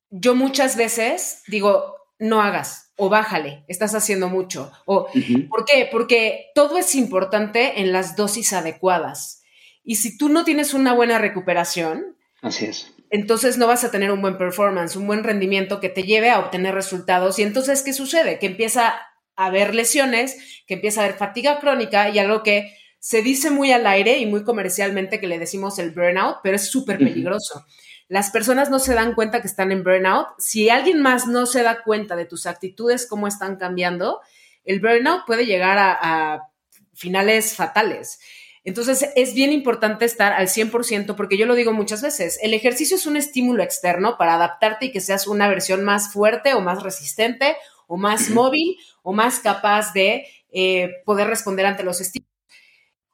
yo 0.10 0.36
muchas 0.36 0.78
veces 0.78 1.44
digo, 1.48 1.97
no 2.20 2.42
hagas 2.42 2.92
o 2.96 3.10
bájale, 3.10 3.64
estás 3.68 3.94
haciendo 3.94 4.30
mucho. 4.30 4.72
O, 4.86 5.08
¿Por 5.50 5.66
qué? 5.66 5.88
Porque 5.92 6.48
todo 6.56 6.78
es 6.78 6.96
importante 6.96 7.82
en 7.82 7.92
las 7.92 8.16
dosis 8.16 8.54
adecuadas. 8.54 9.44
Y 9.84 9.96
si 9.96 10.18
tú 10.18 10.30
no 10.30 10.44
tienes 10.44 10.74
una 10.74 10.94
buena 10.94 11.20
recuperación, 11.20 12.18
Así 12.42 12.66
es 12.66 12.94
entonces 13.10 13.58
no 13.58 13.68
vas 13.68 13.84
a 13.84 13.92
tener 13.92 14.12
un 14.12 14.22
buen 14.22 14.38
performance, 14.38 14.96
un 14.96 15.08
buen 15.08 15.24
rendimiento 15.24 15.80
que 15.80 15.90
te 15.90 16.04
lleve 16.04 16.30
a 16.30 16.40
obtener 16.40 16.74
resultados. 16.74 17.40
Y 17.40 17.44
entonces, 17.44 17.84
¿qué 17.84 17.94
sucede? 17.94 18.40
Que 18.40 18.48
empieza 18.48 18.96
a 19.36 19.46
haber 19.46 19.74
lesiones, 19.74 20.64
que 20.68 20.76
empieza 20.76 21.02
a 21.02 21.06
haber 21.06 21.18
fatiga 21.18 21.60
crónica 21.60 22.10
y 22.10 22.20
algo 22.20 22.44
que 22.44 22.74
se 23.00 23.22
dice 23.22 23.50
muy 23.50 23.72
al 23.72 23.88
aire 23.88 24.18
y 24.18 24.26
muy 24.26 24.44
comercialmente 24.44 25.20
que 25.20 25.28
le 25.28 25.40
decimos 25.40 25.80
el 25.80 25.92
burnout, 25.92 26.38
pero 26.44 26.56
es 26.56 26.70
súper 26.70 26.98
peligroso. 26.98 27.66
Las 28.08 28.32
personas 28.32 28.70
no 28.70 28.80
se 28.80 28.94
dan 28.94 29.14
cuenta 29.14 29.42
que 29.42 29.48
están 29.48 29.72
en 29.72 29.84
burnout. 29.84 30.28
Si 30.38 30.70
alguien 30.70 31.02
más 31.02 31.28
no 31.28 31.46
se 31.46 31.64
da 31.64 31.84
cuenta 31.84 32.16
de 32.16 32.26
tus 32.26 32.46
actitudes, 32.46 33.06
cómo 33.08 33.28
están 33.28 33.58
cambiando, 33.58 34.22
el 34.64 34.80
burnout 34.80 35.26
puede 35.26 35.46
llegar 35.46 35.78
a, 35.78 35.98
a 36.00 36.50
finales 36.94 37.56
fatales. 37.56 38.20
Entonces 38.64 39.10
es 39.16 39.34
bien 39.34 39.54
importante 39.54 40.04
estar 40.04 40.34
al 40.34 40.48
100% 40.50 41.16
porque 41.16 41.38
yo 41.38 41.46
lo 41.46 41.56
digo 41.56 41.72
muchas 41.72 42.02
veces, 42.02 42.38
el 42.42 42.54
ejercicio 42.54 42.98
es 42.98 43.06
un 43.06 43.16
estímulo 43.16 43.64
externo 43.64 44.18
para 44.18 44.34
adaptarte 44.34 44.88
y 44.88 44.92
que 44.92 45.00
seas 45.00 45.26
una 45.26 45.48
versión 45.48 45.86
más 45.86 46.12
fuerte 46.12 46.54
o 46.54 46.60
más 46.60 46.84
resistente 46.84 47.56
o 47.88 47.96
más 47.96 48.30
móvil 48.32 48.78
o 49.04 49.14
más 49.14 49.40
capaz 49.40 49.94
de 49.94 50.28
eh, 50.52 50.90
poder 51.06 51.28
responder 51.28 51.66
ante 51.66 51.84
los 51.84 52.02
estímulos. 52.02 52.30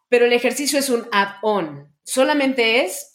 Pero 0.10 0.26
el 0.26 0.34
ejercicio 0.34 0.80
es 0.80 0.90
un 0.90 1.08
add-on, 1.12 1.88
solamente 2.04 2.84
es 2.84 3.13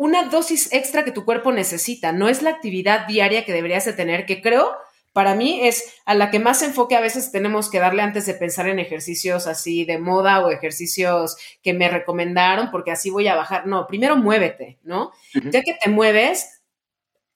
una 0.00 0.24
dosis 0.24 0.72
extra 0.72 1.04
que 1.04 1.12
tu 1.12 1.26
cuerpo 1.26 1.52
necesita, 1.52 2.10
no 2.10 2.30
es 2.30 2.40
la 2.40 2.48
actividad 2.48 3.06
diaria 3.06 3.44
que 3.44 3.52
deberías 3.52 3.84
de 3.84 3.92
tener, 3.92 4.24
que 4.24 4.40
creo 4.40 4.74
para 5.12 5.34
mí 5.34 5.60
es 5.68 5.92
a 6.06 6.14
la 6.14 6.30
que 6.30 6.38
más 6.38 6.62
enfoque 6.62 6.96
a 6.96 7.02
veces 7.02 7.30
tenemos 7.30 7.68
que 7.68 7.80
darle 7.80 8.00
antes 8.00 8.24
de 8.24 8.32
pensar 8.32 8.66
en 8.66 8.78
ejercicios 8.78 9.46
así 9.46 9.84
de 9.84 9.98
moda 9.98 10.42
o 10.42 10.50
ejercicios 10.50 11.36
que 11.62 11.74
me 11.74 11.90
recomendaron 11.90 12.70
porque 12.70 12.92
así 12.92 13.10
voy 13.10 13.28
a 13.28 13.34
bajar. 13.34 13.66
No, 13.66 13.86
primero 13.86 14.16
muévete, 14.16 14.78
¿no? 14.84 15.12
Ya 15.34 15.60
que 15.60 15.74
te 15.74 15.90
mueves, 15.90 16.62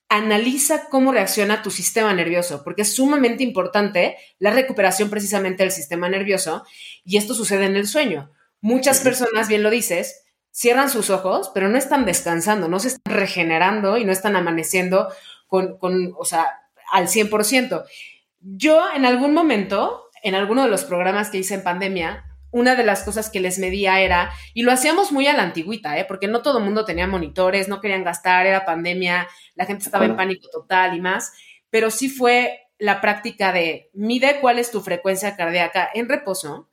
analiza 0.09 0.89
cómo 0.89 1.12
reacciona 1.12 1.62
tu 1.62 1.71
sistema 1.71 2.15
nervioso, 2.15 2.65
porque 2.65 2.81
es 2.81 2.95
sumamente 2.95 3.43
importante 3.43 4.17
la 4.39 4.53
recuperación 4.53 5.11
precisamente 5.11 5.65
del 5.65 5.73
sistema 5.73 6.09
nervioso 6.09 6.65
y 7.05 7.19
esto 7.19 7.35
sucede 7.35 7.67
en 7.67 7.77
el 7.77 7.87
sueño. 7.87 8.31
Muchas 8.62 9.01
personas, 9.01 9.49
bien 9.49 9.62
lo 9.62 9.69
dices, 9.69 10.24
cierran 10.55 10.89
sus 10.89 11.11
ojos, 11.11 11.51
pero 11.53 11.69
no 11.69 11.77
están 11.77 12.05
descansando, 12.05 12.69
no 12.69 12.79
se 12.79 12.89
están 12.89 13.13
regenerando 13.13 13.99
y 13.99 14.05
no 14.05 14.13
están 14.13 14.37
amaneciendo 14.37 15.09
con, 15.49 15.79
con 15.79 16.15
o 16.17 16.25
sea, 16.25 16.47
al 16.93 17.09
100%. 17.09 17.85
Yo 18.41 18.85
en 18.95 19.05
algún 19.05 19.35
momento, 19.35 20.11
en 20.23 20.37
alguno 20.37 20.63
de 20.63 20.69
los 20.69 20.85
programas 20.85 21.31
que 21.31 21.39
hice 21.39 21.55
en 21.55 21.65
pandemia, 21.65 22.25
una 22.53 22.77
de 22.77 22.85
las 22.85 23.03
cosas 23.03 23.31
que 23.31 23.41
les 23.41 23.59
medía 23.59 24.01
era, 24.01 24.31
y 24.55 24.63
lo 24.63 24.71
hacíamos 24.71 25.11
muy 25.11 25.27
a 25.27 25.33
la 25.33 25.43
antigüita, 25.43 25.99
¿eh? 25.99 26.05
porque 26.05 26.29
no 26.29 26.41
todo 26.41 26.59
el 26.59 26.65
mundo 26.65 26.85
tenía 26.85 27.09
monitores, 27.09 27.67
no 27.67 27.81
querían 27.81 28.05
gastar, 28.05 28.47
era 28.47 28.65
pandemia, 28.65 29.27
la 29.57 29.67
gente 29.67 29.83
estaba 29.83 30.05
en 30.05 30.15
pánico 30.15 30.49
total 30.51 30.97
y 30.97 31.01
más, 31.01 31.33
pero 31.69 31.91
sí 31.91 32.09
fue 32.09 32.61
la 32.79 33.01
práctica 33.01 33.51
de 33.53 33.91
mide 33.93 34.39
cuál 34.41 34.61
es 34.61 34.71
tu 34.71 34.83
frecuencia 34.83 35.35
cardíaca 35.35 35.91
en 35.95 36.09
reposo 36.09 36.69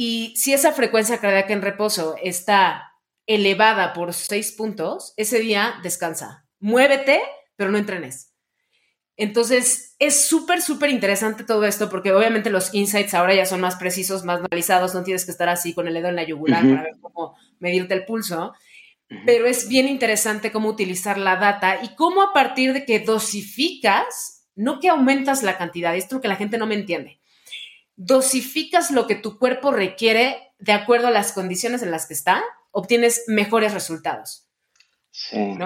y 0.00 0.32
si 0.36 0.52
esa 0.52 0.70
frecuencia 0.70 1.18
cardíaca 1.18 1.52
en 1.52 1.60
reposo 1.60 2.14
está 2.22 2.92
elevada 3.26 3.92
por 3.94 4.14
seis 4.14 4.52
puntos, 4.52 5.12
ese 5.16 5.40
día 5.40 5.74
descansa. 5.82 6.46
Muévete, 6.60 7.20
pero 7.56 7.72
no 7.72 7.78
entrenes. 7.78 8.32
Entonces, 9.16 9.96
es 9.98 10.28
súper, 10.28 10.62
súper 10.62 10.90
interesante 10.90 11.42
todo 11.42 11.64
esto 11.64 11.90
porque 11.90 12.12
obviamente 12.12 12.48
los 12.48 12.72
insights 12.74 13.12
ahora 13.12 13.34
ya 13.34 13.44
son 13.44 13.60
más 13.60 13.74
precisos, 13.74 14.22
más 14.22 14.38
analizados, 14.38 14.94
no 14.94 15.02
tienes 15.02 15.24
que 15.24 15.32
estar 15.32 15.48
así 15.48 15.74
con 15.74 15.88
el 15.88 15.94
dedo 15.94 16.10
en 16.10 16.14
la 16.14 16.22
yugular 16.22 16.62
para 16.62 16.82
ver 16.84 16.96
cómo 17.00 17.36
medirte 17.58 17.94
el 17.94 18.04
pulso, 18.04 18.52
pero 19.26 19.48
es 19.48 19.68
bien 19.68 19.88
interesante 19.88 20.52
cómo 20.52 20.68
utilizar 20.68 21.18
la 21.18 21.34
data 21.34 21.80
y 21.82 21.96
cómo 21.96 22.22
a 22.22 22.32
partir 22.32 22.72
de 22.72 22.84
que 22.84 23.00
dosificas, 23.00 24.48
no 24.54 24.78
que 24.78 24.90
aumentas 24.90 25.42
la 25.42 25.58
cantidad, 25.58 25.96
esto 25.96 26.14
es 26.14 26.18
lo 26.18 26.20
que 26.20 26.28
la 26.28 26.36
gente 26.36 26.56
no 26.56 26.68
me 26.68 26.76
entiende, 26.76 27.17
dosificas 27.98 28.90
lo 28.92 29.06
que 29.06 29.16
tu 29.16 29.38
cuerpo 29.38 29.72
requiere 29.72 30.38
de 30.58 30.72
acuerdo 30.72 31.08
a 31.08 31.10
las 31.10 31.32
condiciones 31.32 31.82
en 31.82 31.90
las 31.90 32.06
que 32.06 32.14
está, 32.14 32.42
obtienes 32.70 33.24
mejores 33.26 33.74
resultados. 33.74 34.48
Sí. 35.10 35.56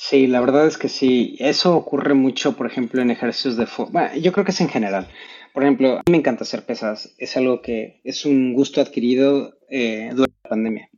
Sí, 0.00 0.28
la 0.28 0.40
verdad 0.40 0.68
es 0.68 0.78
que 0.78 0.88
sí. 0.88 1.36
Eso 1.40 1.76
ocurre 1.76 2.14
mucho, 2.14 2.56
por 2.56 2.66
ejemplo, 2.68 3.02
en 3.02 3.10
ejercicios 3.10 3.56
de 3.56 3.66
Bueno, 3.90 4.14
yo 4.16 4.32
creo 4.32 4.44
que 4.44 4.52
es 4.52 4.60
en 4.60 4.68
general. 4.68 5.08
Por 5.52 5.64
ejemplo, 5.64 5.94
a 5.94 6.02
mí 6.06 6.12
me 6.12 6.18
encanta 6.18 6.44
hacer 6.44 6.64
pesas. 6.64 7.12
Es 7.18 7.36
algo 7.36 7.60
que 7.60 8.00
es 8.04 8.24
un 8.24 8.54
gusto 8.54 8.80
adquirido 8.80 9.58
eh, 9.68 10.10
durante 10.12 10.38
la 10.44 10.50
pandemia. 10.50 10.90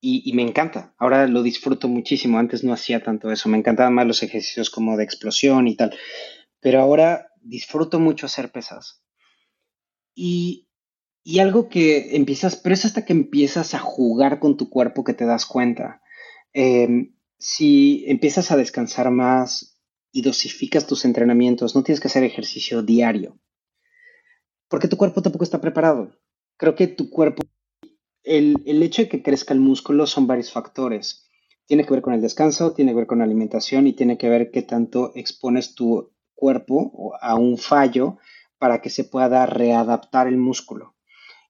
Y, 0.00 0.32
me 0.34 0.42
encanta. 0.42 0.94
Ahora 0.98 1.26
lo 1.26 1.42
disfruto 1.42 1.88
muchísimo. 1.88 2.38
Antes 2.38 2.64
no 2.64 2.72
hacía 2.72 3.02
tanto 3.02 3.30
eso. 3.30 3.48
Me 3.48 3.58
encantaban 3.58 3.94
más 3.94 4.06
los 4.06 4.22
ejercicios 4.24 4.70
como 4.70 4.96
de 4.96 5.04
explosión 5.04 5.68
y 5.68 5.76
tal. 5.76 5.96
Pero 6.60 6.80
ahora 6.80 7.28
disfruto 7.40 8.00
mucho 8.00 8.26
hacer 8.26 8.50
pesas. 8.50 9.02
Y, 10.16 10.66
y 11.22 11.38
algo 11.38 11.68
que 11.68 12.16
empiezas, 12.16 12.56
pero 12.56 12.74
es 12.74 12.84
hasta 12.84 13.04
que 13.04 13.12
empiezas 13.12 13.74
a 13.74 13.78
jugar 13.78 14.40
con 14.40 14.56
tu 14.56 14.70
cuerpo 14.70 15.04
que 15.04 15.14
te 15.14 15.26
das 15.26 15.46
cuenta. 15.46 16.02
Eh, 16.54 17.12
si 17.38 18.04
empiezas 18.06 18.50
a 18.50 18.56
descansar 18.56 19.10
más 19.10 19.78
y 20.10 20.22
dosificas 20.22 20.86
tus 20.86 21.04
entrenamientos, 21.04 21.74
no 21.74 21.82
tienes 21.82 22.00
que 22.00 22.08
hacer 22.08 22.24
ejercicio 22.24 22.82
diario, 22.82 23.38
porque 24.68 24.88
tu 24.88 24.96
cuerpo 24.96 25.20
tampoco 25.20 25.44
está 25.44 25.60
preparado. 25.60 26.16
Creo 26.56 26.74
que 26.74 26.86
tu 26.86 27.10
cuerpo, 27.10 27.42
el, 28.22 28.56
el 28.64 28.82
hecho 28.82 29.02
de 29.02 29.08
que 29.08 29.22
crezca 29.22 29.52
el 29.52 29.60
músculo 29.60 30.06
son 30.06 30.26
varios 30.26 30.50
factores. 30.50 31.28
Tiene 31.66 31.84
que 31.84 31.92
ver 31.92 32.02
con 32.02 32.14
el 32.14 32.22
descanso, 32.22 32.72
tiene 32.72 32.92
que 32.92 32.98
ver 32.98 33.06
con 33.06 33.18
la 33.18 33.24
alimentación 33.24 33.86
y 33.86 33.92
tiene 33.92 34.16
que 34.16 34.28
ver 34.28 34.50
qué 34.50 34.62
tanto 34.62 35.12
expones 35.14 35.74
tu 35.74 36.12
cuerpo 36.34 37.12
a 37.20 37.34
un 37.34 37.58
fallo 37.58 38.18
para 38.58 38.80
que 38.80 38.90
se 38.90 39.04
pueda 39.04 39.46
readaptar 39.46 40.26
el 40.26 40.36
músculo. 40.36 40.94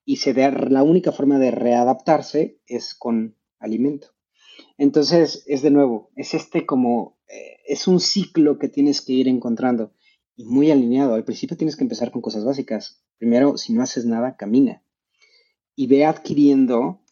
Y 0.05 0.17
se 0.17 0.35
la 0.35 0.83
única 0.83 1.13
forma 1.13 1.39
de 1.39 1.51
readaptarse 1.51 2.61
es 2.67 2.95
con 2.95 3.37
alimento. 3.59 4.09
Entonces, 4.79 5.43
es 5.47 5.63
de 5.63 5.71
nuevo, 5.71 6.11
es 6.17 6.35
este 6.35 6.67
como, 6.67 7.19
eh, 7.29 7.59
es 7.67 7.89
un 7.89 7.99
ciclo 7.99 8.59
que 8.59 8.69
tienes 8.69 9.01
que 9.01 9.15
ir 9.15 9.29
encontrando 9.29 9.93
y 10.37 10.45
muy 10.45 10.71
alineado. 10.71 11.15
Al 11.15 11.25
principio 11.25 11.57
tienes 11.57 11.77
que 11.77 11.85
empezar 11.85 12.11
con 12.11 12.23
cosas 12.23 12.45
básicas. 12.45 13.03
Primero, 13.19 13.57
si 13.57 13.73
no 13.73 13.83
haces 13.83 14.05
nada, 14.05 14.37
camina 14.37 14.83
y 15.77 15.87
ve 15.87 16.07
adquiriendo 16.07 17.03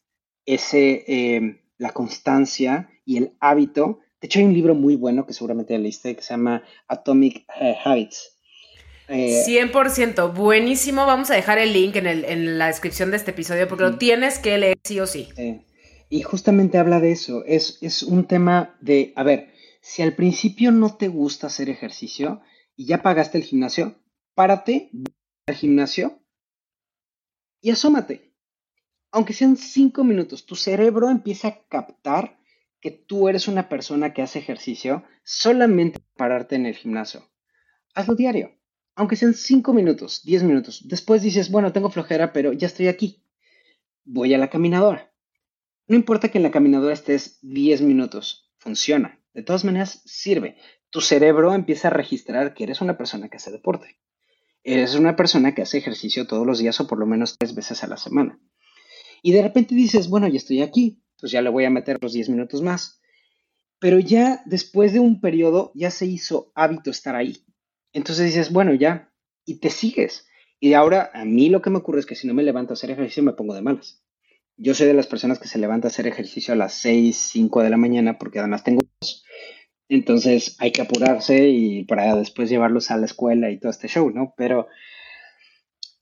ese, 0.46 1.04
eh, 1.06 1.60
la 1.78 1.90
constancia 1.90 2.90
y 3.04 3.18
el 3.18 3.36
hábito. 3.40 4.00
De 4.20 4.26
hecho, 4.26 4.38
hay 4.38 4.46
un 4.46 4.54
libro 4.54 4.74
muy 4.74 4.96
bueno 4.96 5.26
que 5.26 5.34
seguramente 5.34 5.78
leíste 5.78 6.16
que 6.16 6.22
se 6.22 6.34
llama 6.34 6.64
Atomic 6.88 7.46
eh, 9.08 9.42
Habits. 9.44 9.74
100%, 9.74 10.34
buenísimo. 10.34 11.06
Vamos 11.06 11.30
a 11.30 11.34
dejar 11.34 11.58
el 11.58 11.72
link 11.72 11.96
en, 11.96 12.06
el, 12.06 12.24
en, 12.24 12.58
la 12.58 12.68
descripción 12.68 13.10
de 13.10 13.16
este 13.16 13.32
episodio 13.32 13.68
porque 13.68 13.84
lo 13.84 13.98
tienes 13.98 14.38
que 14.38 14.56
leer 14.58 14.78
sí 14.84 15.00
o 15.00 15.06
sí. 15.06 15.28
Y 16.08 16.22
justamente 16.22 16.78
habla 16.78 17.00
de 17.00 17.12
eso. 17.12 17.44
Es, 17.46 17.78
es 17.80 18.02
un 18.02 18.26
tema 18.26 18.76
de, 18.80 19.12
a 19.16 19.22
ver, 19.22 19.52
si 19.80 20.02
al 20.02 20.14
principio 20.14 20.72
no 20.72 20.96
te 20.96 21.08
gusta 21.08 21.48
hacer 21.48 21.68
ejercicio 21.68 22.40
y 22.76 22.86
ya 22.86 23.02
pagaste 23.02 23.38
el 23.38 23.44
gimnasio, 23.44 24.00
párate 24.34 24.90
al 25.46 25.54
gimnasio 25.54 26.20
y 27.60 27.70
asómate. 27.70 28.32
Aunque 29.12 29.32
sean 29.32 29.56
cinco 29.56 30.02
minutos, 30.02 30.44
tu 30.44 30.56
cerebro 30.56 31.08
empieza 31.10 31.48
a 31.48 31.62
captar 31.68 32.38
que 32.80 32.90
tú 32.90 33.28
eres 33.28 33.48
una 33.48 33.68
persona 33.68 34.12
que 34.12 34.22
hace 34.22 34.38
ejercicio 34.38 35.04
solamente 35.22 36.00
pararte 36.16 36.56
en 36.56 36.66
el 36.66 36.74
gimnasio. 36.74 37.30
Hazlo 37.94 38.14
diario, 38.14 38.58
aunque 38.96 39.16
sean 39.16 39.34
cinco 39.34 39.72
minutos, 39.72 40.22
diez 40.24 40.42
minutos. 40.42 40.82
Después 40.86 41.22
dices, 41.22 41.50
bueno, 41.50 41.72
tengo 41.72 41.90
flojera, 41.90 42.32
pero 42.32 42.52
ya 42.52 42.66
estoy 42.66 42.88
aquí. 42.88 43.22
Voy 44.04 44.34
a 44.34 44.38
la 44.38 44.50
caminadora. 44.50 45.14
No 45.86 45.96
importa 45.96 46.30
que 46.30 46.38
en 46.38 46.44
la 46.44 46.50
caminadora 46.50 46.94
estés 46.94 47.38
10 47.42 47.82
minutos, 47.82 48.50
funciona. 48.56 49.20
De 49.34 49.42
todas 49.42 49.64
maneras, 49.64 50.00
sirve. 50.06 50.56
Tu 50.88 51.00
cerebro 51.00 51.52
empieza 51.52 51.88
a 51.88 51.90
registrar 51.90 52.54
que 52.54 52.64
eres 52.64 52.80
una 52.80 52.96
persona 52.96 53.28
que 53.28 53.36
hace 53.36 53.50
deporte. 53.50 53.98
Eres 54.62 54.94
una 54.94 55.14
persona 55.14 55.54
que 55.54 55.60
hace 55.60 55.76
ejercicio 55.76 56.26
todos 56.26 56.46
los 56.46 56.58
días 56.58 56.80
o 56.80 56.86
por 56.86 56.98
lo 56.98 57.06
menos 57.06 57.36
tres 57.36 57.54
veces 57.54 57.84
a 57.84 57.86
la 57.86 57.98
semana. 57.98 58.40
Y 59.22 59.32
de 59.32 59.42
repente 59.42 59.74
dices, 59.74 60.08
bueno, 60.08 60.26
ya 60.28 60.38
estoy 60.38 60.62
aquí, 60.62 61.02
pues 61.20 61.32
ya 61.32 61.42
le 61.42 61.50
voy 61.50 61.66
a 61.66 61.70
meter 61.70 61.98
los 62.00 62.14
10 62.14 62.30
minutos 62.30 62.62
más. 62.62 63.02
Pero 63.78 63.98
ya 63.98 64.42
después 64.46 64.94
de 64.94 65.00
un 65.00 65.20
periodo 65.20 65.70
ya 65.74 65.90
se 65.90 66.06
hizo 66.06 66.50
hábito 66.54 66.90
estar 66.90 67.14
ahí. 67.14 67.43
Entonces 67.94 68.26
dices, 68.26 68.52
bueno, 68.52 68.74
ya, 68.74 69.10
y 69.46 69.60
te 69.60 69.70
sigues. 69.70 70.26
Y 70.60 70.74
ahora 70.74 71.10
a 71.14 71.24
mí 71.24 71.48
lo 71.48 71.62
que 71.62 71.70
me 71.70 71.78
ocurre 71.78 72.00
es 72.00 72.06
que 72.06 72.14
si 72.14 72.26
no 72.26 72.34
me 72.34 72.42
levanto 72.42 72.72
a 72.72 72.74
hacer 72.74 72.90
ejercicio 72.90 73.22
me 73.22 73.32
pongo 73.32 73.54
de 73.54 73.62
malas. 73.62 74.02
Yo 74.56 74.74
soy 74.74 74.86
de 74.86 74.94
las 74.94 75.06
personas 75.06 75.38
que 75.38 75.48
se 75.48 75.58
levanta 75.58 75.88
a 75.88 75.90
hacer 75.90 76.06
ejercicio 76.06 76.54
a 76.54 76.56
las 76.56 76.74
6, 76.74 77.16
5 77.16 77.62
de 77.62 77.70
la 77.70 77.76
mañana 77.76 78.18
porque 78.18 78.38
además 78.38 78.62
tengo. 78.62 78.82
Entonces 79.88 80.56
hay 80.58 80.72
que 80.72 80.82
apurarse 80.82 81.48
y 81.48 81.84
para 81.84 82.14
después 82.14 82.50
llevarlos 82.50 82.90
a 82.90 82.96
la 82.96 83.06
escuela 83.06 83.50
y 83.50 83.58
todo 83.58 83.70
este 83.70 83.88
show, 83.88 84.10
¿no? 84.10 84.34
Pero, 84.36 84.68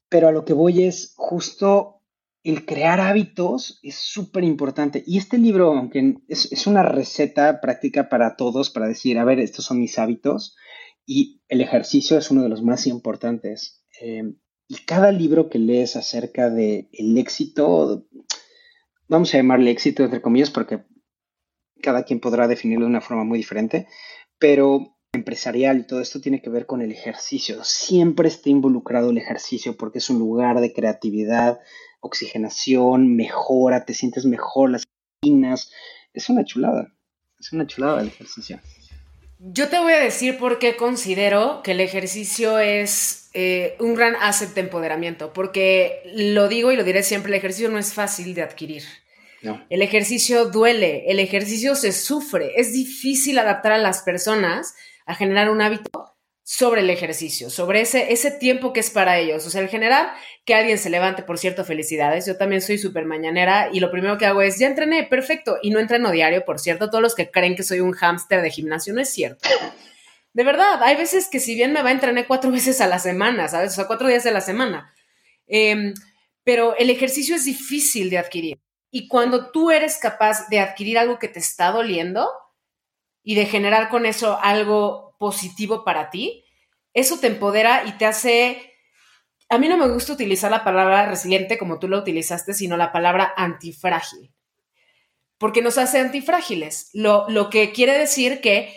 pero 0.08 0.28
a 0.28 0.32
lo 0.32 0.44
que 0.44 0.52
voy 0.52 0.84
es 0.84 1.14
justo 1.16 2.02
el 2.44 2.66
crear 2.66 3.00
hábitos 3.00 3.78
es 3.82 3.96
súper 3.96 4.44
importante. 4.44 5.02
Y 5.06 5.18
este 5.18 5.38
libro, 5.38 5.72
aunque 5.72 6.16
es, 6.28 6.66
una 6.66 6.82
receta 6.82 7.60
práctica 7.60 8.08
para 8.08 8.36
todos, 8.36 8.70
para 8.70 8.88
decir, 8.88 9.18
a 9.18 9.24
ver, 9.24 9.38
estos 9.38 9.64
son 9.64 9.80
mis 9.80 9.98
hábitos, 9.98 10.56
y 11.06 11.42
el 11.48 11.60
ejercicio 11.60 12.18
es 12.18 12.30
uno 12.30 12.42
de 12.42 12.48
los 12.48 12.62
más 12.62 12.86
importantes. 12.86 13.84
Eh, 14.00 14.34
y 14.68 14.76
cada 14.86 15.12
libro 15.12 15.50
que 15.50 15.58
lees 15.58 15.96
acerca 15.96 16.48
del 16.48 16.88
el 16.92 17.18
éxito, 17.18 18.06
vamos 19.08 19.34
a 19.34 19.36
llamarle 19.36 19.70
éxito 19.70 20.04
entre 20.04 20.22
comillas 20.22 20.50
porque 20.50 20.84
cada 21.82 22.04
quien 22.04 22.20
podrá 22.20 22.48
definirlo 22.48 22.86
de 22.86 22.90
una 22.90 23.00
forma 23.00 23.24
muy 23.24 23.38
diferente, 23.38 23.86
pero 24.38 24.96
empresarial 25.12 25.80
y 25.80 25.86
todo 25.86 26.00
esto 26.00 26.20
tiene 26.20 26.40
que 26.40 26.48
ver 26.48 26.64
con 26.64 26.80
el 26.80 26.90
ejercicio. 26.90 27.62
Siempre 27.64 28.28
está 28.28 28.48
involucrado 28.48 29.10
el 29.10 29.18
ejercicio 29.18 29.76
porque 29.76 29.98
es 29.98 30.08
un 30.08 30.18
lugar 30.18 30.60
de 30.60 30.72
creatividad, 30.72 31.60
oxigenación, 32.00 33.14
mejora, 33.14 33.84
te 33.84 33.94
sientes 33.94 34.24
mejor, 34.24 34.70
las. 34.70 34.84
Es 36.14 36.28
una 36.28 36.44
chulada, 36.44 36.94
es 37.38 37.52
una 37.52 37.66
chulada 37.66 38.00
el 38.00 38.08
ejercicio. 38.08 38.58
Yo 39.44 39.68
te 39.68 39.80
voy 39.80 39.92
a 39.92 39.98
decir 39.98 40.38
por 40.38 40.60
qué 40.60 40.76
considero 40.76 41.62
que 41.64 41.72
el 41.72 41.80
ejercicio 41.80 42.60
es 42.60 43.28
eh, 43.34 43.74
un 43.80 43.96
gran 43.96 44.14
asset 44.14 44.54
de 44.54 44.60
empoderamiento, 44.60 45.32
porque 45.32 46.00
lo 46.14 46.46
digo 46.46 46.70
y 46.70 46.76
lo 46.76 46.84
diré 46.84 47.02
siempre, 47.02 47.32
el 47.32 47.38
ejercicio 47.38 47.68
no 47.68 47.78
es 47.78 47.92
fácil 47.92 48.34
de 48.34 48.42
adquirir. 48.42 48.84
El 49.68 49.82
ejercicio 49.82 50.44
duele, 50.44 51.10
el 51.10 51.18
ejercicio 51.18 51.74
se 51.74 51.90
sufre, 51.90 52.52
es 52.54 52.72
difícil 52.72 53.36
adaptar 53.40 53.72
a 53.72 53.78
las 53.78 54.02
personas 54.02 54.76
a 55.06 55.16
generar 55.16 55.50
un 55.50 55.60
hábito 55.60 56.11
sobre 56.54 56.82
el 56.82 56.90
ejercicio, 56.90 57.48
sobre 57.48 57.80
ese, 57.80 58.12
ese 58.12 58.30
tiempo 58.30 58.74
que 58.74 58.80
es 58.80 58.90
para 58.90 59.18
ellos. 59.18 59.46
O 59.46 59.48
sea, 59.48 59.62
el 59.62 59.70
generar 59.70 60.12
que 60.44 60.54
alguien 60.54 60.76
se 60.76 60.90
levante, 60.90 61.22
por 61.22 61.38
cierto, 61.38 61.64
felicidades. 61.64 62.26
Yo 62.26 62.36
también 62.36 62.60
soy 62.60 62.76
súper 62.76 63.06
mañanera 63.06 63.70
y 63.72 63.80
lo 63.80 63.90
primero 63.90 64.18
que 64.18 64.26
hago 64.26 64.42
es, 64.42 64.58
ya 64.58 64.66
entrené, 64.66 65.04
perfecto. 65.04 65.56
Y 65.62 65.70
no 65.70 65.78
entreno 65.78 66.10
diario, 66.10 66.44
por 66.44 66.58
cierto. 66.58 66.90
Todos 66.90 67.00
los 67.00 67.14
que 67.14 67.30
creen 67.30 67.56
que 67.56 67.62
soy 67.62 67.80
un 67.80 67.92
hámster 67.92 68.42
de 68.42 68.50
gimnasio, 68.50 68.92
no 68.92 69.00
es 69.00 69.08
cierto. 69.08 69.48
De 70.34 70.44
verdad, 70.44 70.82
hay 70.82 70.94
veces 70.94 71.28
que 71.30 71.40
si 71.40 71.54
bien 71.54 71.72
me 71.72 71.82
va 71.82 71.88
a 71.88 71.92
entrenar 71.92 72.26
cuatro 72.26 72.50
veces 72.52 72.82
a 72.82 72.86
la 72.86 72.98
semana, 72.98 73.48
¿sabes? 73.48 73.72
O 73.72 73.74
sea, 73.74 73.86
cuatro 73.86 74.08
días 74.08 74.22
de 74.22 74.32
la 74.32 74.42
semana. 74.42 74.92
Em, 75.46 75.94
pero 76.44 76.76
el 76.76 76.90
ejercicio 76.90 77.34
es 77.34 77.46
difícil 77.46 78.10
de 78.10 78.18
adquirir. 78.18 78.58
Y 78.90 79.08
cuando 79.08 79.50
tú 79.52 79.70
eres 79.70 79.96
capaz 79.96 80.50
de 80.50 80.60
adquirir 80.60 80.98
algo 80.98 81.18
que 81.18 81.28
te 81.28 81.38
está 81.38 81.70
doliendo 81.70 82.28
y 83.22 83.36
de 83.36 83.46
generar 83.46 83.88
con 83.88 84.04
eso 84.04 84.38
algo 84.42 85.16
positivo 85.18 85.82
para 85.82 86.10
ti, 86.10 86.41
eso 86.94 87.18
te 87.18 87.26
empodera 87.28 87.84
y 87.86 87.92
te 87.92 88.06
hace... 88.06 88.74
A 89.48 89.58
mí 89.58 89.68
no 89.68 89.76
me 89.76 89.88
gusta 89.88 90.14
utilizar 90.14 90.50
la 90.50 90.64
palabra 90.64 91.06
resiliente 91.06 91.58
como 91.58 91.78
tú 91.78 91.88
lo 91.88 91.98
utilizaste, 91.98 92.54
sino 92.54 92.76
la 92.76 92.90
palabra 92.90 93.34
antifrágil, 93.36 94.32
porque 95.36 95.60
nos 95.60 95.76
hace 95.76 95.98
antifrágiles, 95.98 96.88
lo, 96.94 97.28
lo 97.28 97.50
que 97.50 97.70
quiere 97.72 97.98
decir 97.98 98.40
que 98.40 98.74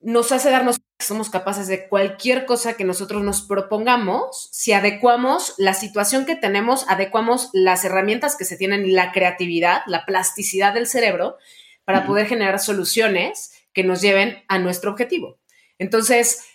nos 0.00 0.32
hace 0.32 0.50
darnos 0.50 0.78
que 0.78 1.04
somos 1.04 1.28
capaces 1.28 1.68
de 1.68 1.88
cualquier 1.88 2.46
cosa 2.46 2.74
que 2.74 2.84
nosotros 2.84 3.22
nos 3.22 3.42
propongamos, 3.42 4.48
si 4.52 4.72
adecuamos 4.72 5.54
la 5.58 5.74
situación 5.74 6.24
que 6.24 6.36
tenemos, 6.36 6.86
adecuamos 6.88 7.50
las 7.52 7.84
herramientas 7.84 8.36
que 8.36 8.46
se 8.46 8.56
tienen, 8.56 8.94
la 8.94 9.12
creatividad, 9.12 9.82
la 9.86 10.06
plasticidad 10.06 10.72
del 10.72 10.86
cerebro, 10.86 11.36
para 11.84 12.06
poder 12.06 12.26
generar 12.26 12.58
soluciones 12.58 13.52
que 13.74 13.84
nos 13.84 14.00
lleven 14.00 14.42
a 14.48 14.58
nuestro 14.58 14.90
objetivo. 14.90 15.38
Entonces, 15.78 16.46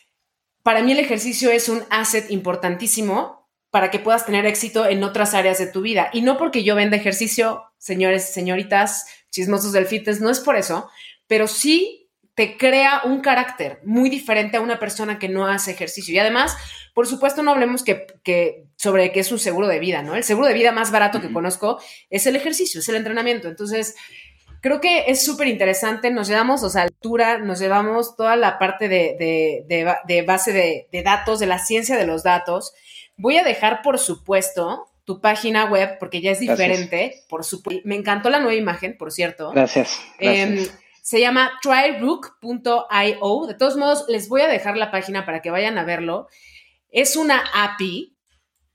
para 0.64 0.84
mí 0.84 0.92
el 0.92 1.00
ejercicio 1.00 1.52
es 1.52 1.70
un 1.70 1.84
asset 1.90 2.30
importantísimo 2.32 3.50
para 3.70 3.90
que 3.90 4.00
puedas 4.00 4.26
tener 4.26 4.46
éxito 4.46 4.86
en 4.86 5.04
otras 5.04 5.34
áreas 5.34 5.58
de 5.58 5.68
tu 5.68 5.82
vida. 5.82 6.10
Y 6.14 6.22
no 6.22 6.38
porque 6.38 6.64
yo 6.64 6.76
venda 6.76 6.98
ejercicio, 6.98 7.64
señores, 7.78 8.34
señoritas, 8.34 9.06
chismosos 9.32 9.72
del 9.72 9.86
fitness, 9.86 10.20
no 10.20 10.30
es 10.30 10.42
por 10.42 10.58
eso, 10.58 10.90
pero 11.28 11.48
sí 11.48 12.10
te 12.36 12.58
crea 12.58 13.02
un 13.06 13.22
carácter 13.22 13.80
muy 13.84 14.10
diferente 14.10 14.58
a 14.58 14.62
una 14.62 14.80
persona 14.80 15.20
que 15.20 15.30
no 15.30 15.48
hace 15.48 15.72
ejercicio. 15.72 16.14
Y 16.14 16.20
además, 16.20 16.56
por 16.94 17.08
supuesto, 17.08 17.44
no 17.44 17.52
hablemos 17.52 17.84
que, 17.84 18.08
sobre 18.76 19.12
que 19.12 19.20
es 19.20 19.32
un 19.32 19.40
seguro 19.40 19.68
de 19.68 19.80
vida, 19.80 20.02
¿no? 20.02 20.16
El 20.16 20.24
seguro 20.24 20.48
de 20.48 20.54
vida 20.54 20.72
más 20.72 20.92
barato 20.92 21.22
que 21.22 21.32
conozco 21.32 21.82
es 22.10 22.26
el 22.28 22.36
ejercicio, 22.36 22.80
es 22.80 22.90
el 22.90 22.96
entrenamiento. 22.96 23.48
Entonces, 23.48 23.96
creo 24.62 24.80
que 24.80 25.06
es 25.08 25.26
súper 25.26 25.48
interesante. 25.48 26.12
Nos 26.12 26.28
llevamos, 26.28 26.64
o 26.64 26.70
sea, 26.70 26.84
altura, 26.84 27.40
nos 27.40 27.60
llevamos 27.60 28.16
toda 28.16 28.36
la 28.36 28.58
parte 28.60 28.88
de, 28.88 30.24
base 30.26 30.54
de, 30.54 31.04
datos, 31.04 31.40
de 31.40 31.48
la 31.48 31.60
ciencia 31.60 31.98
de 31.98 32.08
los 32.08 32.24
datos. 32.24 32.74
Voy 33.18 33.38
a 33.38 33.44
dejar, 33.44 33.82
por 33.82 34.00
supuesto, 34.00 34.88
tu 35.04 35.20
página 35.20 35.66
web, 35.66 35.98
porque 36.00 36.22
ya 36.22 36.32
es 36.32 36.40
diferente. 36.40 37.24
Por 37.28 37.44
supuesto. 37.44 37.82
Me 37.86 37.96
encantó 37.96 38.30
la 38.30 38.40
nueva 38.40 38.56
imagen, 38.56 38.98
por 38.98 39.12
cierto. 39.12 39.52
Gracias. 39.52 40.00
Em. 40.20 40.66
Se 41.02 41.20
llama 41.20 41.52
tryrook.io. 41.64 43.48
De 43.48 43.56
todos 43.56 43.76
modos, 43.76 44.06
les 44.08 44.30
voy 44.30 44.42
a 44.42 44.48
dejar 44.48 44.78
la 44.78 44.92
página 44.92 45.26
para 45.26 45.42
que 45.42 45.50
vayan 45.50 45.80
a 45.80 45.84
verlo. 45.84 46.28
Es 46.92 47.16
una 47.16 47.44
API. 47.54 48.16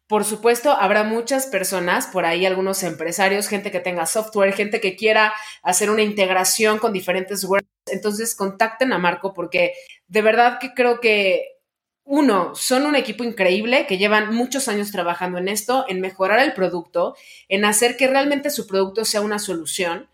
Por 0.08 0.24
supuesto, 0.24 0.70
habrá 0.70 1.02
muchas 1.02 1.46
personas, 1.46 2.06
por 2.06 2.24
ahí 2.26 2.46
algunos 2.46 2.82
empresarios, 2.84 3.48
gente 3.48 3.72
que 3.72 3.80
tenga 3.80 4.06
software, 4.06 4.52
gente 4.52 4.80
que 4.80 4.94
quiera 4.94 5.34
hacer 5.62 5.90
una 5.90 6.02
integración 6.02 6.78
con 6.78 6.92
diferentes 6.92 7.42
webs. 7.44 7.66
Entonces, 7.86 8.36
contacten 8.36 8.92
a 8.92 8.98
Marco 8.98 9.34
porque 9.34 9.72
de 10.06 10.22
verdad 10.22 10.58
que 10.60 10.74
creo 10.74 11.00
que 11.00 11.56
uno, 12.04 12.54
son 12.54 12.86
un 12.86 12.94
equipo 12.94 13.24
increíble 13.24 13.84
que 13.88 13.98
llevan 13.98 14.32
muchos 14.32 14.68
años 14.68 14.92
trabajando 14.92 15.38
en 15.38 15.48
esto, 15.48 15.84
en 15.88 16.00
mejorar 16.00 16.38
el 16.38 16.52
producto, 16.52 17.16
en 17.48 17.64
hacer 17.64 17.96
que 17.96 18.06
realmente 18.06 18.50
su 18.50 18.68
producto 18.68 19.04
sea 19.04 19.22
una 19.22 19.40
solución. 19.40 20.08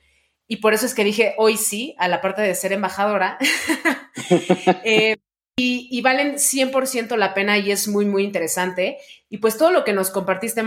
Y 0.49 0.57
por 0.57 0.73
eso 0.73 0.87
es 0.87 0.95
que 0.95 1.05
dije 1.05 1.35
hoy 1.37 1.59
sí 1.59 1.95
a 1.99 2.09
la 2.09 2.23
parte 2.23 2.41
de 2.41 2.55
ser 2.55 2.73
embajadora. 2.73 3.39
Eh, 4.85 5.17
y, 5.57 6.01
valen 6.01 6.35
100% 6.37 7.17
la 7.17 7.35
pena 7.35 7.59
y 7.59 7.71
es 7.71 7.89
muy, 7.89 8.05
muy 8.05 8.25
interesante. 8.25 8.99
Y 9.33 9.39
pues 9.39 9.57
todo 9.57 9.73
lo 9.73 9.83
que 9.83 9.95
nos 9.95 10.11
compartiste, 10.11 10.63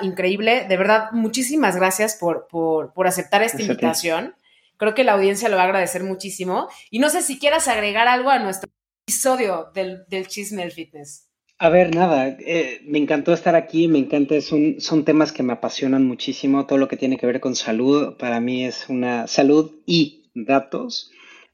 increíble. 0.00 0.64
De 0.66 0.78
verdad, 0.78 1.10
muchísimas 1.12 1.76
gracias 1.76 2.16
por, 2.16 2.48
por, 2.48 3.06
aceptar 3.06 3.42
esta 3.42 3.60
invitación. 3.60 4.34
Creo 4.78 4.94
que 4.94 5.04
la 5.04 5.12
audiencia 5.12 5.50
lo 5.50 5.56
va 5.56 5.64
a 5.64 5.66
agradecer 5.66 6.02
muchísimo. 6.02 6.66
Y 6.90 6.98
no 6.98 7.10
sé 7.10 7.20
si 7.20 7.38
quieras 7.38 7.68
agregar 7.68 8.08
algo 8.08 8.30
a 8.30 8.38
nuestro 8.38 8.70
episodio 9.06 9.70
del, 9.74 10.06
del 10.08 10.28
chisme 10.28 10.62
del 10.62 10.72
fitness. 10.72 11.28
A 11.58 11.68
ver, 11.68 11.94
nada, 11.94 12.28
eh, 12.28 12.80
me 12.86 12.96
encantó 12.96 13.34
estar 13.34 13.54
aquí, 13.54 13.86
me 13.86 13.98
encanta, 13.98 14.40
son, 14.40 14.80
son 14.80 15.04
temas 15.04 15.30
que 15.30 15.42
me 15.42 15.52
apasionan 15.52 16.06
muchísimo, 16.06 16.64
todo 16.64 16.78
lo 16.78 16.88
que 16.88 16.96
tiene 16.96 17.18
que 17.18 17.26
ver 17.26 17.40
con 17.40 17.54
salud, 17.54 18.16
para 18.16 18.40
mí 18.40 18.64
es 18.64 18.88
una 18.88 19.26
salud 19.26 19.72
y 19.84 20.30
datos, 20.34 21.10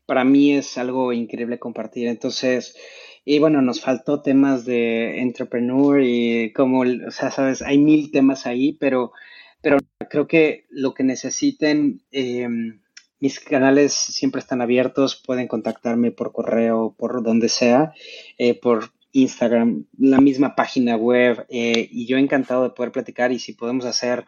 para 0.07 0.23
mí 0.23 0.55
es 0.55 0.79
algo 0.79 1.13
increíble 1.13 1.59
compartir. 1.59 2.07
Entonces, 2.07 2.77
y 3.25 3.39
bueno, 3.39 3.63
nos 3.63 3.81
faltó 3.81 4.23
temas 4.23 4.65
de 4.65 5.21
entrepreneur 5.21 6.03
y 6.03 6.53
como, 6.53 6.81
o 6.81 7.11
sea, 7.11 7.31
sabes, 7.31 7.63
hay 7.63 7.79
mil 7.79 8.11
temas 8.11 8.47
ahí, 8.47 8.73
pero, 8.75 9.13
pero 9.61 9.79
creo 10.11 10.27
que 10.27 10.67
lo 10.71 10.95
que 10.95 11.05
necesiten, 11.05 12.03
em, 12.11 12.81
mis 13.21 13.39
canales 13.39 13.93
siempre 13.93 14.41
están 14.41 14.61
abiertos, 14.61 15.23
pueden 15.25 15.47
contactarme 15.47 16.11
por 16.11 16.33
correo, 16.33 16.97
por 16.99 17.23
donde 17.23 17.49
sea, 17.49 17.93
eh, 18.39 18.59
por 18.59 18.93
Instagram, 19.13 19.87
la 19.99 20.21
misma 20.21 20.57
página 20.57 20.97
web 20.97 21.47
eh, 21.49 21.89
y 21.91 22.07
yo 22.07 22.17
encantado 22.17 22.65
de 22.65 22.71
poder 22.71 22.93
platicar 22.93 23.31
y 23.31 23.39
si 23.39 23.53
podemos 23.53 23.85
hacer 23.85 24.27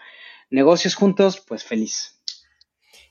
negocios 0.51 0.95
juntos, 0.95 1.43
pues 1.45 1.65
feliz. 1.65 2.14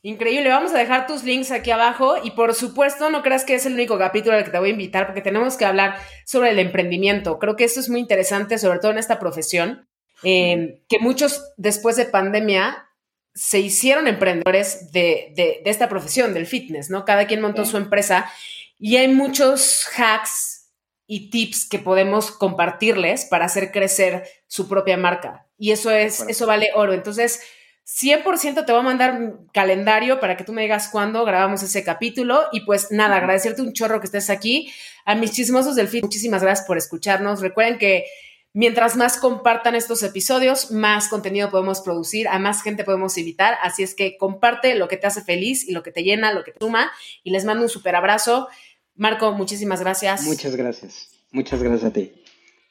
Increíble, 0.06 0.50
vamos 0.50 0.74
a 0.74 0.78
dejar 0.78 1.08
tus 1.08 1.24
links 1.24 1.50
aquí 1.50 1.72
abajo 1.72 2.18
y 2.22 2.32
por 2.32 2.54
supuesto 2.54 3.10
no 3.10 3.24
creas 3.24 3.46
que 3.46 3.56
es 3.56 3.66
el 3.66 3.76
único 3.76 3.98
capítulo 3.98 4.36
al 4.36 4.44
que 4.44 4.52
te 4.52 4.60
voy 4.60 4.68
a 4.68 4.74
invitar 4.74 5.06
porque 5.06 5.22
tenemos 5.22 5.56
que 5.56 5.64
hablar 5.64 5.96
sobre 6.26 6.50
el 6.50 6.60
emprendimiento. 6.60 7.40
Creo 7.40 7.56
que 7.56 7.64
esto 7.64 7.80
es 7.80 7.90
muy 7.90 8.02
interesante, 8.02 8.58
sobre 8.58 8.80
todo 8.80 8.92
en 8.92 8.98
esta 8.98 9.18
profesión, 9.18 9.88
eh, 10.24 10.82
que 10.90 11.00
muchos 11.00 11.54
después 11.56 11.96
de 11.96 12.04
pandemia 12.04 12.90
se 13.34 13.62
hicieron 13.62 14.10
emprendedores 14.10 14.92
de, 14.92 15.32
de, 15.38 15.62
esta 15.64 15.88
profesión, 15.88 16.34
del 16.34 16.48
fitness, 16.48 16.90
¿no? 16.90 17.06
Cada 17.06 17.26
quien 17.26 17.40
montó 17.40 17.64
su 17.64 17.78
empresa 17.78 18.30
y 18.78 18.98
hay 18.98 19.08
muchos 19.08 19.88
hacks 19.98 20.74
y 21.08 21.30
tips 21.30 21.70
que 21.70 21.80
podemos 21.80 22.30
compartirles 22.30 23.24
para 23.24 23.46
hacer 23.46 23.72
crecer 23.72 24.28
su 24.48 24.68
propia 24.68 24.98
marca. 24.98 25.48
Y 25.58 25.72
eso 25.72 25.92
es, 25.92 26.26
eso 26.28 26.46
vale 26.46 26.72
oro. 26.76 26.92
Entonces, 26.92 27.42
100% 27.86 28.66
te 28.66 28.72
voy 28.72 28.80
a 28.80 28.84
mandar 28.84 29.14
un 29.14 29.48
calendario 29.54 30.20
para 30.20 30.38
que 30.38 30.44
tú 30.44 30.54
me 30.54 30.62
digas 30.62 30.88
cuándo 30.90 31.26
grabamos 31.26 31.64
ese 31.64 31.84
capítulo. 31.84 32.44
Y 32.52 32.62
pues 32.62 32.92
nada, 32.92 33.18
agradecerte 33.18 33.62
un 33.62 33.74
chorro 33.74 34.00
que 34.00 34.06
estés 34.06 34.30
aquí. 34.30 34.72
A 35.06 35.16
mis 35.16 35.32
chismosos 35.32 35.76
del 35.76 35.90
feed, 35.90 36.04
muchísimas 36.04 36.42
gracias 36.42 36.66
por 36.66 36.78
escucharnos. 36.78 37.42
Recuerden 37.42 37.78
que 37.78 38.06
mientras 38.54 38.96
más 38.96 39.18
compartan 39.18 39.76
estos 39.76 40.02
episodios, 40.04 40.72
más 40.72 41.10
contenido 41.10 41.52
podemos 41.52 41.82
producir, 41.82 42.28
a 42.30 42.40
más 42.40 42.64
gente 42.64 42.86
podemos 42.86 43.18
invitar. 43.18 43.58
Así 43.62 43.84
es 43.84 43.96
que 43.96 44.18
comparte 44.18 44.76
lo 44.76 44.88
que 44.88 44.98
te 44.98 45.08
hace 45.08 45.22
feliz 45.22 45.68
y 45.68 45.74
lo 45.74 45.84
que 45.84 45.92
te 45.92 46.04
llena, 46.04 46.34
lo 46.34 46.44
que 46.44 46.54
te 46.54 46.60
suma. 46.60 46.92
Y 47.24 47.32
les 47.32 47.44
mando 47.44 47.64
un 47.64 47.70
súper 47.70 47.96
abrazo. 47.96 48.48
Marco, 48.96 49.34
muchísimas 49.34 49.82
gracias. 49.82 50.24
Muchas 50.24 50.56
gracias. 50.56 51.10
Muchas 51.32 51.62
gracias 51.62 51.92
a 51.92 51.94
ti. 51.94 52.14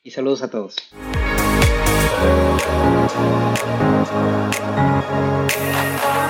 Y 0.03 0.11
saludos 0.13 0.43
a 0.43 0.51
todos. 0.51 0.77
Thank 5.55 6.17
you. 6.17 6.22